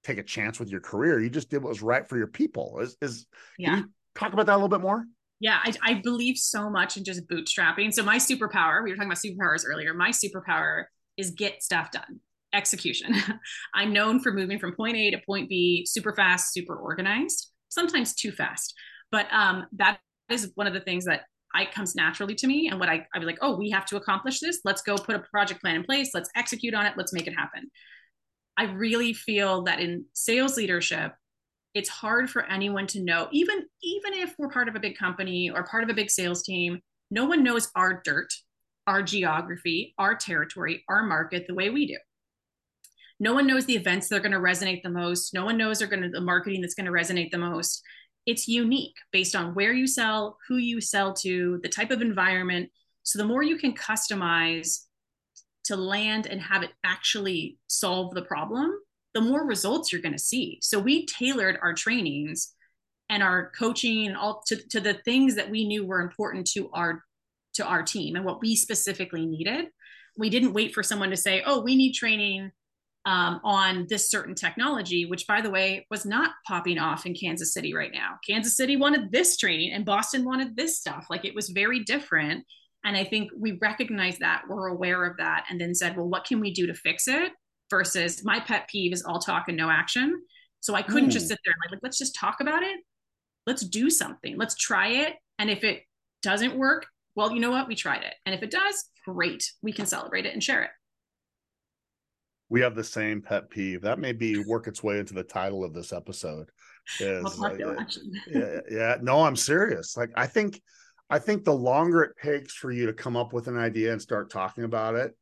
take 0.03 0.19
a 0.19 0.23
chance 0.23 0.59
with 0.59 0.69
your 0.69 0.81
career. 0.81 1.21
You 1.21 1.31
just 1.31 1.49
did 1.49 1.63
what 1.63 1.71
was 1.71 1.83
right 1.83 2.07
for 2.07 2.19
your 2.19 2.27
people. 2.27 2.81
Is 2.81 2.97
is 3.01 3.27
yeah. 3.59 3.83
talk 4.15 4.33
about 4.33 4.47
that 4.47 4.55
a 4.55 4.57
little 4.57 4.69
bit 4.69 4.81
more? 4.81 5.05
Yeah, 5.41 5.59
I, 5.63 5.73
I 5.83 5.95
believe 5.95 6.37
so 6.37 6.69
much 6.69 6.97
in 6.97 7.05
just 7.05 7.27
bootstrapping. 7.29 7.93
So 7.93 8.03
my 8.03 8.17
superpower, 8.17 8.83
we 8.83 8.91
were 8.91 8.97
talking 8.97 9.11
about 9.11 9.19
superpowers 9.19 9.65
earlier. 9.67 9.95
My 9.95 10.11
superpower 10.11 10.85
is 11.17 11.31
get 11.31 11.63
stuff 11.63 11.91
done 11.91 12.21
execution. 12.55 13.15
I'm 13.75 13.93
known 13.93 14.21
for 14.21 14.33
moving 14.33 14.59
from 14.59 14.75
point 14.75 14.97
A 14.97 15.11
to 15.11 15.19
point 15.27 15.49
B 15.49 15.85
super 15.87 16.15
fast, 16.15 16.53
super 16.53 16.77
organized, 16.77 17.51
sometimes 17.69 18.15
too 18.15 18.33
fast. 18.33 18.75
But 19.11 19.27
um, 19.33 19.67
that 19.73 19.99
is 20.31 20.53
one 20.55 20.67
of 20.67 20.73
the 20.73 20.81
things 20.81 21.05
that 21.05 21.23
I 21.55 21.67
comes 21.67 21.95
naturally 21.95 22.35
to 22.37 22.47
me. 22.47 22.69
And 22.69 22.81
what 22.81 22.89
I, 22.89 23.07
I'd 23.15 23.21
be 23.21 23.27
like, 23.27 23.39
oh, 23.41 23.57
we 23.57 23.71
have 23.71 23.87
to 23.87 23.97
accomplish 23.97 24.41
this. 24.41 24.61
Let's 24.65 24.83
go 24.83 24.97
put 24.97 25.15
a 25.15 25.21
project 25.21 25.61
plan 25.61 25.77
in 25.77 25.85
place. 25.85 26.11
Let's 26.15 26.31
execute 26.35 26.75
on 26.75 26.87
it. 26.87 26.95
Let's 26.97 27.13
make 27.13 27.27
it 27.27 27.35
happen. 27.35 27.71
I 28.57 28.65
really 28.65 29.13
feel 29.13 29.63
that 29.65 29.81
in 29.81 30.07
sales 30.15 30.57
leadership, 30.57 31.13
it's 31.75 31.89
hard 31.89 32.31
for 32.31 32.45
anyone 32.47 32.87
to 32.89 33.03
know, 33.03 33.29
even, 33.33 33.65
even 33.83 34.15
if 34.15 34.35
we're 34.39 34.49
part 34.49 34.69
of 34.69 34.77
a 34.77 34.81
big 34.81 34.97
company 34.97 35.51
or 35.51 35.65
part 35.65 35.83
of 35.83 35.91
a 35.91 35.95
big 35.95 36.11
sales 36.11 36.43
team, 36.43 36.81
no 37.11 37.25
one 37.25 37.43
knows 37.43 37.69
our 37.75 38.01
dirt, 38.05 38.33
our 38.87 39.03
geography, 39.03 39.95
our 39.99 40.15
territory, 40.15 40.85
our 40.89 41.05
market 41.05 41.47
the 41.49 41.55
way 41.55 41.71
we 41.71 41.87
do 41.87 41.97
no 43.21 43.33
one 43.33 43.47
knows 43.47 43.67
the 43.67 43.77
events 43.77 44.09
that 44.09 44.17
are 44.17 44.21
going 44.21 44.33
to 44.33 44.39
resonate 44.39 44.83
the 44.83 44.91
most. 44.91 45.35
No 45.35 45.45
one 45.45 45.57
knows 45.57 45.81
are 45.81 45.87
going 45.87 46.03
to 46.03 46.09
the 46.09 46.21
marketing 46.21 46.61
that's 46.61 46.75
going 46.75 46.87
to 46.87 46.93
resonate 46.93 47.31
the 47.31 47.39
most. 47.39 47.83
It's 48.27 48.49
unique 48.49 48.97
based 49.13 49.37
on 49.37 49.55
where 49.55 49.73
you 49.73 49.87
sell 49.87 50.39
who 50.49 50.57
you 50.57 50.81
sell 50.81 51.13
to 51.15 51.61
the 51.63 51.69
type 51.69 51.91
of 51.91 52.03
environment. 52.03 52.71
So 53.03 53.19
the 53.19 53.27
more 53.27 53.43
you 53.43 53.59
can 53.59 53.75
customize 53.75 54.85
to 55.65 55.77
land 55.77 56.27
and 56.27 56.41
have 56.41 56.63
it 56.63 56.71
actually 56.85 57.59
solve 57.69 58.15
the 58.15 58.23
problem 58.23 58.73
the 59.15 59.21
more 59.21 59.47
results 59.47 59.93
you're 59.93 60.03
going 60.03 60.13
to 60.13 60.19
see. 60.19 60.59
So 60.61 60.79
we 60.79 61.07
tailored 61.07 61.59
our 61.63 61.73
trainings 61.73 62.53
and 63.09 63.23
our 63.23 63.53
coaching 63.57 64.07
and 64.07 64.17
all 64.17 64.43
to, 64.49 64.57
to 64.71 64.81
the 64.81 64.95
things 64.95 65.37
that 65.37 65.49
we 65.49 65.67
knew 65.67 65.87
were 65.87 66.01
important 66.01 66.47
to 66.49 66.69
our 66.73 67.03
to 67.55 67.65
our 67.65 67.85
team 67.85 68.17
and 68.17 68.25
what 68.25 68.41
we 68.41 68.57
specifically 68.57 69.25
needed. 69.25 69.67
We 70.19 70.29
didn't 70.29 70.53
wait 70.53 70.75
for 70.75 70.83
someone 70.83 71.11
to 71.11 71.17
say 71.17 71.43
oh 71.47 71.61
we 71.61 71.77
need 71.77 71.93
training 71.93 72.51
um, 73.07 73.41
on 73.45 73.87
this 73.89 74.11
certain 74.11 74.35
technology, 74.35 75.05
which 75.05 75.27
by 75.27 75.41
the 75.41 75.51
way 75.51 75.87
was 75.91 76.07
not 76.07 76.31
popping 76.47 76.79
off 76.79 77.07
in 77.07 77.15
Kansas 77.15 77.53
City 77.53 77.75
right 77.75 77.93
now. 77.93 78.17
Kansas 78.27 78.57
City 78.57 78.77
wanted 78.77 79.13
this 79.13 79.37
training 79.37 79.73
and 79.73 79.85
Boston 79.85 80.25
wanted 80.25 80.57
this 80.57 80.79
stuff. 80.79 81.07
Like 81.11 81.25
it 81.25 81.35
was 81.35 81.51
very 81.51 81.81
different. 81.85 82.45
And 82.85 82.97
I 82.97 83.05
think 83.05 83.31
we 83.39 83.59
recognize 83.61 84.19
that, 84.19 84.43
we're 84.49 84.69
aware 84.69 85.05
of 85.05 85.17
that, 85.17 85.47
and 85.49 85.59
then 85.59 85.75
said, 85.75 85.97
well, 85.97 86.09
what 86.09 86.27
can 86.27 86.39
we 86.39 86.53
do 86.53 86.67
to 86.67 86.75
fix 86.75 87.09
it? 87.09 87.33
Versus 87.71 88.23
my 88.25 88.41
pet 88.41 88.69
peeve 88.69 88.93
is 88.93 89.03
all 89.03 89.19
talk 89.19 89.49
and 89.49 89.57
no 89.57 89.71
action. 89.71 90.23
So 90.61 90.75
I 90.75 90.83
couldn't 90.83 91.09
mm. 91.09 91.13
just 91.13 91.29
sit 91.29 91.39
there 91.45 91.55
and 91.55 91.73
like, 91.73 91.81
let's 91.83 91.99
just 91.99 92.15
talk 92.15 92.41
about 92.41 92.63
it. 92.63 92.79
Let's 93.47 93.67
do 93.67 93.89
something. 93.89 94.37
Let's 94.37 94.55
try 94.55 94.89
it. 94.89 95.15
And 95.39 95.51
if 95.51 95.65
it 95.65 95.83
doesn't 96.23 96.57
work, 96.57 96.87
well, 97.15 97.33
you 97.33 97.41
know 97.41 97.51
what? 97.51 97.69
We 97.69 97.75
tried 97.75 98.03
it. 98.03 98.15
And 98.27 98.35
if 98.35 98.43
it 98.43 98.51
does, 98.51 98.85
great. 99.07 99.51
We 99.63 99.73
can 99.73 99.87
celebrate 99.87 100.27
it 100.27 100.35
and 100.35 100.43
share 100.43 100.63
it 100.63 100.71
we 102.55 102.61
have 102.61 102.77
the 102.77 102.85
same 102.85 103.21
pet 103.21 103.51
peeve. 103.51 103.81
That 103.81 103.99
may 103.99 104.13
be 104.13 104.45
work 104.45 104.69
its 104.69 104.81
way 104.81 105.01
into 105.01 105.13
the 105.13 105.25
title 105.25 105.65
of 105.65 105.75
this 105.75 105.93
episode 105.93 106.51
is 107.01 107.43
uh, 107.43 107.57
yeah, 108.31 108.61
yeah. 108.71 108.97
No 109.03 109.25
i'm 109.25 109.35
serious. 109.35 109.97
Like 109.97 110.11
i 110.15 110.29
think 110.29 110.63
i 111.11 111.19
think 111.19 111.43
the 111.43 111.53
longer 111.53 112.05
it 112.05 112.13
takes 112.23 112.55
for 112.55 112.71
you 112.71 112.87
to 112.87 112.93
come 112.93 113.17
up 113.17 113.33
with 113.33 113.49
an 113.49 113.59
idea 113.59 113.91
and 113.91 114.01
start 114.01 114.31
talking 114.31 114.63
about 114.63 114.95
it 114.95 115.17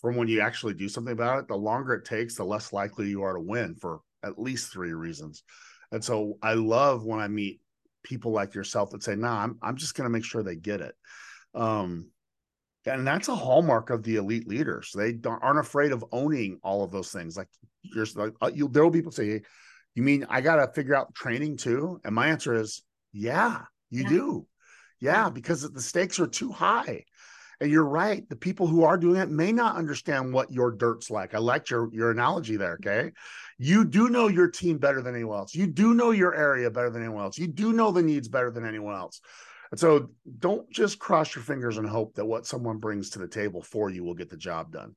from 0.00 0.14
when 0.14 0.28
you 0.28 0.40
actually 0.40 0.74
do 0.74 0.88
something 0.88 1.12
about 1.12 1.40
it 1.40 1.48
the 1.48 1.56
longer 1.56 1.92
it 1.92 2.04
takes 2.04 2.36
the 2.36 2.44
less 2.44 2.72
likely 2.72 3.08
you 3.08 3.24
are 3.24 3.34
to 3.34 3.40
win 3.40 3.74
for 3.74 3.98
at 4.22 4.38
least 4.38 4.72
three 4.72 4.92
reasons. 4.92 5.42
And 5.90 6.04
so 6.04 6.38
i 6.40 6.54
love 6.54 7.04
when 7.04 7.18
i 7.18 7.26
meet 7.26 7.60
people 8.04 8.30
like 8.30 8.54
yourself 8.54 8.90
that 8.90 9.02
say 9.02 9.16
no 9.16 9.26
nah, 9.26 9.42
i'm, 9.42 9.58
I'm 9.60 9.76
just 9.76 9.96
going 9.96 10.04
to 10.04 10.16
make 10.16 10.24
sure 10.24 10.44
they 10.44 10.54
get 10.54 10.80
it. 10.80 10.94
Um 11.52 12.12
and 12.86 13.06
that's 13.06 13.28
a 13.28 13.34
hallmark 13.34 13.90
of 13.90 14.02
the 14.02 14.16
elite 14.16 14.48
leaders. 14.48 14.92
They 14.94 15.18
aren't 15.24 15.58
afraid 15.58 15.92
of 15.92 16.04
owning 16.12 16.58
all 16.62 16.84
of 16.84 16.90
those 16.90 17.10
things. 17.10 17.36
Like 17.36 17.48
you're 17.82 18.06
like 18.14 18.34
uh, 18.40 18.50
you, 18.54 18.68
there 18.68 18.82
will 18.82 18.90
be 18.90 19.00
people 19.00 19.12
say, 19.12 19.42
"You 19.94 20.02
mean 20.02 20.26
I 20.28 20.40
got 20.40 20.56
to 20.56 20.72
figure 20.72 20.94
out 20.94 21.14
training 21.14 21.56
too?" 21.56 22.00
And 22.04 22.14
my 22.14 22.28
answer 22.28 22.54
is, 22.54 22.82
"Yeah, 23.12 23.62
you 23.90 24.02
yeah. 24.02 24.08
do. 24.08 24.46
Yeah, 25.00 25.30
because 25.30 25.62
the 25.70 25.82
stakes 25.82 26.20
are 26.20 26.26
too 26.26 26.52
high." 26.52 27.04
And 27.58 27.70
you're 27.70 27.84
right. 27.84 28.28
The 28.28 28.36
people 28.36 28.66
who 28.66 28.84
are 28.84 28.98
doing 28.98 29.18
it 29.18 29.30
may 29.30 29.50
not 29.50 29.76
understand 29.76 30.32
what 30.32 30.52
your 30.52 30.70
dirt's 30.70 31.10
like. 31.10 31.34
I 31.34 31.38
liked 31.38 31.70
your 31.70 31.88
your 31.92 32.10
analogy 32.10 32.56
there. 32.56 32.74
Okay, 32.74 33.12
you 33.58 33.84
do 33.84 34.10
know 34.10 34.28
your 34.28 34.48
team 34.48 34.78
better 34.78 35.02
than 35.02 35.14
anyone 35.14 35.38
else. 35.38 35.54
You 35.54 35.66
do 35.66 35.94
know 35.94 36.10
your 36.10 36.34
area 36.34 36.70
better 36.70 36.90
than 36.90 37.02
anyone 37.02 37.22
else. 37.22 37.38
You 37.38 37.48
do 37.48 37.72
know 37.72 37.90
the 37.90 38.02
needs 38.02 38.28
better 38.28 38.50
than 38.50 38.66
anyone 38.66 38.94
else. 38.94 39.20
And 39.70 39.80
so 39.80 40.10
don't 40.38 40.70
just 40.70 40.98
cross 40.98 41.34
your 41.34 41.44
fingers 41.44 41.78
and 41.78 41.88
hope 41.88 42.14
that 42.14 42.24
what 42.24 42.46
someone 42.46 42.78
brings 42.78 43.10
to 43.10 43.18
the 43.18 43.28
table 43.28 43.62
for 43.62 43.90
you 43.90 44.04
will 44.04 44.14
get 44.14 44.30
the 44.30 44.36
job 44.36 44.72
done. 44.72 44.94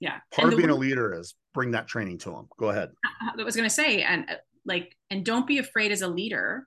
Yeah. 0.00 0.18
Part 0.32 0.52
of 0.52 0.58
being 0.58 0.70
a 0.70 0.74
leader 0.76 1.14
is 1.18 1.34
bring 1.54 1.72
that 1.72 1.88
training 1.88 2.18
to 2.18 2.30
them. 2.30 2.48
Go 2.58 2.70
ahead. 2.70 2.90
I 3.04 3.42
was 3.42 3.56
going 3.56 3.68
to 3.68 3.74
say, 3.74 4.02
and 4.02 4.30
uh, 4.30 4.34
like, 4.64 4.96
and 5.10 5.24
don't 5.24 5.46
be 5.46 5.58
afraid 5.58 5.92
as 5.92 6.02
a 6.02 6.08
leader 6.08 6.66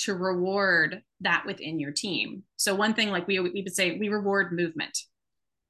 to 0.00 0.14
reward 0.14 1.02
that 1.20 1.44
within 1.46 1.80
your 1.80 1.92
team. 1.92 2.44
So 2.56 2.74
one 2.74 2.94
thing, 2.94 3.10
like 3.10 3.26
we, 3.26 3.40
we 3.40 3.62
would 3.62 3.74
say, 3.74 3.98
we 3.98 4.08
reward 4.08 4.52
movement. 4.52 4.96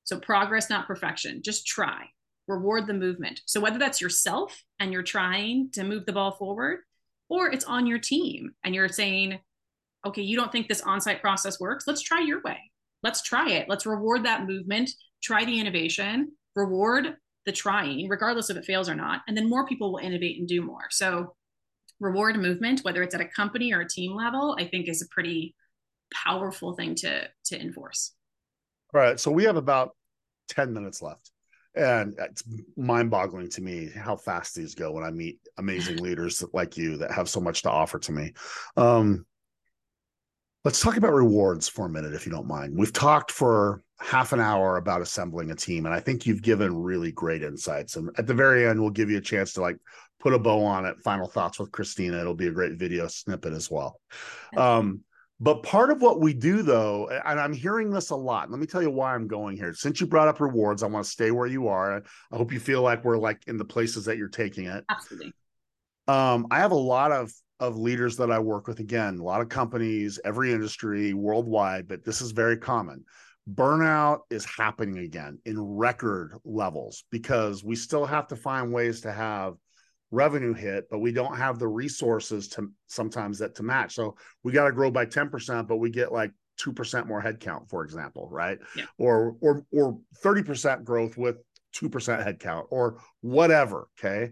So 0.04 0.18
progress, 0.18 0.68
not 0.68 0.86
perfection, 0.86 1.42
just 1.42 1.66
try. 1.66 2.06
reward 2.46 2.86
the 2.86 2.94
movement. 2.94 3.42
So 3.44 3.60
whether 3.60 3.78
that's 3.78 4.00
yourself 4.00 4.62
and 4.80 4.92
you're 4.92 5.02
trying 5.02 5.70
to 5.72 5.84
move 5.84 6.06
the 6.06 6.12
ball 6.12 6.32
forward, 6.32 6.80
or 7.28 7.50
it's 7.50 7.64
on 7.64 7.86
your 7.86 7.98
team 7.98 8.52
and 8.64 8.74
you're 8.74 8.88
saying, 8.88 9.38
okay, 10.06 10.22
you 10.22 10.36
don't 10.36 10.52
think 10.52 10.68
this 10.68 10.80
on-site 10.82 11.20
process 11.20 11.60
works? 11.60 11.86
Let's 11.86 12.02
try 12.02 12.20
your 12.20 12.40
way. 12.42 12.58
Let's 13.02 13.22
try 13.22 13.50
it. 13.50 13.68
Let's 13.68 13.86
reward 13.86 14.24
that 14.24 14.46
movement, 14.46 14.90
try 15.22 15.44
the 15.44 15.58
innovation, 15.58 16.32
reward 16.54 17.16
the 17.46 17.52
trying, 17.52 18.08
regardless 18.08 18.50
if 18.50 18.56
it 18.56 18.64
fails 18.64 18.88
or 18.88 18.94
not. 18.94 19.22
And 19.26 19.36
then 19.36 19.48
more 19.48 19.66
people 19.66 19.92
will 19.92 20.00
innovate 20.00 20.38
and 20.38 20.48
do 20.48 20.62
more. 20.62 20.88
So 20.90 21.34
reward 22.00 22.36
movement, 22.36 22.80
whether 22.82 23.02
it's 23.02 23.14
at 23.14 23.20
a 23.20 23.28
company 23.28 23.72
or 23.72 23.80
a 23.80 23.88
team 23.88 24.14
level, 24.14 24.56
I 24.58 24.66
think 24.66 24.88
is 24.88 25.02
a 25.02 25.08
pretty 25.08 25.54
powerful 26.12 26.74
thing 26.74 26.94
to 26.96 27.28
to 27.46 27.60
enforce. 27.60 28.12
All 28.94 29.00
right. 29.00 29.20
So 29.20 29.30
we 29.30 29.44
have 29.44 29.56
about 29.56 29.94
10 30.50 30.72
minutes 30.72 31.02
left. 31.02 31.30
And 31.74 32.14
it's 32.18 32.42
mind 32.76 33.10
boggling 33.10 33.50
to 33.50 33.62
me 33.62 33.88
how 33.94 34.16
fast 34.16 34.54
these 34.54 34.74
go 34.74 34.90
when 34.90 35.04
I 35.04 35.10
meet 35.10 35.38
amazing 35.58 35.98
leaders 35.98 36.42
like 36.52 36.76
you 36.76 36.96
that 36.96 37.12
have 37.12 37.28
so 37.28 37.40
much 37.40 37.62
to 37.62 37.70
offer 37.70 37.98
to 38.00 38.12
me. 38.12 38.32
Um, 38.76 39.26
let's 40.68 40.82
talk 40.82 40.98
about 40.98 41.14
rewards 41.14 41.66
for 41.66 41.86
a 41.86 41.88
minute, 41.88 42.12
if 42.12 42.26
you 42.26 42.30
don't 42.30 42.46
mind. 42.46 42.76
We've 42.76 42.92
talked 42.92 43.32
for 43.32 43.80
half 44.00 44.34
an 44.34 44.40
hour 44.40 44.76
about 44.76 45.00
assembling 45.00 45.50
a 45.50 45.54
team, 45.54 45.86
and 45.86 45.94
I 45.94 45.98
think 45.98 46.26
you've 46.26 46.42
given 46.42 46.76
really 46.76 47.10
great 47.10 47.42
insights. 47.42 47.96
And 47.96 48.10
at 48.18 48.26
the 48.26 48.34
very 48.34 48.68
end, 48.68 48.78
we'll 48.78 48.90
give 48.90 49.08
you 49.08 49.16
a 49.16 49.22
chance 49.22 49.54
to 49.54 49.62
like 49.62 49.78
put 50.20 50.34
a 50.34 50.38
bow 50.38 50.62
on 50.62 50.84
it. 50.84 51.00
Final 51.00 51.26
thoughts 51.26 51.58
with 51.58 51.72
Christina. 51.72 52.20
It'll 52.20 52.34
be 52.34 52.48
a 52.48 52.52
great 52.52 52.74
video 52.74 53.08
snippet 53.08 53.54
as 53.54 53.70
well. 53.70 53.98
Um, 54.58 55.00
but 55.40 55.62
part 55.62 55.90
of 55.90 56.02
what 56.02 56.20
we 56.20 56.34
do, 56.34 56.60
though, 56.60 57.08
and 57.08 57.40
I'm 57.40 57.54
hearing 57.54 57.88
this 57.88 58.10
a 58.10 58.16
lot. 58.16 58.50
Let 58.50 58.60
me 58.60 58.66
tell 58.66 58.82
you 58.82 58.90
why 58.90 59.14
I'm 59.14 59.26
going 59.26 59.56
here. 59.56 59.72
Since 59.72 60.02
you 60.02 60.06
brought 60.06 60.28
up 60.28 60.38
rewards, 60.38 60.82
I 60.82 60.88
want 60.88 61.06
to 61.06 61.10
stay 61.10 61.30
where 61.30 61.46
you 61.46 61.68
are. 61.68 62.02
I 62.30 62.36
hope 62.36 62.52
you 62.52 62.60
feel 62.60 62.82
like 62.82 63.06
we're 63.06 63.16
like 63.16 63.40
in 63.46 63.56
the 63.56 63.64
places 63.64 64.04
that 64.04 64.18
you're 64.18 64.28
taking 64.28 64.66
it. 64.66 64.84
Absolutely. 64.90 65.32
Um, 66.08 66.46
I 66.50 66.58
have 66.58 66.72
a 66.72 66.76
lot 66.76 67.10
of 67.10 67.32
of 67.60 67.76
leaders 67.76 68.16
that 68.16 68.30
I 68.30 68.38
work 68.38 68.66
with. 68.66 68.80
Again, 68.80 69.18
a 69.18 69.22
lot 69.22 69.40
of 69.40 69.48
companies, 69.48 70.18
every 70.24 70.52
industry 70.52 71.14
worldwide, 71.14 71.88
but 71.88 72.04
this 72.04 72.20
is 72.20 72.30
very 72.30 72.56
common. 72.56 73.04
Burnout 73.52 74.20
is 74.30 74.44
happening 74.44 74.98
again 74.98 75.38
in 75.44 75.60
record 75.60 76.34
levels 76.44 77.04
because 77.10 77.64
we 77.64 77.74
still 77.76 78.04
have 78.04 78.26
to 78.28 78.36
find 78.36 78.72
ways 78.72 79.00
to 79.02 79.12
have 79.12 79.54
revenue 80.10 80.54
hit, 80.54 80.88
but 80.90 80.98
we 80.98 81.12
don't 81.12 81.36
have 81.36 81.58
the 81.58 81.68
resources 81.68 82.48
to 82.48 82.70
sometimes 82.86 83.38
that 83.38 83.54
to 83.56 83.62
match. 83.62 83.94
So 83.94 84.16
we 84.42 84.52
got 84.52 84.66
to 84.66 84.72
grow 84.72 84.90
by 84.90 85.06
10%, 85.06 85.66
but 85.66 85.76
we 85.76 85.90
get 85.90 86.12
like 86.12 86.32
2% 86.60 87.06
more 87.06 87.22
headcount, 87.22 87.68
for 87.68 87.84
example, 87.84 88.28
right? 88.30 88.58
Yeah. 88.76 88.84
Or 88.98 89.36
or 89.40 89.64
or 89.72 89.98
30% 90.22 90.84
growth 90.84 91.16
with 91.16 91.36
2% 91.80 91.90
headcount 92.24 92.66
or 92.70 92.98
whatever. 93.20 93.88
Okay. 93.98 94.30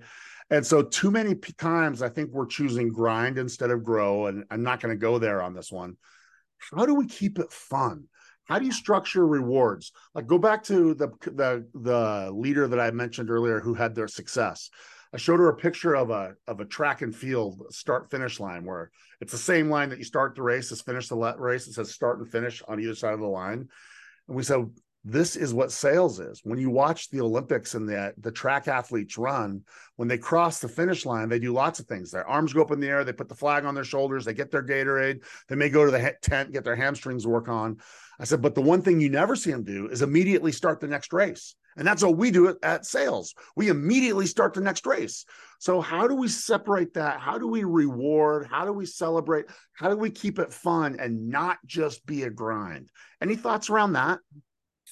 And 0.50 0.64
so 0.64 0.82
too 0.82 1.10
many 1.10 1.34
times 1.34 2.02
I 2.02 2.08
think 2.08 2.30
we're 2.30 2.46
choosing 2.46 2.92
grind 2.92 3.38
instead 3.38 3.70
of 3.70 3.82
grow. 3.82 4.26
And 4.26 4.44
I'm 4.50 4.62
not 4.62 4.80
going 4.80 4.94
to 4.94 5.00
go 5.00 5.18
there 5.18 5.42
on 5.42 5.54
this 5.54 5.72
one. 5.72 5.96
How 6.74 6.86
do 6.86 6.94
we 6.94 7.06
keep 7.06 7.38
it 7.38 7.52
fun? 7.52 8.04
How 8.44 8.58
do 8.58 8.64
you 8.64 8.72
structure 8.72 9.26
rewards? 9.26 9.92
Like 10.14 10.26
go 10.26 10.38
back 10.38 10.62
to 10.64 10.94
the 10.94 11.08
the 11.24 11.66
the 11.74 12.30
leader 12.32 12.68
that 12.68 12.78
I 12.78 12.92
mentioned 12.92 13.28
earlier 13.28 13.60
who 13.60 13.74
had 13.74 13.94
their 13.94 14.06
success 14.06 14.70
I 15.16 15.18
showed 15.18 15.40
her 15.40 15.48
a 15.48 15.56
picture 15.56 15.94
of 15.94 16.10
a 16.10 16.34
of 16.46 16.60
a 16.60 16.64
track 16.64 17.02
and 17.02 17.14
field 17.14 17.62
start 17.70 18.10
finish 18.10 18.40
line 18.40 18.64
where 18.64 18.90
it's 19.20 19.32
the 19.32 19.38
same 19.38 19.70
line 19.70 19.88
that 19.90 19.98
you 19.98 20.04
start 20.04 20.34
the 20.34 20.42
race 20.42 20.72
as 20.72 20.82
finish 20.82 21.08
the 21.08 21.16
race. 21.38 21.66
It 21.66 21.72
says 21.72 21.90
start 21.90 22.18
and 22.18 22.30
finish 22.30 22.62
on 22.68 22.80
either 22.80 22.94
side 22.94 23.14
of 23.14 23.20
the 23.20 23.26
line. 23.26 23.68
And 24.28 24.36
we 24.36 24.42
said, 24.42 24.66
this 25.08 25.36
is 25.36 25.54
what 25.54 25.70
sales 25.70 26.18
is. 26.18 26.40
When 26.42 26.58
you 26.58 26.68
watch 26.68 27.10
the 27.10 27.20
Olympics 27.20 27.74
and 27.74 27.88
the 27.88 28.12
the 28.18 28.32
track 28.32 28.66
athletes 28.66 29.16
run, 29.16 29.62
when 29.94 30.08
they 30.08 30.18
cross 30.18 30.58
the 30.58 30.66
finish 30.66 31.06
line, 31.06 31.28
they 31.28 31.38
do 31.38 31.52
lots 31.52 31.78
of 31.78 31.86
things. 31.86 32.10
Their 32.10 32.26
arms 32.26 32.52
go 32.52 32.62
up 32.62 32.72
in 32.72 32.80
the 32.80 32.88
air, 32.88 33.04
they 33.04 33.12
put 33.12 33.28
the 33.28 33.34
flag 33.36 33.64
on 33.64 33.76
their 33.76 33.84
shoulders, 33.84 34.24
they 34.24 34.34
get 34.34 34.50
their 34.50 34.64
Gatorade, 34.64 35.22
they 35.48 35.54
may 35.54 35.68
go 35.68 35.84
to 35.84 35.92
the 35.92 36.12
tent, 36.22 36.52
get 36.52 36.64
their 36.64 36.74
hamstrings 36.74 37.24
work 37.24 37.48
on. 37.48 37.76
I 38.18 38.24
said, 38.24 38.42
but 38.42 38.56
the 38.56 38.62
one 38.62 38.82
thing 38.82 38.98
you 39.00 39.08
never 39.08 39.36
see 39.36 39.52
them 39.52 39.62
do 39.62 39.86
is 39.86 40.02
immediately 40.02 40.50
start 40.50 40.80
the 40.80 40.88
next 40.88 41.12
race. 41.12 41.54
And 41.76 41.86
that's 41.86 42.02
what 42.02 42.16
we 42.16 42.32
do 42.32 42.56
at 42.64 42.84
sales. 42.84 43.34
We 43.54 43.68
immediately 43.68 44.26
start 44.26 44.54
the 44.54 44.60
next 44.60 44.86
race. 44.86 45.24
So 45.60 45.80
how 45.80 46.08
do 46.08 46.16
we 46.16 46.26
separate 46.26 46.94
that? 46.94 47.20
How 47.20 47.38
do 47.38 47.46
we 47.46 47.62
reward? 47.62 48.48
How 48.50 48.64
do 48.64 48.72
we 48.72 48.86
celebrate? 48.86 49.44
How 49.74 49.90
do 49.90 49.96
we 49.96 50.10
keep 50.10 50.38
it 50.38 50.52
fun 50.52 50.96
and 50.98 51.28
not 51.28 51.58
just 51.64 52.04
be 52.06 52.24
a 52.24 52.30
grind? 52.30 52.88
Any 53.20 53.36
thoughts 53.36 53.70
around 53.70 53.92
that? 53.92 54.18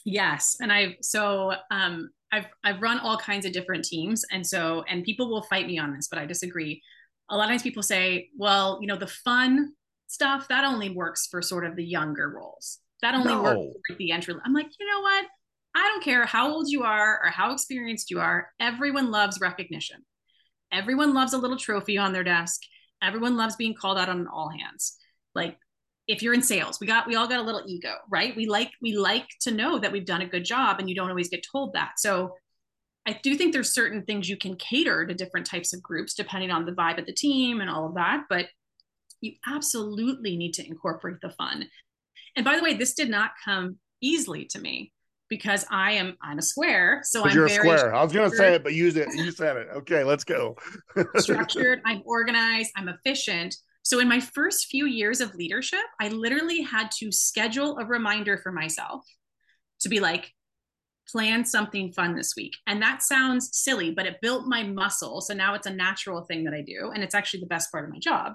Yes. 0.04 0.56
And 0.60 0.72
I've 0.72 0.94
so 1.00 1.52
um 1.70 2.10
I've 2.30 2.46
I've 2.62 2.82
run 2.82 2.98
all 2.98 3.16
kinds 3.16 3.46
of 3.46 3.52
different 3.52 3.84
teams. 3.84 4.24
And 4.30 4.46
so 4.46 4.84
and 4.88 5.04
people 5.04 5.28
will 5.28 5.42
fight 5.42 5.66
me 5.66 5.78
on 5.78 5.94
this, 5.94 6.08
but 6.08 6.18
I 6.18 6.26
disagree. 6.26 6.82
A 7.30 7.36
lot 7.36 7.44
of 7.44 7.50
times 7.50 7.62
people 7.62 7.82
say, 7.82 8.28
well, 8.36 8.78
you 8.80 8.86
know, 8.86 8.96
the 8.96 9.06
fun 9.06 9.72
stuff 10.06 10.48
that 10.48 10.64
only 10.64 10.90
works 10.90 11.26
for 11.26 11.40
sort 11.40 11.64
of 11.64 11.74
the 11.74 11.84
younger 11.84 12.28
roles. 12.28 12.80
That 13.02 13.14
only 13.14 13.32
no. 13.32 13.42
works 13.42 13.76
for 13.86 13.96
the 13.96 14.12
entry. 14.12 14.34
I'm 14.44 14.52
like, 14.52 14.68
you 14.78 14.86
know 14.86 15.00
what? 15.00 15.24
I 15.74 15.88
don't 15.88 16.04
care 16.04 16.24
how 16.24 16.52
old 16.52 16.68
you 16.68 16.82
are 16.84 17.20
or 17.22 17.30
how 17.30 17.52
experienced 17.52 18.10
you 18.10 18.20
are, 18.20 18.48
everyone 18.60 19.10
loves 19.10 19.40
recognition. 19.40 20.04
Everyone 20.72 21.14
loves 21.14 21.32
a 21.32 21.38
little 21.38 21.56
trophy 21.56 21.98
on 21.98 22.12
their 22.12 22.24
desk. 22.24 22.60
Everyone 23.02 23.36
loves 23.36 23.56
being 23.56 23.74
called 23.74 23.98
out 23.98 24.08
on 24.08 24.26
all 24.28 24.50
hands. 24.50 24.96
Like 25.34 25.58
if 26.06 26.22
you're 26.22 26.34
in 26.34 26.42
sales, 26.42 26.78
we 26.80 26.86
got 26.86 27.06
we 27.06 27.16
all 27.16 27.26
got 27.26 27.40
a 27.40 27.42
little 27.42 27.62
ego, 27.66 27.94
right? 28.10 28.36
We 28.36 28.46
like 28.46 28.70
we 28.82 28.96
like 28.96 29.26
to 29.42 29.50
know 29.50 29.78
that 29.78 29.92
we've 29.92 30.04
done 30.04 30.22
a 30.22 30.26
good 30.26 30.44
job 30.44 30.78
and 30.78 30.88
you 30.88 30.94
don't 30.94 31.08
always 31.08 31.28
get 31.28 31.46
told 31.50 31.74
that. 31.74 31.92
So 31.98 32.34
I 33.06 33.18
do 33.22 33.36
think 33.36 33.52
there's 33.52 33.72
certain 33.72 34.02
things 34.02 34.28
you 34.28 34.36
can 34.36 34.56
cater 34.56 35.06
to 35.06 35.14
different 35.14 35.46
types 35.46 35.74
of 35.74 35.82
groups 35.82 36.14
depending 36.14 36.50
on 36.50 36.64
the 36.64 36.72
vibe 36.72 36.98
of 36.98 37.06
the 37.06 37.12
team 37.12 37.60
and 37.60 37.70
all 37.70 37.86
of 37.86 37.94
that, 37.94 38.24
but 38.28 38.46
you 39.20 39.32
absolutely 39.46 40.36
need 40.36 40.52
to 40.54 40.66
incorporate 40.66 41.18
the 41.22 41.30
fun. 41.30 41.66
And 42.36 42.44
by 42.44 42.56
the 42.56 42.62
way, 42.62 42.74
this 42.74 42.94
did 42.94 43.08
not 43.08 43.32
come 43.44 43.78
easily 44.00 44.44
to 44.46 44.58
me 44.58 44.92
because 45.28 45.64
I 45.70 45.92
am 45.92 46.16
I'm 46.22 46.38
a 46.38 46.42
square. 46.42 47.00
So 47.04 47.24
I'm 47.24 47.34
you're 47.34 47.46
a 47.46 47.50
square. 47.50 47.94
I 47.94 48.02
was 48.02 48.12
gonna 48.12 48.30
say 48.30 48.54
it, 48.54 48.62
but 48.62 48.74
use 48.74 48.96
it. 48.96 49.08
You 49.14 49.30
said 49.30 49.56
it. 49.56 49.68
Okay, 49.76 50.04
let's 50.04 50.24
go. 50.24 50.56
structured, 51.16 51.80
I'm 51.84 52.02
organized, 52.04 52.72
I'm 52.76 52.88
efficient. 52.88 53.56
So 53.84 54.00
in 54.00 54.08
my 54.08 54.18
first 54.18 54.66
few 54.66 54.86
years 54.86 55.20
of 55.20 55.34
leadership, 55.34 55.84
I 56.00 56.08
literally 56.08 56.62
had 56.62 56.90
to 56.98 57.12
schedule 57.12 57.78
a 57.78 57.84
reminder 57.84 58.38
for 58.38 58.50
myself 58.50 59.04
to 59.80 59.88
be 59.88 60.00
like, 60.00 60.32
plan 61.08 61.44
something 61.44 61.92
fun 61.92 62.16
this 62.16 62.34
week. 62.36 62.54
And 62.66 62.80
that 62.82 63.02
sounds 63.02 63.50
silly, 63.52 63.90
but 63.90 64.06
it 64.06 64.22
built 64.22 64.46
my 64.46 64.62
muscle. 64.62 65.20
So 65.20 65.34
now 65.34 65.54
it's 65.54 65.66
a 65.66 65.72
natural 65.72 66.24
thing 66.24 66.44
that 66.44 66.54
I 66.54 66.62
do. 66.62 66.90
And 66.94 67.02
it's 67.02 67.14
actually 67.14 67.40
the 67.40 67.46
best 67.46 67.70
part 67.70 67.84
of 67.84 67.90
my 67.90 67.98
job. 67.98 68.32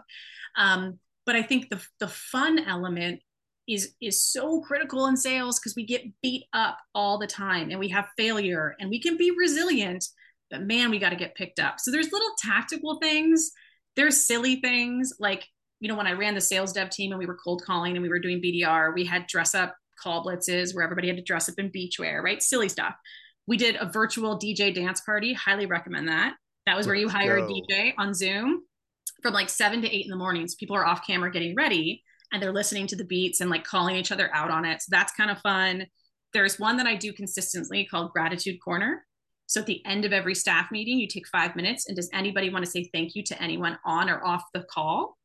Um, 0.56 1.00
but 1.26 1.36
I 1.36 1.42
think 1.42 1.70
the, 1.70 1.82
the 2.00 2.08
fun 2.08 2.60
element 2.60 3.22
is 3.68 3.94
is 4.02 4.26
so 4.26 4.62
critical 4.62 5.06
in 5.06 5.16
sales 5.16 5.60
because 5.60 5.76
we 5.76 5.86
get 5.86 6.04
beat 6.24 6.46
up 6.54 6.78
all 6.96 7.20
the 7.20 7.28
time 7.28 7.70
and 7.70 7.80
we 7.80 7.88
have 7.90 8.08
failure 8.18 8.76
and 8.80 8.90
we 8.90 9.00
can 9.00 9.16
be 9.16 9.32
resilient 9.38 10.04
but 10.50 10.64
man 10.64 10.90
we 10.90 10.98
got 10.98 11.12
to 11.12 11.16
get 11.16 11.36
picked 11.36 11.60
up 11.60 11.80
so 11.80 11.92
there's 11.92 12.12
little 12.12 12.32
tactical 12.40 12.98
things 13.00 13.52
there's 14.00 14.26
silly 14.26 14.56
things 14.62 15.14
like 15.20 15.46
you 15.80 15.90
know 15.90 15.96
when 15.96 16.08
i 16.08 16.14
ran 16.14 16.36
the 16.36 16.42
sales 16.42 16.74
dev 16.74 16.90
team 16.90 17.12
and 17.12 17.20
we 17.20 17.26
were 17.26 17.38
cold 17.44 17.62
calling 17.66 17.94
and 17.96 18.02
we 18.02 18.10
were 18.10 18.20
doing 18.20 18.42
bdr 18.42 18.94
we 18.94 19.06
had 19.06 19.28
dress 19.28 19.54
up 19.54 19.76
call 20.02 20.24
blitzes 20.24 20.74
where 20.74 20.84
everybody 20.84 21.08
had 21.08 21.18
to 21.18 21.24
dress 21.24 21.50
up 21.50 21.56
in 21.58 21.70
beachwear 21.70 22.24
right 22.24 22.42
silly 22.42 22.70
stuff 22.70 22.96
we 23.48 23.58
did 23.58 23.76
a 23.76 23.86
virtual 23.86 24.40
dj 24.40 24.74
dance 24.74 25.02
party 25.02 25.34
highly 25.34 25.66
recommend 25.66 26.08
that 26.08 26.34
that 26.66 26.78
was 26.78 26.88
where 26.88 26.96
you 26.96 27.10
hire 27.10 27.38
a 27.38 27.42
dj 27.44 27.94
on 27.98 28.14
zoom 28.14 28.62
from 29.22 29.34
like 29.34 29.50
seven 29.50 29.82
to 29.82 29.94
eight 29.94 30.06
in 30.06 30.12
the 30.12 30.16
morning 30.16 30.48
so 30.48 30.56
people 30.60 30.76
are 30.76 30.86
off 30.86 31.06
camera 31.06 31.30
getting 31.32 31.56
ready 31.56 32.02
and 32.32 32.42
they're 32.42 32.54
listening 32.54 32.88
to 32.88 32.96
the 32.96 33.06
beats 33.06 33.42
and 33.42 33.50
like 33.50 33.64
calling 33.64 33.96
each 33.96 34.12
other 34.12 34.34
out 34.34 34.52
on 34.52 34.66
it. 34.66 34.82
So 34.82 34.88
that's 34.92 35.14
kind 35.14 35.32
of 35.32 35.40
fun. 35.40 35.86
There's 36.34 36.60
one 36.60 36.78
that 36.78 36.86
I 36.86 36.96
do 36.96 37.12
consistently 37.12 37.86
called 37.86 38.12
Gratitude 38.12 38.60
Corner. 38.64 39.06
So 39.50 39.60
at 39.60 39.66
the 39.66 39.84
end 39.84 40.06
of 40.06 40.14
every 40.14 40.36
staff 40.36 40.72
meeting, 40.72 41.00
you 41.00 41.08
take 41.08 41.28
five 41.28 41.56
minutes 41.56 41.88
and 41.88 41.96
does 41.96 42.08
anybody 42.14 42.52
want 42.52 42.64
to 42.64 42.70
say 42.70 42.88
thank 42.94 43.16
you 43.16 43.24
to 43.24 43.42
anyone 43.42 43.80
on 43.84 44.08
or 44.08 44.24
off 44.24 44.44
the 44.54 44.62
call? 44.62 45.18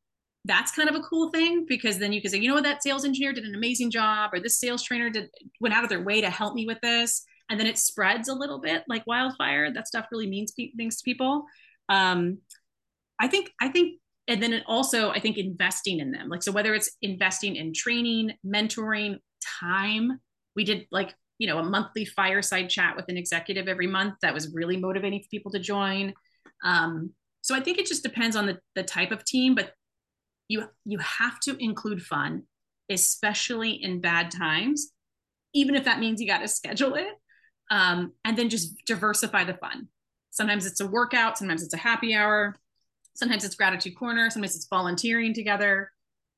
That's 0.45 0.71
kind 0.71 0.89
of 0.89 0.95
a 0.95 1.01
cool 1.01 1.29
thing 1.29 1.67
because 1.69 1.99
then 1.99 2.11
you 2.11 2.23
can 2.23 2.31
say, 2.31 2.39
you 2.39 2.47
know 2.47 2.55
what, 2.55 2.63
that 2.63 2.81
sales 2.81 3.05
engineer 3.05 3.33
did 3.33 3.43
an 3.43 3.53
amazing 3.53 3.91
job, 3.91 4.31
or 4.33 4.39
this 4.39 4.59
sales 4.59 4.81
trainer 4.81 5.11
did 5.11 5.29
went 5.61 5.75
out 5.75 5.83
of 5.83 5.91
their 5.91 6.01
way 6.01 6.21
to 6.21 6.29
help 6.31 6.55
me 6.55 6.65
with 6.65 6.79
this. 6.81 7.23
And 7.51 7.59
then 7.59 7.67
it 7.67 7.77
spreads 7.77 8.27
a 8.27 8.33
little 8.33 8.59
bit 8.59 8.83
like 8.89 9.05
wildfire. 9.05 9.71
That 9.71 9.87
stuff 9.87 10.07
really 10.11 10.27
means 10.27 10.53
pe- 10.53 10.71
things 10.75 10.97
to 10.97 11.03
people. 11.03 11.45
Um, 11.87 12.39
I 13.19 13.27
think 13.27 13.51
I 13.61 13.67
think 13.69 13.99
and 14.27 14.41
then 14.41 14.63
also 14.65 15.11
i 15.11 15.19
think 15.19 15.37
investing 15.37 15.99
in 15.99 16.11
them 16.11 16.29
like 16.29 16.41
so 16.41 16.51
whether 16.51 16.73
it's 16.73 16.89
investing 17.03 17.55
in 17.55 17.71
training 17.73 18.31
mentoring 18.43 19.17
time 19.61 20.19
we 20.55 20.63
did 20.63 20.87
like 20.91 21.13
you 21.39 21.47
know 21.47 21.59
a 21.59 21.63
monthly 21.63 22.05
fireside 22.05 22.69
chat 22.69 22.95
with 22.95 23.05
an 23.09 23.17
executive 23.17 23.67
every 23.67 23.87
month 23.87 24.15
that 24.21 24.33
was 24.33 24.53
really 24.53 24.77
motivating 24.77 25.21
for 25.21 25.27
people 25.29 25.51
to 25.51 25.59
join 25.59 26.13
um, 26.63 27.11
so 27.41 27.55
i 27.55 27.59
think 27.59 27.77
it 27.77 27.85
just 27.87 28.03
depends 28.03 28.35
on 28.35 28.45
the, 28.45 28.59
the 28.75 28.83
type 28.83 29.11
of 29.11 29.23
team 29.25 29.55
but 29.55 29.73
you 30.47 30.65
you 30.85 30.97
have 30.99 31.39
to 31.39 31.57
include 31.63 32.01
fun 32.01 32.43
especially 32.89 33.71
in 33.71 34.01
bad 34.01 34.31
times 34.31 34.91
even 35.53 35.75
if 35.75 35.85
that 35.85 35.99
means 35.99 36.21
you 36.21 36.27
got 36.27 36.39
to 36.39 36.47
schedule 36.47 36.95
it 36.95 37.07
Um, 37.71 38.13
and 38.23 38.37
then 38.37 38.49
just 38.49 38.75
diversify 38.85 39.43
the 39.45 39.55
fun. 39.55 39.89
Sometimes 40.31 40.65
it's 40.67 40.81
a 40.81 40.87
workout, 40.87 41.37
sometimes 41.37 41.63
it's 41.63 41.73
a 41.73 41.77
happy 41.77 42.13
hour, 42.15 42.55
sometimes 43.15 43.43
it's 43.45 43.55
gratitude 43.55 43.95
corner, 43.97 44.29
sometimes 44.29 44.55
it's 44.55 44.67
volunteering 44.69 45.33
together. 45.33 45.91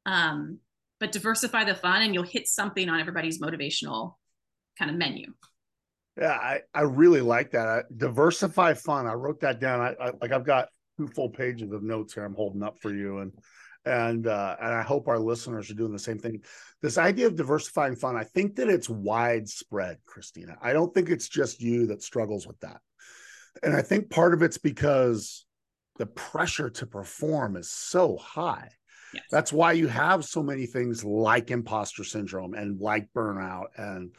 Um, 0.06 0.60
but 1.00 1.12
diversify 1.12 1.66
the 1.66 1.76
fun 1.76 2.02
and 2.04 2.14
you'll 2.14 2.24
hit 2.24 2.48
something 2.48 2.90
on 2.90 3.00
everybody's 3.00 3.42
motivational 3.42 4.17
kind 4.78 4.92
of 4.92 4.98
menu. 4.98 5.34
Yeah, 6.18 6.32
I, 6.32 6.62
I 6.74 6.82
really 6.82 7.22
like 7.22 7.52
that. 7.52 7.68
I, 7.68 7.84
diversify 7.96 8.74
fun. 8.74 9.06
I 9.08 9.14
wrote 9.14 9.42
that 9.42 9.60
down. 9.60 9.82
I, 9.82 9.96
I 10.04 10.12
like 10.20 10.32
I've 10.32 10.46
got 10.46 10.70
two 10.98 11.08
full 11.08 11.30
pages 11.30 11.72
of 11.72 11.84
notes 11.84 12.14
here 12.14 12.26
I'm 12.26 12.34
holding 12.34 12.64
up 12.64 12.80
for 12.82 12.94
you. 12.94 13.20
And 13.20 13.32
and 13.88 14.28
uh, 14.28 14.56
and 14.60 14.74
I 14.74 14.82
hope 14.82 15.08
our 15.08 15.20
listeners 15.20 15.72
are 15.72 15.76
doing 15.76 15.94
the 15.94 16.00
same 16.00 16.20
thing. 16.20 16.42
This 16.82 16.98
idea 16.98 17.28
of 17.28 17.36
diversifying 17.36 17.96
fun, 17.96 18.16
I 18.16 18.24
think 18.24 18.56
that 18.56 18.70
it's 18.70 18.90
widespread, 18.90 19.98
Christina. 20.06 20.58
I 20.62 20.74
don't 20.74 20.94
think 20.94 21.10
it's 21.10 21.30
just 21.30 21.62
you 21.62 21.88
that 21.88 22.04
struggles 22.04 22.46
with 22.46 22.60
that, 22.60 22.82
and 23.64 23.76
I 23.76 23.82
think 23.82 24.10
part 24.10 24.34
of 24.34 24.42
it's 24.42 24.58
because 24.58 25.46
the 25.98 26.06
pressure 26.06 26.70
to 26.70 26.86
perform 26.86 27.56
is 27.56 27.72
so 27.72 28.18
high. 28.18 28.70
Yes. 29.14 29.24
That's 29.32 29.54
why 29.54 29.72
you 29.72 29.88
have 29.88 30.26
so 30.26 30.44
many 30.44 30.66
things 30.66 31.04
like 31.04 31.50
imposter 31.50 32.04
syndrome 32.04 32.54
and 32.54 32.80
like 32.80 33.08
burnout 33.16 33.68
and 33.78 34.12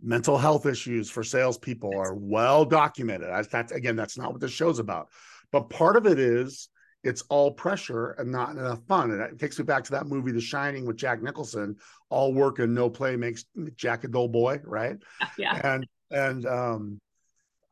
mental 0.00 0.38
health 0.38 0.66
issues 0.66 1.10
for 1.10 1.24
salespeople 1.24 1.90
are 1.96 2.14
well 2.14 2.64
documented. 2.64 3.28
That's 3.50 3.72
again, 3.72 3.96
that's 3.96 4.18
not 4.18 4.32
what 4.32 4.40
this 4.40 4.52
show's 4.52 4.78
about. 4.78 5.08
But 5.50 5.70
part 5.70 5.96
of 5.96 6.06
it 6.06 6.18
is 6.18 6.68
it's 7.04 7.22
all 7.28 7.52
pressure 7.52 8.10
and 8.18 8.30
not 8.30 8.50
enough 8.50 8.84
fun. 8.86 9.10
And 9.10 9.20
it 9.20 9.38
takes 9.38 9.58
me 9.58 9.64
back 9.64 9.84
to 9.84 9.92
that 9.92 10.06
movie, 10.06 10.32
The 10.32 10.40
Shining, 10.40 10.84
with 10.84 10.96
Jack 10.96 11.22
Nicholson. 11.22 11.76
All 12.10 12.34
work 12.34 12.58
and 12.58 12.74
no 12.74 12.90
play 12.90 13.16
makes 13.16 13.44
Jack 13.76 14.04
a 14.04 14.08
dull 14.08 14.28
boy, 14.28 14.60
right? 14.64 14.96
Yeah. 15.36 15.60
And 15.62 15.86
and 16.10 16.46
um, 16.46 17.00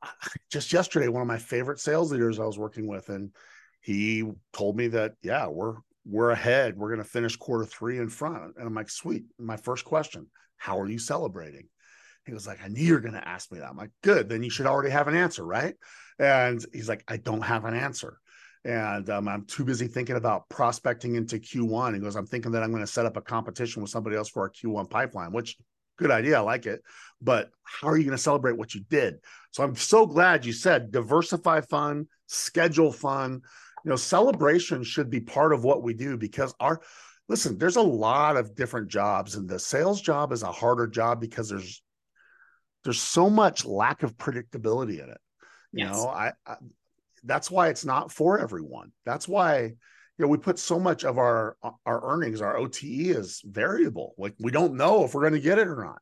just 0.51 0.73
yesterday, 0.73 1.09
one 1.09 1.23
of 1.23 1.29
my 1.29 1.39
favorite 1.39 1.81
sales 1.81 2.13
leaders 2.13 2.39
I 2.39 2.45
was 2.45 2.59
working 2.59 2.87
with, 2.87 3.09
and 3.09 3.35
he 3.81 4.25
told 4.53 4.77
me 4.77 4.89
that 4.89 5.15
yeah, 5.23 5.47
we're 5.49 5.77
we're 6.05 6.31
ahead. 6.31 6.77
We're 6.77 6.91
going 6.91 7.03
to 7.03 7.09
finish 7.09 7.37
quarter 7.37 7.65
three 7.65 7.99
in 7.99 8.09
front. 8.09 8.57
And 8.57 8.67
I'm 8.67 8.75
like, 8.75 8.91
sweet. 8.91 9.25
My 9.39 9.57
first 9.57 9.85
question: 9.85 10.29
How 10.57 10.79
are 10.81 10.89
you 10.89 10.99
celebrating? 10.99 11.69
He 12.27 12.33
was 12.33 12.47
like, 12.47 12.59
I 12.65 12.69
knew 12.69 12.83
you 12.83 12.95
were 12.95 13.01
going 13.01 13.15
to 13.15 13.29
ask 13.29 13.51
me 13.53 13.61
that. 13.61 13.69
I'm 13.69 13.77
like, 13.77 13.91
good. 14.03 14.29
Then 14.29 14.43
you 14.43 14.51
should 14.51 14.67
already 14.67 14.91
have 14.91 15.09
an 15.09 15.17
answer, 15.17 15.45
right? 15.45 15.75
And 16.19 16.65
he's 16.73 16.89
like, 16.89 17.05
I 17.07 17.19
don't 17.19 17.43
have 17.43 17.65
an 17.65 17.75
answer 17.75 18.19
and 18.67 19.09
um, 19.11 19.29
I'm 19.29 19.45
too 19.45 19.65
busy 19.65 19.87
thinking 19.87 20.17
about 20.17 20.49
prospecting 20.49 21.15
into 21.15 21.39
Q1. 21.39 21.95
He 21.95 22.01
goes, 22.01 22.17
I'm 22.17 22.27
thinking 22.27 22.51
that 22.53 22.65
I'm 22.65 22.73
going 22.73 22.83
to 22.83 22.87
set 22.87 23.07
up 23.07 23.17
a 23.17 23.23
competition 23.23 23.81
with 23.81 23.93
somebody 23.93 24.17
else 24.17 24.29
for 24.29 24.43
our 24.43 24.51
Q1 24.51 24.91
pipeline, 24.91 25.33
which 25.33 25.57
good 25.97 26.11
idea. 26.11 26.39
I 26.39 26.41
like 26.41 26.67
it. 26.67 26.83
But 27.23 27.51
how 27.63 27.87
are 27.87 27.97
you 27.97 28.03
going 28.03 28.17
to 28.17 28.23
celebrate 28.23 28.59
what 28.59 28.75
you 28.75 28.83
did? 28.91 29.19
So 29.53 29.63
I'm 29.63 29.77
so 29.77 30.05
glad 30.05 30.45
you 30.45 30.53
said 30.53 30.91
diversify 30.91 31.61
fun, 31.61 32.09
schedule 32.27 32.91
fun. 32.91 33.41
You 33.85 33.91
know, 33.91 33.97
celebration 33.97 34.83
should 34.83 35.11
be 35.11 35.21
part 35.21 35.53
of 35.53 35.63
what 35.63 35.85
we 35.85 35.95
do 35.95 36.17
because 36.17 36.53
our 36.59 36.81
listen, 37.29 37.59
there's 37.59 37.77
a 37.77 37.83
lot 37.83 38.37
of 38.37 38.57
different 38.57 38.89
jobs, 38.89 39.37
and 39.37 39.49
the 39.49 39.61
sales 39.61 40.01
job 40.01 40.33
is 40.33 40.43
a 40.43 40.51
harder 40.51 40.89
job 40.89 41.21
because 41.21 41.49
there's 41.49 41.83
there's 42.87 43.03
so 43.03 43.29
much 43.29 43.65
lack 43.65 44.05
of 44.05 44.17
predictability 44.17 45.03
in 45.03 45.11
it. 45.11 45.19
You 45.73 45.87
yes. 45.87 45.97
know, 45.97 46.07
I, 46.07 46.33
I 46.47 46.55
that's 47.25 47.51
why 47.51 47.69
it's 47.69 47.85
not 47.85 48.13
for 48.13 48.39
everyone. 48.39 48.93
That's 49.05 49.27
why 49.27 49.63
you 49.63 49.75
know 50.19 50.29
we 50.29 50.39
put 50.39 50.61
so 50.61 50.79
much 50.79 51.05
of 51.05 51.19
our 51.19 51.57
our 51.85 52.15
earnings, 52.15 52.41
our 52.41 52.57
OTE 52.57 52.85
is 52.85 53.43
variable. 53.45 54.15
Like 54.17 54.35
we 54.39 54.53
don't 54.53 54.77
know 54.77 55.05
if 55.05 55.15
we're 55.15 55.23
going 55.23 55.33
to 55.33 55.41
get 55.41 55.59
it 55.59 55.67
or 55.67 55.85
not. 55.85 55.99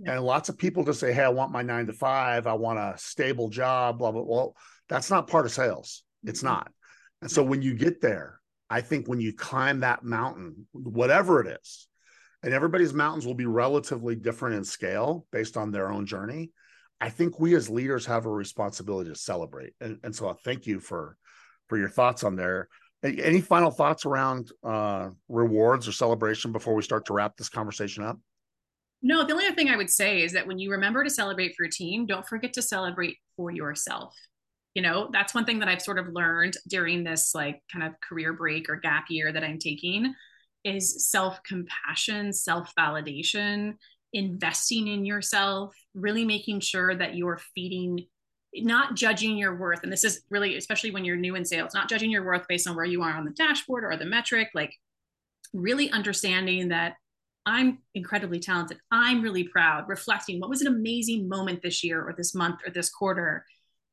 Yeah. 0.00 0.14
And 0.14 0.24
lots 0.24 0.48
of 0.48 0.56
people 0.56 0.84
just 0.84 1.00
say, 1.00 1.12
"Hey, 1.12 1.22
I 1.22 1.28
want 1.28 1.52
my 1.52 1.60
nine 1.60 1.86
to 1.86 1.92
five. 1.92 2.46
I 2.46 2.54
want 2.54 2.78
a 2.78 2.94
stable 2.96 3.50
job." 3.50 3.98
Blah 3.98 4.12
blah. 4.12 4.22
Well, 4.22 4.56
that's 4.88 5.10
not 5.10 5.28
part 5.28 5.44
of 5.44 5.52
sales. 5.52 6.02
It's 6.24 6.40
mm-hmm. 6.40 6.48
not. 6.48 6.72
And 7.20 7.30
so 7.30 7.42
when 7.42 7.60
you 7.60 7.74
get 7.74 8.00
there, 8.00 8.40
I 8.70 8.80
think 8.80 9.06
when 9.06 9.20
you 9.20 9.34
climb 9.34 9.80
that 9.80 10.02
mountain, 10.02 10.66
whatever 10.72 11.42
it 11.42 11.58
is, 11.62 11.88
and 12.42 12.52
everybody's 12.52 12.92
mountains 12.92 13.26
will 13.26 13.34
be 13.34 13.46
relatively 13.46 14.14
different 14.14 14.56
in 14.56 14.64
scale 14.64 15.26
based 15.30 15.56
on 15.56 15.70
their 15.70 15.92
own 15.92 16.06
journey. 16.06 16.50
I 17.00 17.08
think 17.08 17.40
we 17.40 17.54
as 17.54 17.68
leaders 17.68 18.06
have 18.06 18.26
a 18.26 18.30
responsibility 18.30 19.10
to 19.10 19.16
celebrate. 19.16 19.74
And, 19.80 19.98
and 20.04 20.14
so 20.14 20.28
I 20.28 20.34
thank 20.44 20.66
you 20.66 20.80
for 20.80 21.16
for 21.68 21.78
your 21.78 21.88
thoughts 21.88 22.24
on 22.24 22.36
there. 22.36 22.68
Any 23.02 23.40
final 23.40 23.70
thoughts 23.70 24.06
around 24.06 24.52
uh, 24.62 25.10
rewards 25.28 25.88
or 25.88 25.92
celebration 25.92 26.52
before 26.52 26.74
we 26.74 26.82
start 26.82 27.06
to 27.06 27.12
wrap 27.12 27.36
this 27.36 27.48
conversation 27.48 28.04
up? 28.04 28.18
No, 29.02 29.24
the 29.24 29.32
only 29.32 29.46
other 29.46 29.56
thing 29.56 29.68
I 29.68 29.76
would 29.76 29.90
say 29.90 30.22
is 30.22 30.32
that 30.32 30.46
when 30.46 30.60
you 30.60 30.70
remember 30.70 31.02
to 31.02 31.10
celebrate 31.10 31.56
for 31.56 31.64
your 31.64 31.70
team, 31.70 32.06
don't 32.06 32.26
forget 32.26 32.52
to 32.52 32.62
celebrate 32.62 33.16
for 33.36 33.50
yourself. 33.50 34.14
You 34.74 34.82
know, 34.82 35.10
that's 35.12 35.34
one 35.34 35.44
thing 35.44 35.58
that 35.58 35.68
I've 35.68 35.82
sort 35.82 35.98
of 35.98 36.12
learned 36.12 36.56
during 36.68 37.02
this 37.02 37.34
like 37.34 37.60
kind 37.72 37.84
of 37.84 38.00
career 38.00 38.32
break 38.32 38.68
or 38.68 38.76
gap 38.76 39.06
year 39.08 39.32
that 39.32 39.42
I'm 39.42 39.58
taking 39.58 40.14
is 40.64 41.10
self 41.10 41.42
compassion, 41.42 42.32
self 42.32 42.72
validation, 42.78 43.74
investing 44.12 44.88
in 44.88 45.04
yourself, 45.04 45.74
really 45.94 46.24
making 46.24 46.60
sure 46.60 46.94
that 46.94 47.14
you're 47.14 47.40
feeding 47.54 48.06
not 48.54 48.94
judging 48.94 49.36
your 49.38 49.56
worth. 49.56 49.82
And 49.82 49.92
this 49.92 50.04
is 50.04 50.22
really 50.30 50.56
especially 50.56 50.90
when 50.90 51.04
you're 51.04 51.16
new 51.16 51.36
in 51.36 51.44
sales 51.44 51.74
not 51.74 51.88
judging 51.88 52.10
your 52.10 52.24
worth 52.24 52.46
based 52.48 52.68
on 52.68 52.76
where 52.76 52.84
you 52.84 53.02
are 53.02 53.12
on 53.12 53.24
the 53.24 53.30
dashboard 53.30 53.84
or 53.84 53.96
the 53.96 54.04
metric 54.04 54.50
like 54.54 54.74
really 55.54 55.90
understanding 55.90 56.68
that 56.68 56.94
i'm 57.46 57.78
incredibly 57.94 58.38
talented. 58.38 58.78
I'm 58.90 59.22
really 59.22 59.44
proud. 59.44 59.88
Reflecting 59.88 60.38
what 60.38 60.50
was 60.50 60.60
an 60.60 60.68
amazing 60.68 61.28
moment 61.28 61.62
this 61.62 61.82
year 61.82 62.02
or 62.02 62.14
this 62.16 62.34
month 62.34 62.60
or 62.66 62.70
this 62.70 62.90
quarter 62.90 63.44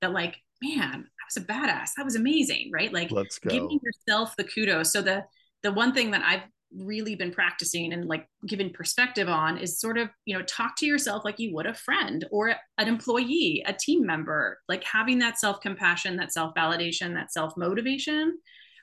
that 0.01 0.11
like 0.11 0.37
man 0.61 1.05
i 1.05 1.23
was 1.25 1.37
a 1.37 1.47
badass. 1.47 1.91
That 1.95 2.05
was 2.05 2.15
amazing 2.15 2.69
right? 2.73 2.91
Like 2.91 3.09
giving 3.47 3.79
yourself 3.81 4.35
the 4.37 4.43
kudos. 4.43 4.91
So 4.91 5.01
the 5.01 5.23
the 5.63 5.71
one 5.71 5.93
thing 5.93 6.11
that 6.11 6.23
i've 6.25 6.43
really 6.75 7.15
been 7.15 7.31
practicing 7.31 7.93
and 7.93 8.05
like 8.05 8.27
given 8.45 8.69
perspective 8.69 9.27
on 9.27 9.57
is 9.57 9.79
sort 9.79 9.97
of 9.97 10.09
you 10.25 10.37
know 10.37 10.43
talk 10.43 10.75
to 10.75 10.85
yourself 10.85 11.25
like 11.25 11.39
you 11.39 11.53
would 11.53 11.65
a 11.65 11.73
friend 11.73 12.25
or 12.31 12.53
an 12.77 12.87
employee 12.87 13.63
a 13.65 13.73
team 13.73 14.05
member 14.05 14.59
like 14.67 14.83
having 14.83 15.19
that 15.19 15.39
self 15.39 15.59
compassion 15.61 16.17
that 16.17 16.31
self 16.31 16.53
validation 16.55 17.15
that 17.15 17.31
self 17.31 17.57
motivation 17.57 18.37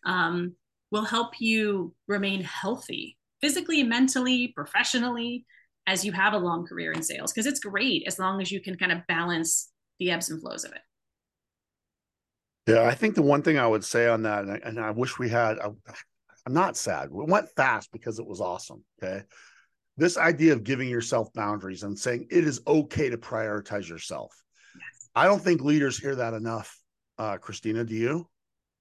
um, 0.05 0.55
will 0.91 1.05
help 1.05 1.41
you 1.41 1.95
remain 2.09 2.43
healthy 2.43 3.16
physically 3.41 3.84
mentally 3.84 4.49
professionally 4.49 5.47
as 5.87 6.05
you 6.05 6.11
have 6.11 6.32
a 6.32 6.39
long 6.39 6.66
career 6.66 6.91
in 6.91 7.03
sales 7.03 7.32
because 7.32 7.47
it's 7.47 7.61
great 7.61 8.03
as 8.07 8.18
long 8.18 8.41
as 8.41 8.51
you 8.51 8.61
can 8.61 8.76
kind 8.76 8.91
of 8.91 9.07
balance 9.07 9.70
the 10.01 10.11
ebbs 10.11 10.28
and 10.28 10.41
flows 10.41 10.64
of 10.64 10.72
it. 10.72 10.80
Yeah 12.66 12.82
i 12.82 12.95
think 12.95 13.14
the 13.14 13.22
one 13.22 13.43
thing 13.43 13.59
i 13.59 13.66
would 13.66 13.84
say 13.84 14.09
on 14.09 14.22
that 14.22 14.43
and 14.43 14.51
i, 14.51 14.61
and 14.64 14.80
I 14.80 14.91
wish 14.91 15.20
we 15.20 15.28
had 15.28 15.59
I'm 16.47 16.53
not 16.53 16.77
sad. 16.77 17.11
We 17.11 17.25
went 17.25 17.49
fast 17.57 17.91
because 17.93 18.19
it 18.21 18.27
was 18.27 18.41
awesome. 18.41 18.85
Okay. 19.03 19.25
This 19.97 20.17
idea 20.17 20.53
of 20.53 20.63
giving 20.63 20.89
yourself 20.89 21.33
boundaries 21.33 21.83
and 21.83 21.99
saying 21.99 22.29
it 22.31 22.45
is 22.45 22.61
okay 22.67 23.11
to 23.11 23.19
prioritize 23.19 23.89
yourself. 23.89 24.33
Yes. 24.75 25.09
I 25.15 25.25
don't 25.25 25.43
think 25.43 25.63
leaders 25.63 25.99
hear 25.99 26.15
that 26.15 26.35
enough. 26.35 26.79
Uh, 27.19 27.39
Christina, 27.39 27.83
do 27.83 27.95
you? 27.95 28.29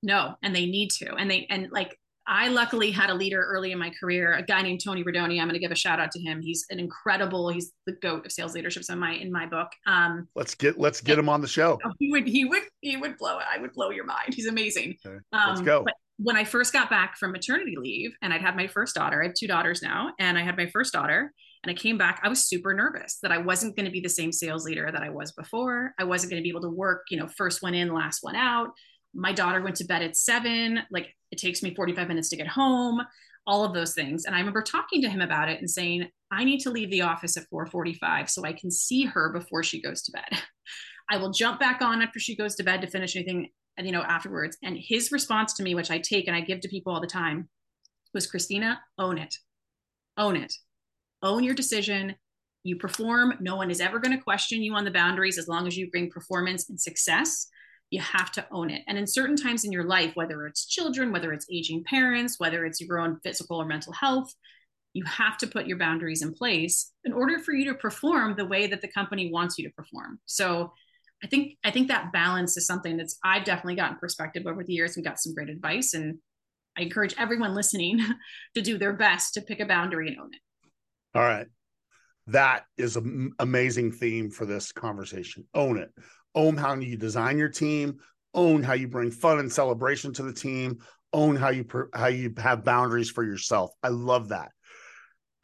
No, 0.04 0.36
and 0.44 0.56
they 0.56 0.66
need 0.66 0.92
to. 0.92 1.16
And 1.16 1.32
they, 1.32 1.48
and 1.50 1.72
like, 1.72 1.98
I 2.28 2.50
luckily 2.50 2.92
had 2.92 3.10
a 3.10 3.14
leader 3.14 3.42
early 3.42 3.72
in 3.72 3.80
my 3.80 3.92
career, 4.00 4.34
a 4.34 4.44
guy 4.44 4.62
named 4.62 4.82
Tony 4.84 5.04
Rodoni. 5.04 5.40
I'm 5.40 5.48
going 5.48 5.54
to 5.54 5.60
give 5.60 5.72
a 5.72 5.76
shout 5.76 6.00
out 6.00 6.12
to 6.12 6.20
him. 6.20 6.42
He's 6.42 6.66
an 6.70 6.80
incredible. 6.80 7.50
He's 7.50 7.72
the 7.86 7.94
goat 7.94 8.26
of 8.26 8.32
sales 8.32 8.54
leadership 8.54 8.84
in 8.90 9.00
my 9.00 9.14
in 9.14 9.32
my 9.32 9.46
book. 9.46 9.72
Um, 9.86 10.28
let's 10.36 10.56
get 10.56 10.80
let's 10.80 11.02
get 11.02 11.20
him 11.20 11.30
on 11.30 11.42
the 11.42 11.48
show. 11.48 11.80
He 12.00 12.12
would 12.12 12.28
he 12.28 12.46
would 12.46 12.64
he 12.82 12.98
would 12.98 13.18
blow 13.18 13.38
it. 13.38 13.46
I 13.52 13.60
would 13.60 13.74
blow 13.74 13.92
your 13.92 14.06
mind. 14.06 14.34
He's 14.34 14.48
amazing. 14.48 14.96
Okay, 15.06 15.18
let's 15.32 15.60
um, 15.60 15.66
go. 15.66 15.84
But 15.84 15.94
when 16.18 16.38
I 16.38 16.46
first 16.46 16.72
got 16.72 16.90
back 16.90 17.18
from 17.18 17.32
maternity 17.32 17.76
leave 17.78 18.16
and 18.22 18.34
I'd 18.34 18.42
had 18.42 18.56
my 18.56 18.68
first 18.68 18.96
daughter, 18.96 19.22
I 19.22 19.28
have 19.28 19.36
two 19.36 19.48
daughters 19.48 19.82
now, 19.82 20.14
and 20.20 20.38
I 20.38 20.42
had 20.42 20.58
my 20.58 20.68
first 20.68 20.94
daughter 20.94 21.34
and 21.64 21.72
I 21.72 21.74
came 21.74 21.98
back, 21.98 22.22
I 22.24 22.30
was 22.30 22.46
super 22.46 22.74
nervous 22.74 23.18
that 23.24 23.32
I 23.32 23.40
wasn't 23.40 23.76
going 23.76 23.86
to 23.86 23.92
be 23.92 24.00
the 24.00 24.08
same 24.08 24.32
sales 24.32 24.66
leader 24.66 24.90
that 24.92 25.02
I 25.02 25.10
was 25.10 25.32
before. 25.32 25.94
I 25.98 26.04
wasn't 26.04 26.32
going 26.32 26.42
to 26.42 26.44
be 26.44 26.50
able 26.50 26.62
to 26.62 26.70
work, 26.70 27.06
you 27.10 27.18
know, 27.18 27.28
first 27.28 27.64
one 27.64 27.74
in, 27.74 27.92
last 27.92 28.20
one 28.22 28.36
out. 28.36 28.70
My 29.16 29.34
daughter 29.34 29.62
went 29.62 29.76
to 29.78 29.86
bed 29.86 30.04
at 30.04 30.16
seven. 30.16 30.82
Like 30.92 31.08
it 31.32 31.40
takes 31.40 31.64
me 31.64 31.74
45 31.74 32.08
minutes 32.08 32.30
to 32.30 32.38
get 32.38 32.48
home, 32.48 33.02
all 33.48 33.64
of 33.64 33.74
those 33.74 33.96
things. 33.96 34.26
And 34.26 34.36
I 34.36 34.40
remember 34.40 34.62
talking 34.62 35.02
to 35.02 35.10
him 35.10 35.22
about 35.22 35.50
it 35.50 35.60
and 35.60 35.70
saying, 35.70 36.08
I 36.32 36.44
need 36.44 36.60
to 36.62 36.70
leave 36.70 36.92
the 36.92 37.02
office 37.02 37.36
at 37.36 37.48
445 37.50 38.30
so 38.30 38.46
I 38.46 38.54
can 38.54 38.70
see 38.70 39.06
her 39.06 39.34
before 39.34 39.64
she 39.64 39.82
goes 39.82 40.04
to 40.04 40.12
bed. 40.12 40.40
I 41.10 41.18
will 41.18 41.32
jump 41.32 41.60
back 41.60 41.82
on 41.82 42.02
after 42.02 42.20
she 42.20 42.36
goes 42.36 42.56
to 42.56 42.64
bed 42.64 42.82
to 42.82 42.88
finish 42.88 43.16
anything 43.16 43.50
you 43.84 43.92
know 43.92 44.02
afterwards. 44.02 44.58
And 44.64 44.78
his 44.78 45.12
response 45.12 45.54
to 45.54 45.64
me 45.64 45.76
which 45.76 45.92
i 45.92 45.98
take 45.98 46.28
and 46.28 46.36
i 46.36 46.42
give 46.42 46.62
to 46.62 46.68
people 46.68 46.94
all 46.94 47.02
the 47.02 47.08
time 47.08 47.50
was 48.14 48.28
christina 48.28 48.80
own 48.98 49.18
it. 49.18 49.36
Own 50.18 50.36
it. 50.36 50.54
Own 51.22 51.44
your 51.44 51.56
decision. 51.56 52.16
You 52.64 52.78
perform. 52.78 53.34
No 53.40 53.56
one 53.58 53.70
is 53.70 53.82
ever 53.82 54.00
going 54.00 54.18
to 54.18 54.24
question 54.24 54.64
you 54.64 54.74
on 54.76 54.86
the 54.86 54.92
boundaries 54.92 55.38
as 55.38 55.48
long 55.48 55.68
as 55.68 55.78
you 55.78 55.92
bring 55.92 56.10
performance 56.10 56.70
and 56.70 56.80
success. 56.80 57.48
You 57.92 58.02
have 58.02 58.32
to 58.32 58.48
own 58.52 58.72
it. 58.72 58.82
And 58.88 58.98
in 58.98 59.06
certain 59.06 59.36
times 59.36 59.66
in 59.66 59.72
your 59.72 59.84
life 59.84 60.16
whether 60.16 60.48
it's 60.48 60.66
children 60.66 61.12
whether 61.12 61.34
it's 61.34 61.48
aging 61.52 61.84
parents 61.84 62.40
whether 62.40 62.66
it's 62.66 62.82
your 62.82 63.00
own 63.00 63.20
physical 63.24 63.62
or 63.62 63.66
mental 63.66 63.94
health 63.94 64.34
you 64.96 65.04
have 65.04 65.38
to 65.38 65.48
put 65.48 65.68
your 65.68 65.78
boundaries 65.78 66.22
in 66.22 66.34
place 66.34 66.94
in 67.04 67.12
order 67.12 67.38
for 67.38 67.54
you 67.54 67.66
to 67.66 67.74
perform 67.74 68.34
the 68.36 68.46
way 68.46 68.66
that 68.66 68.82
the 68.82 68.88
company 68.88 69.30
wants 69.30 69.58
you 69.58 69.68
to 69.68 69.76
perform. 69.76 70.20
So 70.26 70.72
I 71.26 71.28
think 71.28 71.58
I 71.64 71.72
think 71.72 71.88
that 71.88 72.14
balance 72.14 72.56
is 72.56 72.68
something 72.68 72.98
that's 72.98 73.18
I've 73.24 73.46
definitely 73.46 73.78
gotten 73.78 73.98
perspective 73.98 74.46
over 74.46 74.64
the 74.64 74.74
years 74.74 74.96
and 74.96 75.04
got 75.04 75.20
some 75.20 75.34
great 75.34 75.50
advice. 75.50 75.96
And 75.96 76.20
I 76.78 76.84
encourage 76.84 77.16
everyone 77.18 77.56
listening 77.56 78.00
to 78.56 78.62
do 78.62 78.78
their 78.78 78.94
best 78.94 79.34
to 79.34 79.42
pick 79.42 79.60
a 79.60 79.66
boundary 79.66 80.10
and 80.10 80.20
own 80.20 80.30
it. 80.32 80.40
All 81.18 81.24
right. 81.24 81.48
That 82.28 82.66
is 82.78 82.96
an 82.96 83.32
amazing 83.40 83.92
theme 83.94 84.30
for 84.30 84.46
this 84.46 84.72
conversation. 84.72 85.46
Own 85.56 85.80
it. 85.80 85.90
Own 86.36 86.58
how 86.58 86.76
you 86.76 86.96
design 86.96 87.40
your 87.40 87.50
team. 87.50 87.98
Own 88.36 88.62
how 88.62 88.74
you 88.74 88.88
bring 88.88 89.10
fun 89.10 89.40
and 89.40 89.52
celebration 89.52 90.14
to 90.14 90.22
the 90.24 90.34
team. 90.34 90.78
Own 91.12 91.36
how 91.36 91.50
you 91.50 91.66
how 91.96 92.08
you 92.08 92.36
have 92.38 92.64
boundaries 92.64 93.10
for 93.10 93.24
yourself. 93.24 93.72
I 93.82 93.88
love 93.88 94.30
that 94.30 94.52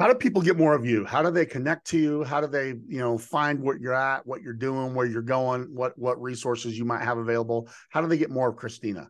how 0.02 0.08
do 0.08 0.16
people 0.16 0.42
get 0.42 0.58
more 0.58 0.74
of 0.74 0.86
you? 0.86 1.06
How 1.06 1.22
do 1.22 1.30
they 1.30 1.46
connect 1.46 1.86
to 1.88 1.98
you? 1.98 2.24
How 2.24 2.42
do 2.42 2.48
they 2.48 2.70
you 2.88 3.00
know 3.00 3.18
find 3.18 3.62
what 3.62 3.80
you're 3.80 3.94
at 3.94 4.26
what 4.26 4.42
you're 4.42 4.54
doing 4.54 4.96
where 4.96 5.06
you're 5.06 5.22
going 5.22 5.64
what 5.76 5.98
what 5.98 6.20
resources 6.22 6.78
you 6.78 6.86
might 6.86 7.04
have 7.04 7.20
available? 7.20 7.70
How 7.90 8.02
do 8.02 8.08
they 8.08 8.18
get 8.18 8.32
more 8.32 8.50
of 8.50 8.56
christina? 8.56 9.10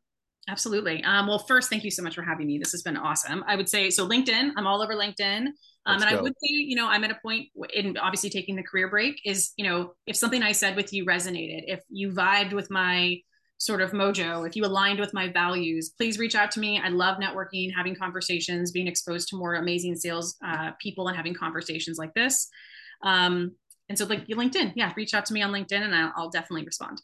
Absolutely. 0.50 1.02
Um, 1.04 1.28
well 1.28 1.40
first 1.40 1.70
thank 1.70 1.86
you 1.86 1.92
so 1.92 2.04
much 2.04 2.16
for 2.16 2.24
having 2.24 2.48
me. 2.48 2.58
This 2.58 2.72
has 2.74 2.82
been 2.82 2.98
awesome. 2.98 3.44
I 3.48 3.56
would 3.56 3.70
say 3.70 3.90
so 3.90 4.08
linkedin 4.08 4.52
i'm 4.58 4.68
all 4.68 4.82
over 4.82 4.96
linkedin. 4.96 5.48
Um, 5.86 6.02
and 6.02 6.12
go. 6.12 6.18
I 6.18 6.22
would 6.22 6.34
say, 6.34 6.50
you 6.50 6.76
know, 6.76 6.88
I'm 6.88 7.04
at 7.04 7.12
a 7.12 7.18
point 7.24 7.48
in 7.74 7.98
obviously 7.98 8.30
taking 8.30 8.56
the 8.56 8.62
career 8.62 8.88
break 8.88 9.20
is, 9.26 9.52
you 9.58 9.68
know, 9.68 9.94
if 10.06 10.16
something 10.16 10.44
I 10.44 10.52
said 10.52 10.76
with 10.76 10.94
you 10.94 11.06
resonated, 11.08 11.64
if 11.66 11.80
you 11.90 12.12
vibed 12.12 12.54
with 12.54 12.70
my 12.70 13.18
sort 13.62 13.80
of 13.80 13.92
mojo, 13.92 14.48
if 14.48 14.56
you 14.56 14.66
aligned 14.66 15.00
with 15.00 15.14
my 15.14 15.28
values, 15.28 15.90
please 15.90 16.18
reach 16.18 16.34
out 16.34 16.50
to 16.50 16.60
me. 16.60 16.82
I 16.84 16.90
love 16.90 17.20
networking, 17.20 17.72
having 17.72 17.96
conversations, 17.96 18.72
being 18.72 18.88
exposed 18.88 19.28
to 19.30 19.36
more 19.36 19.54
amazing 19.54 19.96
sales 19.96 20.36
uh, 20.44 20.72
people 20.82 21.08
and 21.10 21.16
having 21.16 21.36
conversations 21.36 22.00
like 22.00 22.12
this. 22.16 22.48
Um, 23.04 23.52
and 23.88 23.96
so, 23.96 24.06
like 24.06 24.26
LinkedIn, 24.28 24.74
yeah, 24.76 24.92
reach 24.98 25.14
out 25.14 25.28
to 25.28 25.34
me 25.34 25.44
on 25.44 25.52
LinkedIn 25.52 25.80
and 25.80 25.94
I'll, 25.94 26.12
I'll 26.16 26.30
definitely 26.32 26.66
respond. 26.66 27.04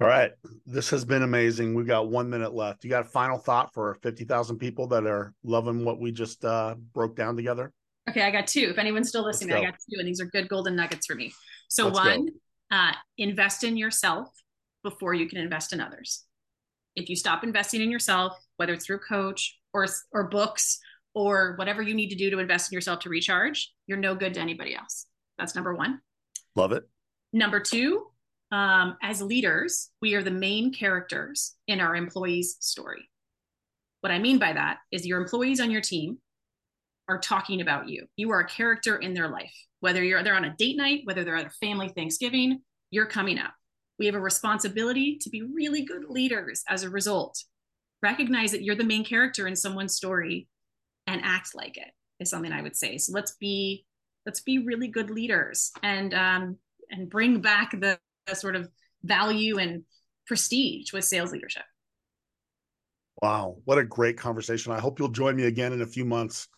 All 0.00 0.08
right. 0.08 0.30
This 0.64 0.88
has 0.88 1.04
been 1.04 1.22
amazing. 1.22 1.74
We've 1.74 1.86
got 1.86 2.08
one 2.08 2.30
minute 2.30 2.54
left. 2.54 2.82
You 2.82 2.88
got 2.88 3.02
a 3.02 3.08
final 3.08 3.36
thought 3.36 3.74
for 3.74 3.98
50,000 4.02 4.56
people 4.56 4.86
that 4.88 5.06
are 5.06 5.34
loving 5.44 5.84
what 5.84 6.00
we 6.00 6.12
just 6.12 6.46
uh, 6.46 6.76
broke 6.94 7.14
down 7.14 7.36
together? 7.36 7.72
Okay, 8.08 8.22
I 8.22 8.30
got 8.30 8.46
two. 8.46 8.68
If 8.70 8.78
anyone's 8.78 9.10
still 9.10 9.24
listening, 9.24 9.54
I 9.54 9.60
got 9.66 9.74
two, 9.74 9.98
and 9.98 10.08
these 10.08 10.20
are 10.20 10.24
good 10.24 10.48
golden 10.48 10.74
nuggets 10.74 11.06
for 11.06 11.14
me. 11.14 11.32
So, 11.68 11.88
Let's 11.88 11.98
one, 11.98 12.28
uh, 12.70 12.92
invest 13.18 13.64
in 13.64 13.76
yourself 13.76 14.28
before 14.82 15.14
you 15.14 15.28
can 15.28 15.38
invest 15.38 15.72
in 15.72 15.80
others. 15.80 16.24
If 16.96 17.08
you 17.08 17.16
stop 17.16 17.44
investing 17.44 17.80
in 17.80 17.90
yourself, 17.90 18.38
whether 18.56 18.72
it's 18.72 18.86
through 18.86 19.00
coach 19.00 19.58
or 19.72 19.86
or 20.12 20.28
books 20.28 20.78
or 21.14 21.54
whatever 21.56 21.82
you 21.82 21.94
need 21.94 22.10
to 22.10 22.16
do 22.16 22.30
to 22.30 22.38
invest 22.38 22.70
in 22.70 22.76
yourself 22.76 23.00
to 23.00 23.08
recharge, 23.08 23.72
you're 23.86 23.98
no 23.98 24.14
good 24.14 24.34
to 24.34 24.40
anybody 24.40 24.74
else. 24.74 25.06
That's 25.38 25.54
number 25.54 25.74
one. 25.74 26.00
Love 26.54 26.72
it. 26.72 26.84
Number 27.32 27.60
two, 27.60 28.06
um, 28.50 28.96
as 29.02 29.22
leaders, 29.22 29.90
we 30.02 30.14
are 30.14 30.22
the 30.22 30.30
main 30.30 30.72
characters 30.72 31.54
in 31.66 31.80
our 31.80 31.96
employees' 31.96 32.56
story. 32.60 33.08
What 34.02 34.12
I 34.12 34.18
mean 34.18 34.38
by 34.38 34.52
that 34.52 34.78
is 34.90 35.06
your 35.06 35.20
employees 35.20 35.60
on 35.60 35.70
your 35.70 35.80
team 35.80 36.18
are 37.08 37.18
talking 37.18 37.60
about 37.60 37.88
you. 37.88 38.06
You 38.16 38.30
are 38.32 38.40
a 38.40 38.48
character 38.48 38.96
in 38.96 39.14
their 39.14 39.28
life. 39.28 39.54
Whether 39.80 40.04
you're 40.04 40.22
they're 40.22 40.34
on 40.34 40.44
a 40.44 40.54
date 40.56 40.76
night, 40.76 41.00
whether 41.04 41.24
they're 41.24 41.36
at 41.36 41.46
a 41.46 41.50
family 41.50 41.88
Thanksgiving, 41.88 42.60
you're 42.90 43.06
coming 43.06 43.38
up. 43.38 43.54
We 44.02 44.06
have 44.06 44.16
a 44.16 44.20
responsibility 44.20 45.16
to 45.18 45.30
be 45.30 45.42
really 45.42 45.82
good 45.82 46.06
leaders 46.08 46.64
as 46.68 46.82
a 46.82 46.90
result. 46.90 47.44
Recognize 48.02 48.50
that 48.50 48.64
you're 48.64 48.74
the 48.74 48.82
main 48.82 49.04
character 49.04 49.46
in 49.46 49.54
someone's 49.54 49.94
story 49.94 50.48
and 51.06 51.20
act 51.22 51.54
like 51.54 51.76
it 51.76 51.92
is 52.18 52.28
something 52.28 52.50
I 52.50 52.62
would 52.62 52.74
say. 52.74 52.98
So 52.98 53.12
let's 53.12 53.36
be 53.36 53.86
let's 54.26 54.40
be 54.40 54.58
really 54.58 54.88
good 54.88 55.08
leaders 55.08 55.70
and 55.84 56.14
um, 56.14 56.56
and 56.90 57.08
bring 57.08 57.40
back 57.40 57.70
the, 57.70 57.96
the 58.26 58.34
sort 58.34 58.56
of 58.56 58.68
value 59.04 59.58
and 59.58 59.84
prestige 60.26 60.92
with 60.92 61.04
sales 61.04 61.30
leadership. 61.30 61.62
Wow, 63.22 63.58
what 63.66 63.78
a 63.78 63.84
great 63.84 64.18
conversation. 64.18 64.72
I 64.72 64.80
hope 64.80 64.98
you'll 64.98 65.10
join 65.10 65.36
me 65.36 65.44
again 65.44 65.72
in 65.72 65.82
a 65.82 65.86
few 65.86 66.04
months 66.04 66.48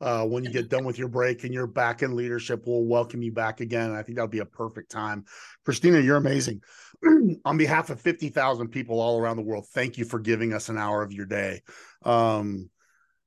uh, 0.00 0.24
when 0.24 0.44
you 0.44 0.50
get 0.50 0.68
done 0.68 0.84
with 0.84 0.98
your 0.98 1.08
break 1.08 1.44
and 1.44 1.52
you're 1.52 1.66
back 1.66 2.02
in 2.02 2.16
leadership, 2.16 2.62
we'll 2.66 2.84
welcome 2.84 3.22
you 3.22 3.32
back 3.32 3.60
again. 3.60 3.92
I 3.92 4.02
think 4.02 4.16
that'll 4.16 4.28
be 4.28 4.38
a 4.38 4.46
perfect 4.46 4.90
time. 4.90 5.24
Christina, 5.64 6.00
you're 6.00 6.16
amazing. 6.16 6.62
On 7.44 7.56
behalf 7.56 7.90
of 7.90 8.00
50,000 8.00 8.68
people 8.68 9.00
all 9.00 9.20
around 9.20 9.36
the 9.36 9.42
world, 9.42 9.66
thank 9.68 9.98
you 9.98 10.04
for 10.04 10.18
giving 10.18 10.52
us 10.54 10.68
an 10.68 10.78
hour 10.78 11.02
of 11.02 11.12
your 11.12 11.26
day. 11.26 11.60
Um, 12.04 12.70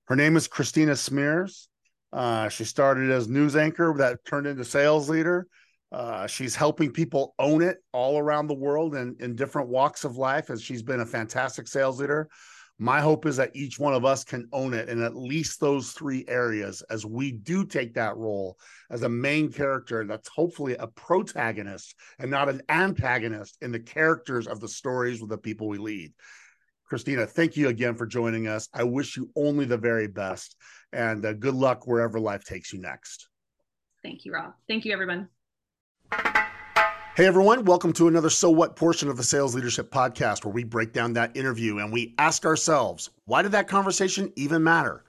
her 0.05 0.15
name 0.15 0.35
is 0.35 0.47
Christina 0.47 0.95
Smears. 0.95 1.69
Uh, 2.11 2.49
she 2.49 2.63
started 2.65 3.09
as 3.09 3.27
news 3.27 3.55
anchor 3.55 3.93
that 3.97 4.25
turned 4.25 4.47
into 4.47 4.65
sales 4.65 5.09
leader. 5.09 5.47
Uh, 5.91 6.25
she's 6.25 6.55
helping 6.55 6.91
people 6.91 7.35
own 7.37 7.61
it 7.61 7.77
all 7.91 8.17
around 8.17 8.47
the 8.47 8.53
world 8.53 8.95
and 8.95 9.19
in 9.21 9.35
different 9.35 9.69
walks 9.69 10.03
of 10.03 10.17
life 10.17 10.49
as 10.49 10.61
she's 10.61 10.81
been 10.81 11.01
a 11.01 11.05
fantastic 11.05 11.67
sales 11.67 11.99
leader. 11.99 12.27
My 12.83 12.99
hope 12.99 13.25
is 13.25 13.37
that 13.37 13.55
each 13.55 13.79
one 13.79 13.93
of 13.93 14.03
us 14.03 14.25
can 14.25 14.49
own 14.51 14.73
it 14.73 14.89
in 14.89 15.01
at 15.01 15.15
least 15.15 15.61
those 15.61 15.93
three 15.93 16.25
areas 16.27 16.81
as 16.89 17.05
we 17.05 17.31
do 17.31 17.65
take 17.65 17.93
that 17.93 18.17
role 18.17 18.57
as 18.91 19.03
a 19.03 19.09
main 19.09 19.53
character 19.53 20.03
that's 20.03 20.27
hopefully 20.27 20.75
a 20.75 20.87
protagonist 20.87 21.95
and 22.19 22.29
not 22.29 22.49
an 22.49 22.61
antagonist 22.67 23.57
in 23.61 23.71
the 23.71 23.79
characters 23.79 24.47
of 24.47 24.59
the 24.59 24.67
stories 24.67 25.21
with 25.21 25.29
the 25.29 25.37
people 25.37 25.69
we 25.69 25.77
lead. 25.77 26.11
Christina, 26.85 27.25
thank 27.25 27.55
you 27.55 27.69
again 27.69 27.95
for 27.95 28.05
joining 28.05 28.49
us. 28.49 28.67
I 28.73 28.83
wish 28.83 29.15
you 29.15 29.31
only 29.33 29.63
the 29.63 29.77
very 29.77 30.07
best 30.07 30.57
and 30.91 31.25
uh, 31.25 31.31
good 31.31 31.55
luck 31.55 31.87
wherever 31.87 32.19
life 32.19 32.43
takes 32.43 32.73
you 32.73 32.81
next. 32.81 33.29
Thank 34.03 34.25
you, 34.25 34.33
Rob. 34.33 34.55
Thank 34.67 34.83
you, 34.83 34.91
everyone. 34.91 35.29
Hey 37.15 37.27
everyone, 37.27 37.65
welcome 37.65 37.93
to 37.93 38.07
another 38.07 38.31
So 38.31 38.49
What 38.49 38.75
portion 38.75 39.07
of 39.07 39.17
the 39.17 39.23
Sales 39.23 39.53
Leadership 39.53 39.91
Podcast 39.91 40.43
where 40.43 40.51
we 40.51 40.63
break 40.63 40.93
down 40.93 41.13
that 41.13 41.37
interview 41.37 41.77
and 41.77 41.93
we 41.93 42.15
ask 42.17 42.43
ourselves, 42.43 43.11
why 43.25 43.43
did 43.43 43.51
that 43.51 43.67
conversation 43.67 44.33
even 44.35 44.63
matter? 44.63 45.03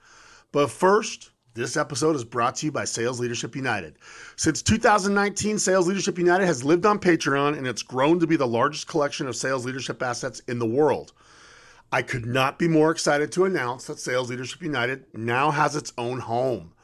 But 0.51 0.69
first, 0.69 1.31
this 1.55 1.75
episode 1.75 2.15
is 2.15 2.23
brought 2.23 2.57
to 2.57 2.67
you 2.67 2.71
by 2.71 2.85
Sales 2.85 3.19
Leadership 3.19 3.55
United. 3.55 3.95
Since 4.35 4.61
2019, 4.61 5.57
Sales 5.57 5.87
Leadership 5.87 6.19
United 6.19 6.45
has 6.45 6.63
lived 6.63 6.85
on 6.85 6.99
Patreon 6.99 7.57
and 7.57 7.65
it's 7.65 7.81
grown 7.81 8.19
to 8.19 8.27
be 8.27 8.35
the 8.35 8.45
largest 8.45 8.87
collection 8.87 9.25
of 9.25 9.35
sales 9.35 9.65
leadership 9.65 10.03
assets 10.03 10.41
in 10.47 10.59
the 10.59 10.67
world. 10.67 11.11
I 11.91 12.03
could 12.03 12.27
not 12.27 12.59
be 12.59 12.67
more 12.67 12.91
excited 12.91 13.31
to 13.31 13.45
announce 13.45 13.85
that 13.85 13.97
Sales 13.97 14.29
Leadership 14.29 14.61
United 14.61 15.05
now 15.15 15.49
has 15.49 15.75
its 15.75 15.91
own 15.97 16.19
home. 16.19 16.74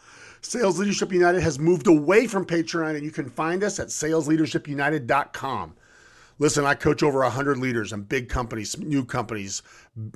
Sales 0.42 0.80
Leadership 0.80 1.14
United 1.14 1.42
has 1.42 1.60
moved 1.60 1.88
away 1.88 2.28
from 2.28 2.46
Patreon, 2.46 2.96
and 2.96 3.04
you 3.04 3.12
can 3.12 3.30
find 3.30 3.64
us 3.64 3.80
at 3.80 3.88
salesleadershipunited.com. 3.88 5.76
Listen, 6.40 6.66
I 6.66 6.74
coach 6.74 7.04
over 7.04 7.20
100 7.20 7.60
leaders 7.60 7.94
in 7.94 8.02
big 8.02 8.28
companies, 8.28 8.76
new 8.80 9.06
companies, 9.06 9.62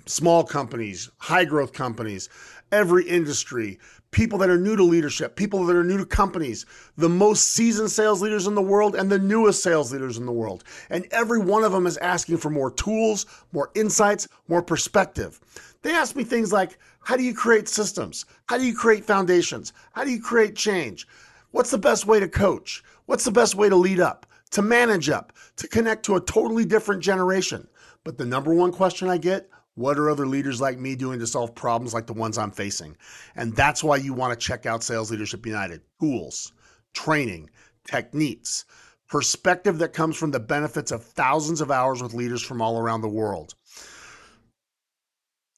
small 0.08 0.44
companies, 0.44 1.12
high 1.20 1.46
growth 1.46 1.72
companies, 1.72 2.30
every 2.72 3.08
industry, 3.08 3.80
people 4.12 4.38
that 4.40 4.50
are 4.50 4.58
new 4.58 4.76
to 4.76 4.84
leadership, 4.84 5.36
people 5.36 5.66
that 5.66 5.76
are 5.76 5.84
new 5.84 5.98
to 5.98 6.06
companies, 6.06 6.66
the 6.98 7.10
most 7.10 7.50
seasoned 7.50 7.92
sales 7.92 8.22
leaders 8.22 8.48
in 8.48 8.56
the 8.56 8.62
world, 8.62 8.96
and 8.96 9.12
the 9.12 9.20
newest 9.20 9.62
sales 9.62 9.92
leaders 9.92 10.18
in 10.18 10.26
the 10.26 10.32
world. 10.32 10.64
And 10.90 11.08
every 11.12 11.40
one 11.40 11.64
of 11.64 11.72
them 11.72 11.86
is 11.86 11.98
asking 11.98 12.38
for 12.38 12.50
more 12.50 12.72
tools, 12.72 13.26
more 13.52 13.72
insights, 13.76 14.28
more 14.48 14.64
perspective. 14.64 15.40
They 15.82 15.92
ask 15.92 16.16
me 16.16 16.24
things 16.24 16.52
like, 16.52 16.78
how 17.02 17.16
do 17.16 17.24
you 17.24 17.36
create 17.36 17.68
systems? 17.68 18.26
How 18.48 18.58
do 18.58 18.66
you 18.66 18.76
create 18.76 19.06
foundations? 19.06 19.74
How 19.94 20.04
do 20.04 20.12
you 20.12 20.22
create 20.22 20.56
change? 20.56 21.08
What's 21.52 21.72
the 21.72 21.78
best 21.78 22.08
way 22.08 22.20
to 22.20 22.28
coach? 22.28 22.84
What's 23.06 23.26
the 23.26 23.32
best 23.32 23.56
way 23.56 23.70
to 23.70 23.76
lead 23.76 24.00
up, 24.00 24.26
to 24.52 24.62
manage 24.62 25.10
up, 25.10 25.34
to 25.58 25.68
connect 25.68 26.04
to 26.06 26.16
a 26.16 26.22
totally 26.22 26.66
different 26.66 27.04
generation? 27.04 27.68
But 28.04 28.18
the 28.18 28.26
number 28.26 28.54
one 28.54 28.72
question 28.72 29.10
I 29.10 29.18
get 29.18 29.50
what 29.76 30.00
are 30.00 30.10
other 30.10 30.26
leaders 30.26 30.60
like 30.60 30.80
me 30.80 30.96
doing 30.96 31.20
to 31.20 31.28
solve 31.28 31.54
problems 31.54 31.94
like 31.94 32.08
the 32.08 32.14
ones 32.14 32.38
I'm 32.38 32.52
facing? 32.52 32.98
And 33.36 33.56
that's 33.56 33.84
why 33.84 33.98
you 33.98 34.14
want 34.14 34.38
to 34.38 34.46
check 34.46 34.66
out 34.66 34.84
Sales 34.84 35.12
Leadership 35.12 35.46
United 35.46 35.82
tools, 36.00 36.54
training, 36.94 37.50
techniques, 37.86 38.66
perspective 39.08 39.78
that 39.80 39.94
comes 39.94 40.18
from 40.18 40.32
the 40.32 40.40
benefits 40.40 40.92
of 40.92 41.04
thousands 41.04 41.62
of 41.62 41.72
hours 41.72 42.02
with 42.02 42.14
leaders 42.14 42.42
from 42.42 42.62
all 42.62 42.80
around 42.80 43.02
the 43.02 43.08
world, 43.08 43.54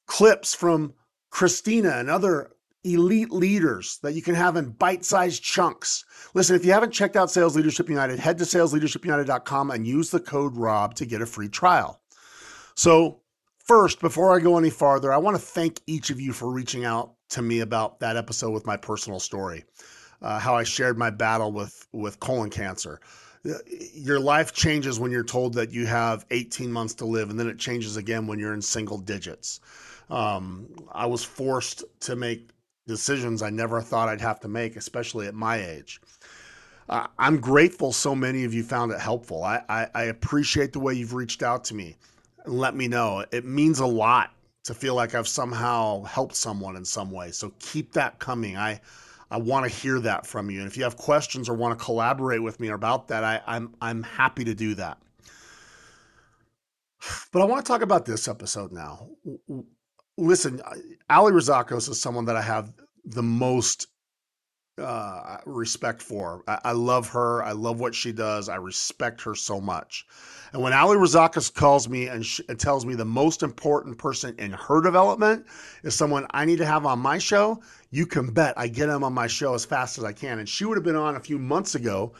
clips 0.06 0.54
from 0.54 0.94
Christina 1.30 1.90
and 1.90 2.10
other 2.10 2.50
elite 2.84 3.30
leaders 3.30 3.98
that 4.02 4.14
you 4.14 4.22
can 4.22 4.34
have 4.34 4.56
in 4.56 4.70
bite 4.70 5.04
sized 5.04 5.42
chunks. 5.42 6.04
Listen, 6.34 6.56
if 6.56 6.64
you 6.64 6.72
haven't 6.72 6.92
checked 6.92 7.16
out 7.16 7.30
Sales 7.30 7.56
Leadership 7.56 7.88
United, 7.88 8.18
head 8.18 8.38
to 8.38 8.44
salesleadershipunited.com 8.44 9.70
and 9.70 9.86
use 9.86 10.10
the 10.10 10.20
code 10.20 10.56
ROB 10.56 10.94
to 10.94 11.06
get 11.06 11.22
a 11.22 11.26
free 11.26 11.48
trial. 11.48 12.00
So, 12.76 13.20
first, 13.68 14.00
before 14.00 14.34
I 14.34 14.40
go 14.40 14.58
any 14.58 14.70
farther, 14.70 15.12
I 15.12 15.18
want 15.18 15.36
to 15.36 15.42
thank 15.42 15.80
each 15.86 16.10
of 16.10 16.20
you 16.20 16.32
for 16.32 16.50
reaching 16.50 16.84
out 16.84 17.12
to 17.30 17.42
me 17.42 17.60
about 17.60 18.00
that 18.00 18.16
episode 18.16 18.50
with 18.50 18.66
my 18.66 18.76
personal 18.76 19.20
story, 19.20 19.64
uh, 20.22 20.38
how 20.38 20.56
I 20.56 20.64
shared 20.64 20.98
my 20.98 21.10
battle 21.10 21.52
with, 21.52 21.86
with 21.92 22.18
colon 22.18 22.50
cancer. 22.50 22.98
Your 23.94 24.18
life 24.18 24.52
changes 24.52 24.98
when 24.98 25.12
you're 25.12 25.22
told 25.22 25.54
that 25.54 25.70
you 25.70 25.86
have 25.86 26.24
18 26.30 26.72
months 26.72 26.94
to 26.94 27.04
live, 27.04 27.30
and 27.30 27.38
then 27.38 27.46
it 27.46 27.58
changes 27.58 27.96
again 27.96 28.26
when 28.26 28.38
you're 28.38 28.54
in 28.54 28.62
single 28.62 28.98
digits. 28.98 29.60
Um, 30.10 30.66
I 30.90 31.06
was 31.06 31.22
forced 31.22 31.84
to 32.00 32.16
make 32.16 32.50
decisions 32.86 33.42
I 33.42 33.50
never 33.50 33.82
thought 33.82 34.08
I'd 34.08 34.20
have 34.22 34.40
to 34.40 34.48
make, 34.48 34.76
especially 34.76 35.26
at 35.26 35.34
my 35.34 35.58
age. 35.58 36.00
Uh, 36.88 37.06
I'm 37.18 37.38
grateful 37.38 37.92
so 37.92 38.14
many 38.14 38.44
of 38.44 38.54
you 38.54 38.62
found 38.64 38.92
it 38.92 38.98
helpful. 38.98 39.44
I, 39.44 39.62
I, 39.68 39.88
I 39.94 40.02
appreciate 40.04 40.72
the 40.72 40.80
way 40.80 40.94
you've 40.94 41.12
reached 41.12 41.42
out 41.42 41.64
to 41.64 41.74
me 41.74 41.96
let 42.48 42.74
me 42.74 42.88
know. 42.88 43.24
It 43.30 43.44
means 43.44 43.80
a 43.80 43.86
lot 43.86 44.30
to 44.64 44.74
feel 44.74 44.94
like 44.94 45.14
I've 45.14 45.28
somehow 45.28 46.02
helped 46.04 46.34
someone 46.34 46.76
in 46.76 46.84
some 46.84 47.10
way. 47.10 47.30
So 47.30 47.52
keep 47.58 47.92
that 47.92 48.18
coming. 48.18 48.56
I 48.56 48.80
I 49.30 49.36
want 49.36 49.64
to 49.64 49.70
hear 49.70 50.00
that 50.00 50.26
from 50.26 50.50
you. 50.50 50.60
And 50.60 50.66
if 50.66 50.76
you 50.76 50.84
have 50.84 50.96
questions 50.96 51.48
or 51.48 51.54
want 51.54 51.78
to 51.78 51.84
collaborate 51.84 52.42
with 52.42 52.60
me 52.60 52.68
about 52.68 53.08
that, 53.08 53.24
I, 53.24 53.40
I'm 53.46 53.74
I'm 53.80 54.02
happy 54.02 54.44
to 54.44 54.54
do 54.54 54.74
that. 54.74 54.98
But 57.32 57.42
I 57.42 57.44
want 57.44 57.64
to 57.64 57.70
talk 57.70 57.82
about 57.82 58.04
this 58.06 58.26
episode 58.26 58.72
now. 58.72 59.08
Listen, 60.16 60.60
Ali 61.08 61.32
Razakos 61.32 61.88
is 61.88 62.00
someone 62.00 62.24
that 62.24 62.36
I 62.36 62.42
have 62.42 62.72
the 63.04 63.22
most 63.22 63.86
uh, 64.78 65.38
respect 65.46 66.02
for. 66.02 66.42
I, 66.46 66.58
I, 66.64 66.72
love 66.72 67.08
her. 67.10 67.42
I 67.42 67.52
love 67.52 67.80
what 67.80 67.94
she 67.94 68.12
does. 68.12 68.48
I 68.48 68.56
respect 68.56 69.22
her 69.22 69.34
so 69.34 69.60
much. 69.60 70.06
And 70.52 70.62
when 70.62 70.72
Ali 70.72 70.96
Razakos 70.96 71.52
calls 71.52 71.88
me 71.88 72.08
and, 72.08 72.24
sh- 72.24 72.40
and 72.48 72.58
tells 72.58 72.86
me 72.86 72.94
the 72.94 73.04
most 73.04 73.42
important 73.42 73.98
person 73.98 74.34
in 74.38 74.52
her 74.52 74.80
development 74.80 75.46
is 75.82 75.94
someone 75.94 76.26
I 76.30 76.44
need 76.44 76.58
to 76.58 76.66
have 76.66 76.86
on 76.86 76.98
my 76.98 77.18
show, 77.18 77.62
you 77.90 78.06
can 78.06 78.32
bet 78.32 78.54
I 78.56 78.68
get 78.68 78.88
him 78.88 79.04
on 79.04 79.12
my 79.12 79.26
show 79.26 79.54
as 79.54 79.64
fast 79.64 79.98
as 79.98 80.04
I 80.04 80.12
can. 80.12 80.38
And 80.38 80.48
she 80.48 80.64
would 80.64 80.76
have 80.76 80.84
been 80.84 80.96
on 80.96 81.16
a 81.16 81.20
few 81.20 81.38
months 81.38 81.74
ago. 81.74 82.12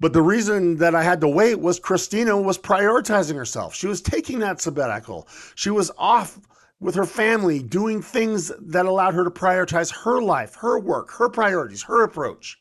But 0.00 0.12
the 0.12 0.22
reason 0.22 0.76
that 0.76 0.94
I 0.94 1.02
had 1.02 1.20
to 1.22 1.28
wait 1.28 1.56
was 1.56 1.80
Christina 1.80 2.40
was 2.40 2.56
prioritizing 2.56 3.34
herself. 3.34 3.74
She 3.74 3.88
was 3.88 4.00
taking 4.00 4.38
that 4.40 4.60
sabbatical. 4.60 5.26
She 5.56 5.70
was 5.70 5.90
off 5.98 6.38
with 6.80 6.94
her 6.94 7.06
family, 7.06 7.60
doing 7.60 8.02
things 8.02 8.52
that 8.60 8.86
allowed 8.86 9.14
her 9.14 9.24
to 9.24 9.30
prioritize 9.30 10.04
her 10.04 10.22
life, 10.22 10.54
her 10.56 10.78
work, 10.78 11.10
her 11.12 11.28
priorities, 11.28 11.82
her 11.84 12.02
approach. 12.02 12.60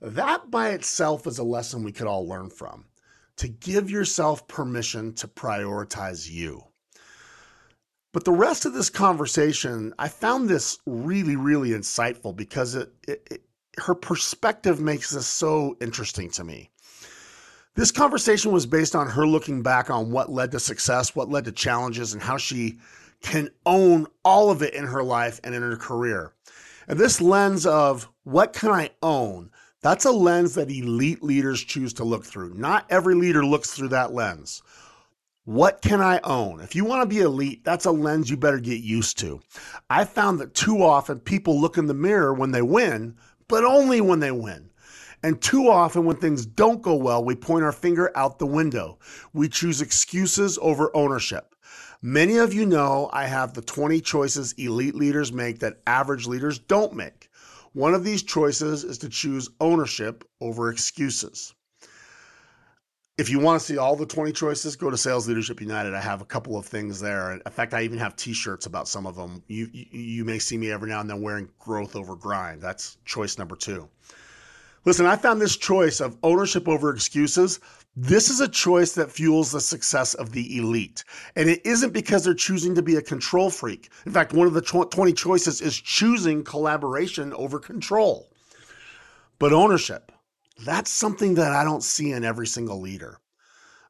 That 0.00 0.50
by 0.50 0.70
itself 0.70 1.26
is 1.26 1.38
a 1.38 1.44
lesson 1.44 1.82
we 1.82 1.92
could 1.92 2.06
all 2.06 2.28
learn 2.28 2.50
from 2.50 2.84
to 3.36 3.48
give 3.48 3.90
yourself 3.90 4.46
permission 4.46 5.14
to 5.14 5.26
prioritize 5.26 6.30
you. 6.30 6.62
But 8.12 8.24
the 8.24 8.32
rest 8.32 8.64
of 8.64 8.74
this 8.74 8.90
conversation, 8.90 9.92
I 9.98 10.08
found 10.08 10.48
this 10.48 10.78
really, 10.86 11.34
really 11.34 11.70
insightful 11.70 12.36
because 12.36 12.76
it, 12.76 12.92
it, 13.08 13.26
it 13.30 13.42
her 13.78 13.94
perspective 13.94 14.80
makes 14.80 15.10
this 15.10 15.26
so 15.26 15.76
interesting 15.80 16.30
to 16.30 16.44
me. 16.44 16.70
This 17.74 17.90
conversation 17.90 18.52
was 18.52 18.66
based 18.66 18.94
on 18.94 19.08
her 19.08 19.26
looking 19.26 19.62
back 19.62 19.90
on 19.90 20.12
what 20.12 20.30
led 20.30 20.52
to 20.52 20.60
success, 20.60 21.16
what 21.16 21.28
led 21.28 21.44
to 21.46 21.52
challenges, 21.52 22.12
and 22.12 22.22
how 22.22 22.36
she 22.36 22.78
can 23.24 23.48
own 23.64 24.06
all 24.22 24.50
of 24.50 24.62
it 24.62 24.74
in 24.74 24.84
her 24.84 25.02
life 25.02 25.40
and 25.42 25.54
in 25.54 25.62
her 25.62 25.76
career. 25.76 26.34
And 26.86 26.98
this 26.98 27.22
lens 27.22 27.64
of 27.64 28.06
what 28.24 28.52
can 28.52 28.70
I 28.70 28.90
own? 29.02 29.50
That's 29.80 30.04
a 30.04 30.12
lens 30.12 30.54
that 30.54 30.70
elite 30.70 31.22
leaders 31.22 31.64
choose 31.64 31.94
to 31.94 32.04
look 32.04 32.24
through. 32.24 32.54
Not 32.54 32.86
every 32.90 33.14
leader 33.14 33.44
looks 33.44 33.70
through 33.70 33.88
that 33.88 34.12
lens. 34.12 34.62
What 35.44 35.80
can 35.80 36.02
I 36.02 36.20
own? 36.22 36.60
If 36.60 36.76
you 36.76 36.84
want 36.84 37.02
to 37.02 37.14
be 37.14 37.22
elite, 37.22 37.64
that's 37.64 37.86
a 37.86 37.90
lens 37.90 38.30
you 38.30 38.36
better 38.36 38.60
get 38.60 38.82
used 38.82 39.18
to. 39.20 39.40
I 39.88 40.04
found 40.04 40.38
that 40.40 40.54
too 40.54 40.82
often 40.82 41.18
people 41.18 41.58
look 41.58 41.78
in 41.78 41.86
the 41.86 41.94
mirror 41.94 42.34
when 42.34 42.50
they 42.50 42.62
win, 42.62 43.16
but 43.48 43.64
only 43.64 44.00
when 44.00 44.20
they 44.20 44.32
win. 44.32 44.70
And 45.22 45.40
too 45.40 45.70
often, 45.70 46.04
when 46.04 46.16
things 46.16 46.44
don't 46.44 46.82
go 46.82 46.94
well, 46.94 47.24
we 47.24 47.34
point 47.34 47.64
our 47.64 47.72
finger 47.72 48.12
out 48.14 48.38
the 48.38 48.46
window. 48.46 48.98
We 49.32 49.48
choose 49.48 49.80
excuses 49.80 50.58
over 50.60 50.94
ownership. 50.94 51.53
Many 52.06 52.36
of 52.36 52.52
you 52.52 52.66
know 52.66 53.08
I 53.14 53.24
have 53.24 53.54
the 53.54 53.62
20 53.62 54.02
choices 54.02 54.52
elite 54.58 54.94
leaders 54.94 55.32
make 55.32 55.60
that 55.60 55.80
average 55.86 56.26
leaders 56.26 56.58
don't 56.58 56.92
make. 56.92 57.30
One 57.72 57.94
of 57.94 58.04
these 58.04 58.22
choices 58.22 58.84
is 58.84 58.98
to 58.98 59.08
choose 59.08 59.48
ownership 59.58 60.22
over 60.38 60.68
excuses. 60.68 61.54
If 63.16 63.30
you 63.30 63.40
want 63.40 63.58
to 63.58 63.66
see 63.66 63.78
all 63.78 63.96
the 63.96 64.04
20 64.04 64.32
choices, 64.32 64.76
go 64.76 64.90
to 64.90 64.98
Sales 64.98 65.26
Leadership 65.26 65.62
United. 65.62 65.94
I 65.94 66.00
have 66.02 66.20
a 66.20 66.26
couple 66.26 66.58
of 66.58 66.66
things 66.66 67.00
there. 67.00 67.32
In 67.32 67.40
fact, 67.50 67.72
I 67.72 67.84
even 67.84 67.96
have 68.00 68.16
t-shirts 68.16 68.66
about 68.66 68.86
some 68.86 69.06
of 69.06 69.16
them. 69.16 69.42
You, 69.46 69.70
you, 69.72 70.26
may 70.26 70.38
see 70.38 70.58
me 70.58 70.70
every 70.70 70.90
now 70.90 71.00
and 71.00 71.08
then 71.08 71.22
wearing 71.22 71.48
growth 71.58 71.96
over 71.96 72.16
grind. 72.16 72.60
That's 72.60 72.98
choice 73.06 73.38
number 73.38 73.56
two. 73.56 73.88
Listen, 74.84 75.06
I 75.06 75.16
found 75.16 75.40
this 75.40 75.56
choice 75.56 76.00
of 76.00 76.18
ownership 76.22 76.68
over 76.68 76.90
excuses 76.90 77.60
this 77.96 78.28
is 78.28 78.40
a 78.40 78.48
choice 78.48 78.92
that 78.94 79.12
fuels 79.12 79.52
the 79.52 79.60
success 79.60 80.14
of 80.14 80.32
the 80.32 80.56
elite. 80.56 81.04
And 81.36 81.48
it 81.48 81.64
isn't 81.64 81.92
because 81.92 82.24
they're 82.24 82.34
choosing 82.34 82.74
to 82.74 82.82
be 82.82 82.96
a 82.96 83.02
control 83.02 83.50
freak. 83.50 83.90
In 84.04 84.12
fact, 84.12 84.32
one 84.32 84.46
of 84.46 84.54
the 84.54 84.62
20 84.62 85.12
choices 85.12 85.60
is 85.60 85.76
choosing 85.80 86.42
collaboration 86.42 87.32
over 87.34 87.58
control. 87.60 88.30
But 89.38 89.52
ownership, 89.52 90.10
that's 90.64 90.90
something 90.90 91.34
that 91.34 91.52
I 91.52 91.64
don't 91.64 91.82
see 91.82 92.12
in 92.12 92.24
every 92.24 92.46
single 92.46 92.80
leader. 92.80 93.18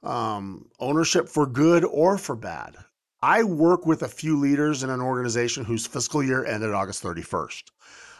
Um, 0.02 0.66
ownership 0.80 1.28
for 1.28 1.46
good 1.46 1.84
or 1.84 2.18
for 2.18 2.36
bad. 2.36 2.76
I 3.22 3.42
work 3.42 3.86
with 3.86 4.02
a 4.02 4.09
few 4.09 4.38
leaders 4.38 4.82
in 4.82 4.90
an 4.90 5.00
organization 5.00 5.64
whose 5.64 5.86
fiscal 5.86 6.22
year 6.22 6.44
ended 6.44 6.72
August 6.72 7.02
31st. 7.02 7.62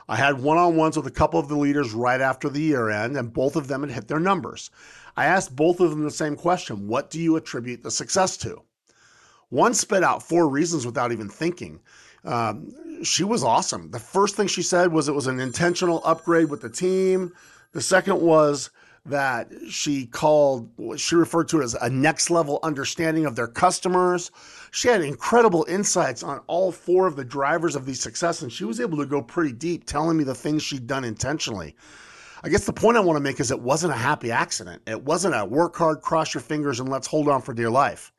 I 0.09 0.17
had 0.17 0.43
one 0.43 0.59
on 0.59 0.77
ones 0.77 0.97
with 0.97 1.07
a 1.07 1.11
couple 1.11 1.41
of 1.41 1.49
the 1.49 1.57
leaders 1.57 1.93
right 1.93 2.21
after 2.21 2.49
the 2.49 2.61
year 2.61 2.91
end, 2.91 3.17
and 3.17 3.33
both 3.33 3.57
of 3.57 3.69
them 3.69 3.83
had 3.83 3.91
hit 3.91 4.09
their 4.09 4.21
numbers. 4.21 4.71
I 5.17 5.27
asked 5.27 5.55
both 5.55 5.81
of 5.81 5.91
them 5.91 6.03
the 6.03 6.11
same 6.11 6.37
question 6.37 6.89
What 6.89 7.11
do 7.11 7.21
you 7.21 7.37
attribute 7.37 7.83
the 7.83 7.91
success 7.91 8.37
to? 8.39 8.63
One 9.49 9.75
spit 9.75 10.03
out 10.03 10.23
four 10.23 10.49
reasons 10.49 10.87
without 10.87 11.13
even 11.13 11.29
thinking. 11.29 11.81
Um, 12.25 13.05
she 13.05 13.23
was 13.23 13.45
awesome. 13.45 13.91
The 13.91 13.99
first 13.99 14.35
thing 14.35 14.47
she 14.47 14.63
said 14.63 14.93
was 14.93 15.09
it 15.09 15.15
was 15.15 15.27
an 15.27 15.41
intentional 15.41 16.01
upgrade 16.05 16.51
with 16.51 16.63
the 16.63 16.71
team. 16.71 17.33
The 17.73 17.83
second 17.83 18.21
was 18.21 18.71
that 19.07 19.53
she 19.69 20.07
called, 20.07 20.71
she 20.97 21.15
referred 21.15 21.49
to 21.49 21.61
it 21.61 21.65
as 21.65 21.75
a 21.75 21.91
next 21.91 22.31
level 22.31 22.59
understanding 22.63 23.27
of 23.27 23.37
their 23.37 23.47
customers. 23.47 24.31
She 24.71 24.89
had 24.89 25.03
incredible 25.03 25.67
insights 25.69 26.23
on 26.23 26.41
all 26.47 26.73
four 26.73 27.07
of 27.07 27.15
the 27.15 27.25
drivers 27.25 27.77
of 27.77 27.85
the 27.85 27.95
success, 27.95 28.41
and 28.41 28.51
she 28.51 28.65
was 28.65 28.81
able 28.81 28.97
to 28.99 29.07
go 29.07 29.21
pretty 29.21 29.53
deep 29.53 29.85
telling 29.85 30.17
me 30.17 30.25
the 30.25 30.35
things 30.35 30.63
she'd 30.63 30.87
done 30.87 31.05
intentionally. 31.05 31.77
I 32.45 32.51
guess 32.51 32.67
the 32.67 32.75
point 32.75 32.99
I 32.99 33.01
want 33.01 33.17
to 33.17 33.23
make 33.23 33.41
is 33.41 33.51
it 33.51 33.59
wasn't 33.59 33.95
a 33.95 33.97
happy 33.97 34.31
accident. 34.31 34.83
It 34.87 35.03
wasn't 35.03 35.35
a 35.35 35.47
work 35.47 35.75
hard, 35.77 36.03
cross 36.03 36.35
your 36.35 36.43
fingers, 36.43 36.79
and 36.79 36.91
let's 36.91 37.07
hold 37.07 37.27
on 37.27 37.41
for 37.41 37.55
dear 37.55 37.71
life. 37.71 38.13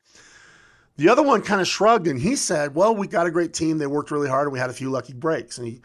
The 0.97 1.09
other 1.09 1.21
one 1.21 1.43
kind 1.43 1.61
of 1.61 1.67
shrugged 1.67 2.07
and 2.07 2.19
he 2.19 2.35
said, 2.35 2.73
Well, 2.73 2.95
we 2.95 3.05
got 3.05 3.27
a 3.27 3.31
great 3.31 3.53
team. 3.53 3.77
They 3.77 3.85
worked 3.85 4.09
really 4.09 4.27
hard 4.27 4.47
and 4.47 4.53
we 4.53 4.57
had 4.57 4.71
a 4.71 4.73
few 4.73 4.89
lucky 4.89 5.13
breaks. 5.13 5.59
And 5.59 5.67
he, 5.67 5.81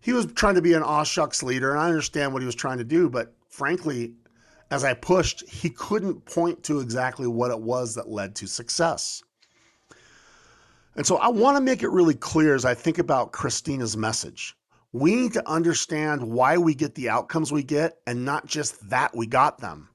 he 0.00 0.12
was 0.12 0.26
trying 0.26 0.56
to 0.56 0.60
be 0.60 0.74
an 0.74 0.82
aw 0.82 1.02
shucks 1.02 1.42
leader, 1.42 1.70
and 1.70 1.80
I 1.80 1.86
understand 1.86 2.34
what 2.34 2.42
he 2.42 2.46
was 2.46 2.54
trying 2.54 2.76
to 2.76 2.84
do, 2.84 3.08
but 3.08 3.32
frankly, 3.48 4.12
as 4.70 4.84
I 4.84 4.92
pushed, 4.92 5.48
he 5.48 5.70
couldn't 5.70 6.26
point 6.26 6.62
to 6.64 6.80
exactly 6.80 7.26
what 7.26 7.50
it 7.50 7.60
was 7.60 7.94
that 7.94 8.10
led 8.10 8.34
to 8.36 8.46
success. 8.46 9.22
And 10.94 11.06
so 11.06 11.16
I 11.16 11.28
want 11.28 11.56
to 11.56 11.62
make 11.62 11.82
it 11.82 11.88
really 11.88 12.14
clear 12.14 12.54
as 12.54 12.66
I 12.66 12.74
think 12.74 12.98
about 12.98 13.32
Christina's 13.32 13.96
message 13.96 14.57
we 14.92 15.14
need 15.14 15.32
to 15.34 15.48
understand 15.48 16.22
why 16.22 16.56
we 16.56 16.74
get 16.74 16.94
the 16.94 17.10
outcomes 17.10 17.52
we 17.52 17.62
get 17.62 17.98
and 18.06 18.24
not 18.24 18.46
just 18.46 18.88
that 18.88 19.14
we 19.14 19.26
got 19.26 19.58
them. 19.58 19.88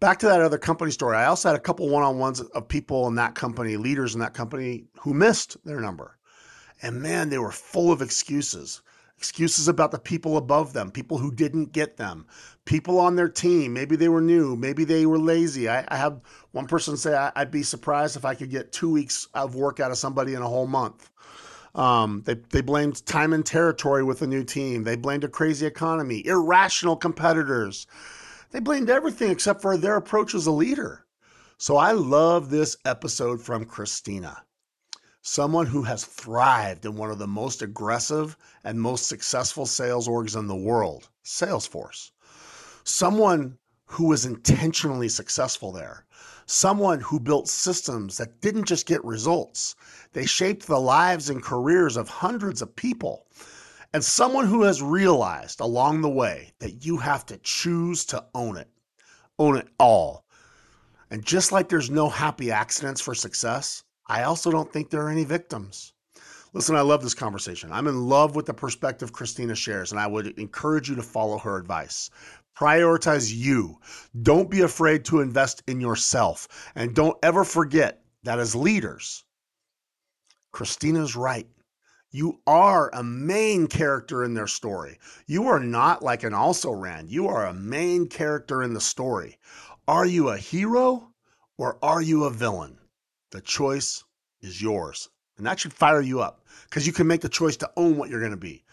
Back 0.00 0.18
to 0.18 0.26
that 0.26 0.40
other 0.40 0.58
company 0.58 0.90
story, 0.90 1.16
I 1.16 1.26
also 1.26 1.48
had 1.48 1.56
a 1.56 1.62
couple 1.62 1.88
one 1.88 2.02
on 2.02 2.18
ones 2.18 2.40
of 2.40 2.68
people 2.68 3.06
in 3.06 3.14
that 3.14 3.34
company, 3.34 3.76
leaders 3.76 4.14
in 4.14 4.20
that 4.20 4.34
company, 4.34 4.84
who 5.00 5.14
missed 5.14 5.56
their 5.64 5.80
number. 5.80 6.18
And 6.82 7.00
man, 7.00 7.30
they 7.30 7.38
were 7.38 7.52
full 7.52 7.92
of 7.92 8.02
excuses. 8.02 8.82
Excuses 9.16 9.68
about 9.68 9.92
the 9.92 9.98
people 9.98 10.36
above 10.36 10.72
them, 10.72 10.90
people 10.90 11.16
who 11.16 11.32
didn't 11.32 11.72
get 11.72 11.96
them, 11.96 12.26
people 12.64 12.98
on 12.98 13.14
their 13.14 13.28
team. 13.28 13.72
Maybe 13.72 13.94
they 13.96 14.08
were 14.08 14.20
new, 14.20 14.56
maybe 14.56 14.84
they 14.84 15.06
were 15.06 15.18
lazy. 15.18 15.68
I, 15.68 15.84
I 15.88 15.96
have 15.96 16.20
one 16.50 16.66
person 16.66 16.96
say, 16.96 17.14
I'd 17.14 17.50
be 17.50 17.62
surprised 17.62 18.16
if 18.16 18.24
I 18.24 18.34
could 18.34 18.50
get 18.50 18.72
two 18.72 18.90
weeks 18.90 19.28
of 19.32 19.54
work 19.54 19.78
out 19.78 19.92
of 19.92 19.96
somebody 19.98 20.34
in 20.34 20.42
a 20.42 20.48
whole 20.48 20.66
month. 20.66 21.10
Um, 21.74 22.22
they, 22.24 22.34
they 22.34 22.60
blamed 22.60 23.04
time 23.04 23.32
and 23.32 23.44
territory 23.44 24.04
with 24.04 24.22
a 24.22 24.26
new 24.26 24.44
team. 24.44 24.84
They 24.84 24.96
blamed 24.96 25.24
a 25.24 25.28
crazy 25.28 25.66
economy, 25.66 26.24
irrational 26.24 26.96
competitors. 26.96 27.86
They 28.50 28.60
blamed 28.60 28.90
everything 28.90 29.30
except 29.30 29.60
for 29.60 29.76
their 29.76 29.96
approach 29.96 30.34
as 30.34 30.46
a 30.46 30.52
leader. 30.52 31.04
So 31.58 31.76
I 31.76 31.92
love 31.92 32.50
this 32.50 32.76
episode 32.84 33.40
from 33.40 33.64
Christina, 33.64 34.44
someone 35.22 35.66
who 35.66 35.82
has 35.82 36.04
thrived 36.04 36.84
in 36.84 36.96
one 36.96 37.10
of 37.10 37.18
the 37.18 37.26
most 37.26 37.62
aggressive 37.62 38.36
and 38.62 38.80
most 38.80 39.06
successful 39.06 39.66
sales 39.66 40.06
orgs 40.06 40.36
in 40.36 40.46
the 40.46 40.54
world, 40.54 41.08
Salesforce. 41.24 42.10
Someone 42.84 43.58
who 43.86 44.08
was 44.08 44.26
intentionally 44.26 45.08
successful 45.08 45.72
there. 45.72 46.04
Someone 46.46 47.00
who 47.00 47.18
built 47.18 47.48
systems 47.48 48.18
that 48.18 48.40
didn't 48.40 48.66
just 48.66 48.86
get 48.86 49.04
results, 49.04 49.76
they 50.12 50.26
shaped 50.26 50.66
the 50.66 50.78
lives 50.78 51.30
and 51.30 51.42
careers 51.42 51.96
of 51.96 52.08
hundreds 52.08 52.60
of 52.60 52.76
people. 52.76 53.26
And 53.92 54.04
someone 54.04 54.46
who 54.46 54.62
has 54.62 54.82
realized 54.82 55.60
along 55.60 56.00
the 56.00 56.10
way 56.10 56.52
that 56.58 56.84
you 56.84 56.96
have 56.98 57.24
to 57.26 57.38
choose 57.38 58.04
to 58.06 58.24
own 58.34 58.56
it, 58.56 58.68
own 59.38 59.56
it 59.56 59.68
all. 59.78 60.24
And 61.10 61.24
just 61.24 61.52
like 61.52 61.68
there's 61.68 61.90
no 61.90 62.08
happy 62.08 62.50
accidents 62.50 63.00
for 63.00 63.14
success, 63.14 63.84
I 64.06 64.24
also 64.24 64.50
don't 64.50 64.72
think 64.72 64.90
there 64.90 65.02
are 65.02 65.10
any 65.10 65.24
victims. 65.24 65.92
Listen, 66.52 66.76
I 66.76 66.82
love 66.82 67.02
this 67.02 67.14
conversation. 67.14 67.72
I'm 67.72 67.88
in 67.88 68.08
love 68.08 68.36
with 68.36 68.46
the 68.46 68.54
perspective 68.54 69.12
Christina 69.12 69.54
shares, 69.54 69.90
and 69.90 70.00
I 70.00 70.06
would 70.06 70.38
encourage 70.38 70.88
you 70.88 70.94
to 70.94 71.02
follow 71.02 71.38
her 71.38 71.56
advice. 71.56 72.10
Prioritize 72.56 73.34
you. 73.34 73.80
Don't 74.22 74.50
be 74.50 74.60
afraid 74.60 75.04
to 75.06 75.20
invest 75.20 75.62
in 75.66 75.80
yourself. 75.80 76.70
And 76.74 76.94
don't 76.94 77.18
ever 77.22 77.44
forget 77.44 78.04
that 78.22 78.38
as 78.38 78.54
leaders, 78.54 79.24
Christina's 80.52 81.16
right. 81.16 81.48
You 82.10 82.40
are 82.46 82.94
a 82.94 83.02
main 83.02 83.66
character 83.66 84.22
in 84.22 84.34
their 84.34 84.46
story. 84.46 85.00
You 85.26 85.48
are 85.48 85.58
not 85.58 86.00
like 86.00 86.22
an 86.22 86.32
also 86.32 86.70
ran. 86.70 87.08
You 87.08 87.26
are 87.26 87.44
a 87.44 87.52
main 87.52 88.06
character 88.06 88.62
in 88.62 88.72
the 88.72 88.80
story. 88.80 89.38
Are 89.88 90.06
you 90.06 90.28
a 90.28 90.36
hero 90.36 91.12
or 91.58 91.76
are 91.82 92.00
you 92.00 92.22
a 92.24 92.30
villain? 92.30 92.78
The 93.32 93.40
choice 93.40 94.04
is 94.42 94.62
yours. 94.62 95.08
And 95.36 95.46
that 95.46 95.58
should 95.58 95.72
fire 95.72 96.00
you 96.00 96.20
up 96.20 96.46
because 96.68 96.86
you 96.86 96.92
can 96.92 97.08
make 97.08 97.20
the 97.20 97.28
choice 97.28 97.56
to 97.56 97.70
own 97.76 97.96
what 97.96 98.10
you're 98.10 98.20
going 98.20 98.30
to 98.30 98.36
be. 98.36 98.64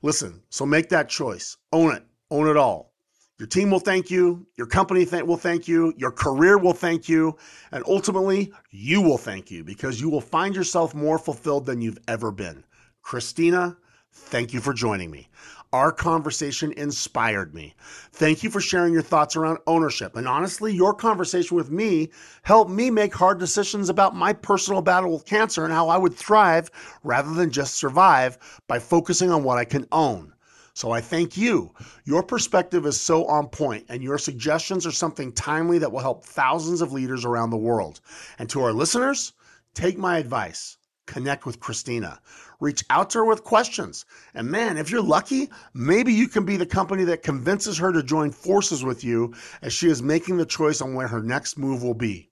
Listen, 0.00 0.42
so 0.48 0.64
make 0.64 0.88
that 0.88 1.10
choice. 1.10 1.58
Own 1.72 1.94
it. 1.94 2.04
Own 2.30 2.48
it 2.48 2.56
all. 2.56 2.94
Your 3.38 3.46
team 3.46 3.70
will 3.70 3.78
thank 3.78 4.10
you. 4.10 4.46
Your 4.56 4.66
company 4.66 5.06
th- 5.06 5.22
will 5.22 5.36
thank 5.36 5.68
you. 5.68 5.94
Your 5.96 6.10
career 6.10 6.58
will 6.58 6.72
thank 6.72 7.08
you. 7.08 7.36
And 7.70 7.84
ultimately, 7.86 8.52
you 8.70 9.00
will 9.00 9.18
thank 9.18 9.50
you 9.50 9.62
because 9.62 10.00
you 10.00 10.10
will 10.10 10.20
find 10.20 10.56
yourself 10.56 10.92
more 10.92 11.18
fulfilled 11.18 11.64
than 11.64 11.80
you've 11.80 12.00
ever 12.08 12.32
been. 12.32 12.64
Christina, 13.02 13.76
thank 14.12 14.52
you 14.52 14.60
for 14.60 14.74
joining 14.74 15.12
me. 15.12 15.28
Our 15.72 15.92
conversation 15.92 16.72
inspired 16.72 17.54
me. 17.54 17.74
Thank 18.10 18.42
you 18.42 18.50
for 18.50 18.60
sharing 18.60 18.92
your 18.92 19.02
thoughts 19.02 19.36
around 19.36 19.58
ownership. 19.66 20.16
And 20.16 20.26
honestly, 20.26 20.74
your 20.74 20.94
conversation 20.94 21.56
with 21.56 21.70
me 21.70 22.10
helped 22.42 22.70
me 22.70 22.90
make 22.90 23.14
hard 23.14 23.38
decisions 23.38 23.88
about 23.88 24.16
my 24.16 24.32
personal 24.32 24.82
battle 24.82 25.12
with 25.12 25.26
cancer 25.26 25.64
and 25.64 25.72
how 25.72 25.88
I 25.88 25.98
would 25.98 26.14
thrive 26.14 26.70
rather 27.04 27.34
than 27.34 27.50
just 27.50 27.74
survive 27.74 28.38
by 28.66 28.78
focusing 28.78 29.30
on 29.30 29.44
what 29.44 29.58
I 29.58 29.64
can 29.64 29.86
own. 29.92 30.32
So 30.78 30.92
I 30.92 31.00
thank 31.00 31.36
you. 31.36 31.74
Your 32.04 32.22
perspective 32.22 32.86
is 32.86 33.00
so 33.00 33.26
on 33.26 33.48
point, 33.48 33.86
and 33.88 34.00
your 34.00 34.16
suggestions 34.16 34.86
are 34.86 34.92
something 34.92 35.32
timely 35.32 35.78
that 35.78 35.90
will 35.90 35.98
help 35.98 36.24
thousands 36.24 36.82
of 36.82 36.92
leaders 36.92 37.24
around 37.24 37.50
the 37.50 37.56
world. 37.56 38.00
And 38.38 38.48
to 38.50 38.62
our 38.62 38.72
listeners, 38.72 39.32
take 39.74 39.98
my 39.98 40.18
advice 40.18 40.76
connect 41.06 41.46
with 41.46 41.58
Christina. 41.58 42.20
Reach 42.60 42.84
out 42.90 43.10
to 43.10 43.18
her 43.18 43.24
with 43.24 43.42
questions. 43.42 44.04
And 44.34 44.52
man, 44.52 44.78
if 44.78 44.88
you're 44.88 45.02
lucky, 45.02 45.50
maybe 45.74 46.12
you 46.12 46.28
can 46.28 46.44
be 46.44 46.56
the 46.56 46.64
company 46.64 47.02
that 47.06 47.24
convinces 47.24 47.76
her 47.78 47.90
to 47.90 48.00
join 48.04 48.30
forces 48.30 48.84
with 48.84 49.02
you 49.02 49.34
as 49.62 49.72
she 49.72 49.88
is 49.88 50.00
making 50.00 50.36
the 50.36 50.46
choice 50.46 50.80
on 50.80 50.94
where 50.94 51.08
her 51.08 51.24
next 51.24 51.58
move 51.58 51.82
will 51.82 51.92
be. 51.92 52.30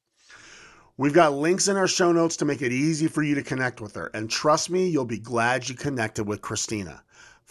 We've 0.97 1.12
got 1.12 1.34
links 1.34 1.66
in 1.66 1.76
our 1.76 1.88
show 1.88 2.12
notes 2.12 2.36
to 2.36 2.44
make 2.44 2.62
it 2.62 2.70
easy 2.70 3.09
for 3.09 3.24
you 3.24 3.34
to 3.34 3.42
connect 3.42 3.80
with 3.80 3.97
her. 3.97 4.09
And 4.14 4.30
trust 4.30 4.70
me, 4.70 4.88
you'll 4.88 5.05
be 5.05 5.18
glad 5.18 5.68
you 5.68 5.74
connected 5.74 6.28
with 6.28 6.42
Christina. 6.42 7.03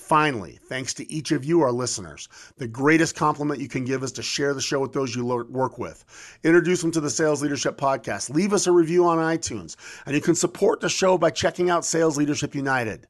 Finally, 0.06 0.60
thanks 0.70 0.94
to 0.94 1.12
each 1.12 1.32
of 1.32 1.44
you, 1.44 1.64
our 1.64 1.72
listeners. 1.72 2.30
The 2.58 2.68
greatest 2.68 3.16
compliment 3.16 3.60
you 3.60 3.68
can 3.68 3.86
give 3.86 4.04
is 4.04 4.12
to 4.12 4.22
share 4.22 4.54
the 4.54 4.62
show 4.62 4.80
with 4.80 4.94
those 4.94 5.16
you 5.16 5.26
work 5.26 5.80
with. 5.80 6.06
Introduce 6.44 6.84
them 6.84 6.92
to 6.92 7.02
the 7.02 7.10
Sales 7.10 7.42
Leadership 7.42 7.76
Podcast. 7.76 8.30
Leave 8.30 8.54
us 8.54 8.68
a 8.68 8.72
review 8.72 9.08
on 9.08 9.18
iTunes. 9.18 9.76
And 10.06 10.14
you 10.14 10.22
can 10.22 10.36
support 10.36 10.80
the 10.80 10.90
show 10.90 11.18
by 11.18 11.32
checking 11.32 11.72
out 11.72 11.86
Sales 11.86 12.18
Leadership 12.18 12.54
United. 12.54 13.08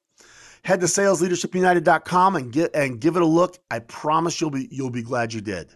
Head 0.63 0.79
to 0.79 0.85
salesleadershipunited.com 0.85 2.37
and 2.37 2.53
get 2.53 2.73
and 2.73 3.01
give 3.01 3.17
it 3.17 3.21
a 3.21 3.25
look. 3.25 3.59
I 3.69 3.79
promise 3.79 4.39
you'll 4.39 4.51
be 4.51 4.69
you'll 4.71 4.89
be 4.89 5.03
glad 5.03 5.33
you 5.33 5.41
did. 5.41 5.75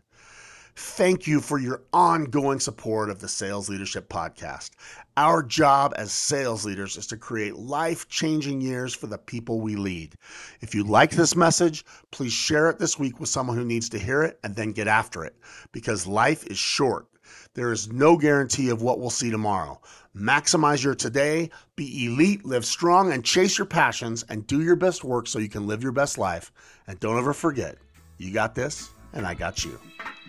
Thank 0.82 1.28
you 1.28 1.42
for 1.42 1.60
your 1.60 1.82
ongoing 1.92 2.62
support 2.62 3.10
of 3.10 3.20
the 3.20 3.28
Sales 3.28 3.68
Leadership 3.68 4.08
Podcast. 4.08 4.72
Our 5.18 5.44
job 5.44 5.94
as 5.98 6.14
sales 6.14 6.64
leaders 6.64 6.96
is 6.96 7.06
to 7.08 7.18
create 7.18 7.58
life 7.58 8.08
changing 8.08 8.62
years 8.62 8.96
for 8.96 9.08
the 9.08 9.18
people 9.18 9.60
we 9.60 9.76
lead. 9.76 10.16
If 10.62 10.74
you 10.74 10.86
like 10.86 11.12
this 11.12 11.36
message, 11.36 11.84
please 12.12 12.32
share 12.32 12.70
it 12.70 12.80
this 12.80 12.98
week 12.98 13.20
with 13.20 13.28
someone 13.28 13.58
who 13.58 13.66
needs 13.66 13.90
to 13.90 14.00
hear 14.00 14.24
it 14.24 14.40
and 14.42 14.56
then 14.56 14.72
get 14.72 14.88
after 14.88 15.26
it 15.26 15.36
because 15.74 16.08
life 16.08 16.48
is 16.48 16.58
short. 16.58 17.08
There 17.56 17.74
is 17.74 17.92
no 17.92 18.16
guarantee 18.16 18.70
of 18.70 18.82
what 18.82 19.02
we'll 19.02 19.10
see 19.10 19.30
tomorrow. 19.30 19.82
Maximize 20.16 20.82
your 20.82 20.96
today, 20.96 21.50
be 21.76 22.06
elite, 22.06 22.46
live 22.46 22.64
strong, 22.64 23.12
and 23.12 23.26
chase 23.26 23.58
your 23.58 23.68
passions 23.68 24.24
and 24.30 24.48
do 24.48 24.62
your 24.62 24.78
best 24.78 25.04
work 25.04 25.28
so 25.28 25.40
you 25.40 25.50
can 25.50 25.68
live 25.68 25.84
your 25.84 25.92
best 25.92 26.18
life. 26.18 26.54
And 26.88 26.98
don't 27.02 27.18
ever 27.18 27.34
forget, 27.34 27.76
you 28.18 28.32
got 28.32 28.56
this, 28.56 28.92
and 29.14 29.26
I 29.26 29.34
got 29.34 29.64
you. 29.66 29.80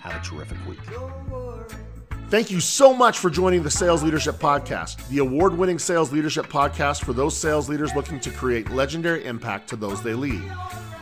Have 0.00 0.20
a 0.20 0.24
terrific 0.24 0.58
week. 0.66 0.78
Thank 2.28 2.50
you 2.50 2.60
so 2.60 2.94
much 2.94 3.18
for 3.18 3.28
joining 3.28 3.64
the 3.64 3.70
Sales 3.70 4.04
Leadership 4.04 4.36
Podcast, 4.36 5.06
the 5.08 5.18
award 5.18 5.58
winning 5.58 5.80
sales 5.80 6.12
leadership 6.12 6.46
podcast 6.46 7.04
for 7.04 7.12
those 7.12 7.36
sales 7.36 7.68
leaders 7.68 7.94
looking 7.96 8.20
to 8.20 8.30
create 8.30 8.70
legendary 8.70 9.24
impact 9.24 9.68
to 9.70 9.76
those 9.76 10.00
they 10.00 10.14
lead. 10.14 10.42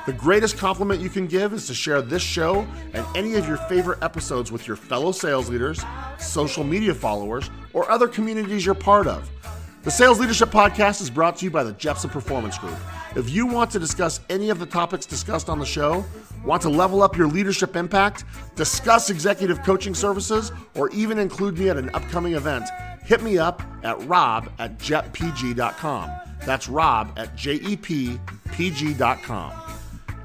The 0.06 0.14
greatest 0.14 0.56
compliment 0.56 1.02
you 1.02 1.10
can 1.10 1.26
give 1.26 1.52
is 1.52 1.66
to 1.66 1.74
share 1.74 2.00
this 2.00 2.22
show 2.22 2.66
and 2.94 3.04
any 3.14 3.34
of 3.34 3.46
your 3.46 3.58
favorite 3.58 4.02
episodes 4.02 4.50
with 4.50 4.66
your 4.66 4.76
fellow 4.76 5.12
sales 5.12 5.50
leaders, 5.50 5.82
social 6.18 6.64
media 6.64 6.94
followers, 6.94 7.50
or 7.74 7.90
other 7.90 8.08
communities 8.08 8.64
you're 8.64 8.74
part 8.74 9.06
of. 9.06 9.30
The 9.88 9.92
Sales 9.92 10.20
Leadership 10.20 10.50
Podcast 10.50 11.00
is 11.00 11.08
brought 11.08 11.38
to 11.38 11.46
you 11.46 11.50
by 11.50 11.64
the 11.64 11.72
Jeppsen 11.72 12.10
Performance 12.10 12.58
Group. 12.58 12.76
If 13.16 13.30
you 13.30 13.46
want 13.46 13.70
to 13.70 13.78
discuss 13.78 14.20
any 14.28 14.50
of 14.50 14.58
the 14.58 14.66
topics 14.66 15.06
discussed 15.06 15.48
on 15.48 15.58
the 15.58 15.64
show, 15.64 16.04
want 16.44 16.60
to 16.60 16.68
level 16.68 17.02
up 17.02 17.16
your 17.16 17.26
leadership 17.26 17.74
impact, 17.74 18.24
discuss 18.54 19.08
executive 19.08 19.62
coaching 19.62 19.94
services, 19.94 20.52
or 20.74 20.90
even 20.90 21.18
include 21.18 21.56
me 21.56 21.70
at 21.70 21.78
an 21.78 21.88
upcoming 21.94 22.34
event, 22.34 22.68
hit 23.02 23.22
me 23.22 23.38
up 23.38 23.62
at 23.82 23.98
rob 24.02 24.50
at 24.58 24.76
jeppg.com. 24.76 26.10
That's 26.44 26.68
rob 26.68 27.18
at 27.18 27.34
jeppg.com. 27.34 28.18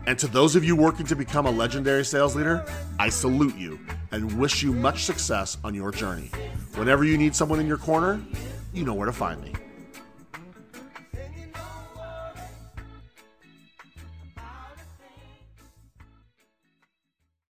And 0.07 0.20
to 0.20 0.28
those 0.28 0.57
of 0.57 0.66
you 0.66 0.76
working 0.76 1.05
to 1.05 1.16
become 1.16 1.45
a 1.45 1.51
legendary 1.51 2.03
sales 2.03 2.36
leader, 2.36 2.66
I 2.99 3.07
salute 3.07 3.55
you 3.55 3.80
and 4.11 4.38
wish 4.38 4.61
you 4.61 4.74
much 4.74 5.05
success 5.05 5.57
on 5.64 5.74
your 5.74 5.93
journey. 5.93 6.32
Whenever 6.76 7.05
you 7.05 7.18
need 7.18 7.34
someone 7.34 7.61
in 7.61 7.68
your 7.68 7.78
corner, 7.78 8.22
you 8.74 8.84
know 8.84 8.93
where 8.93 9.05
to 9.05 9.13
find 9.13 9.41
me. 9.41 9.53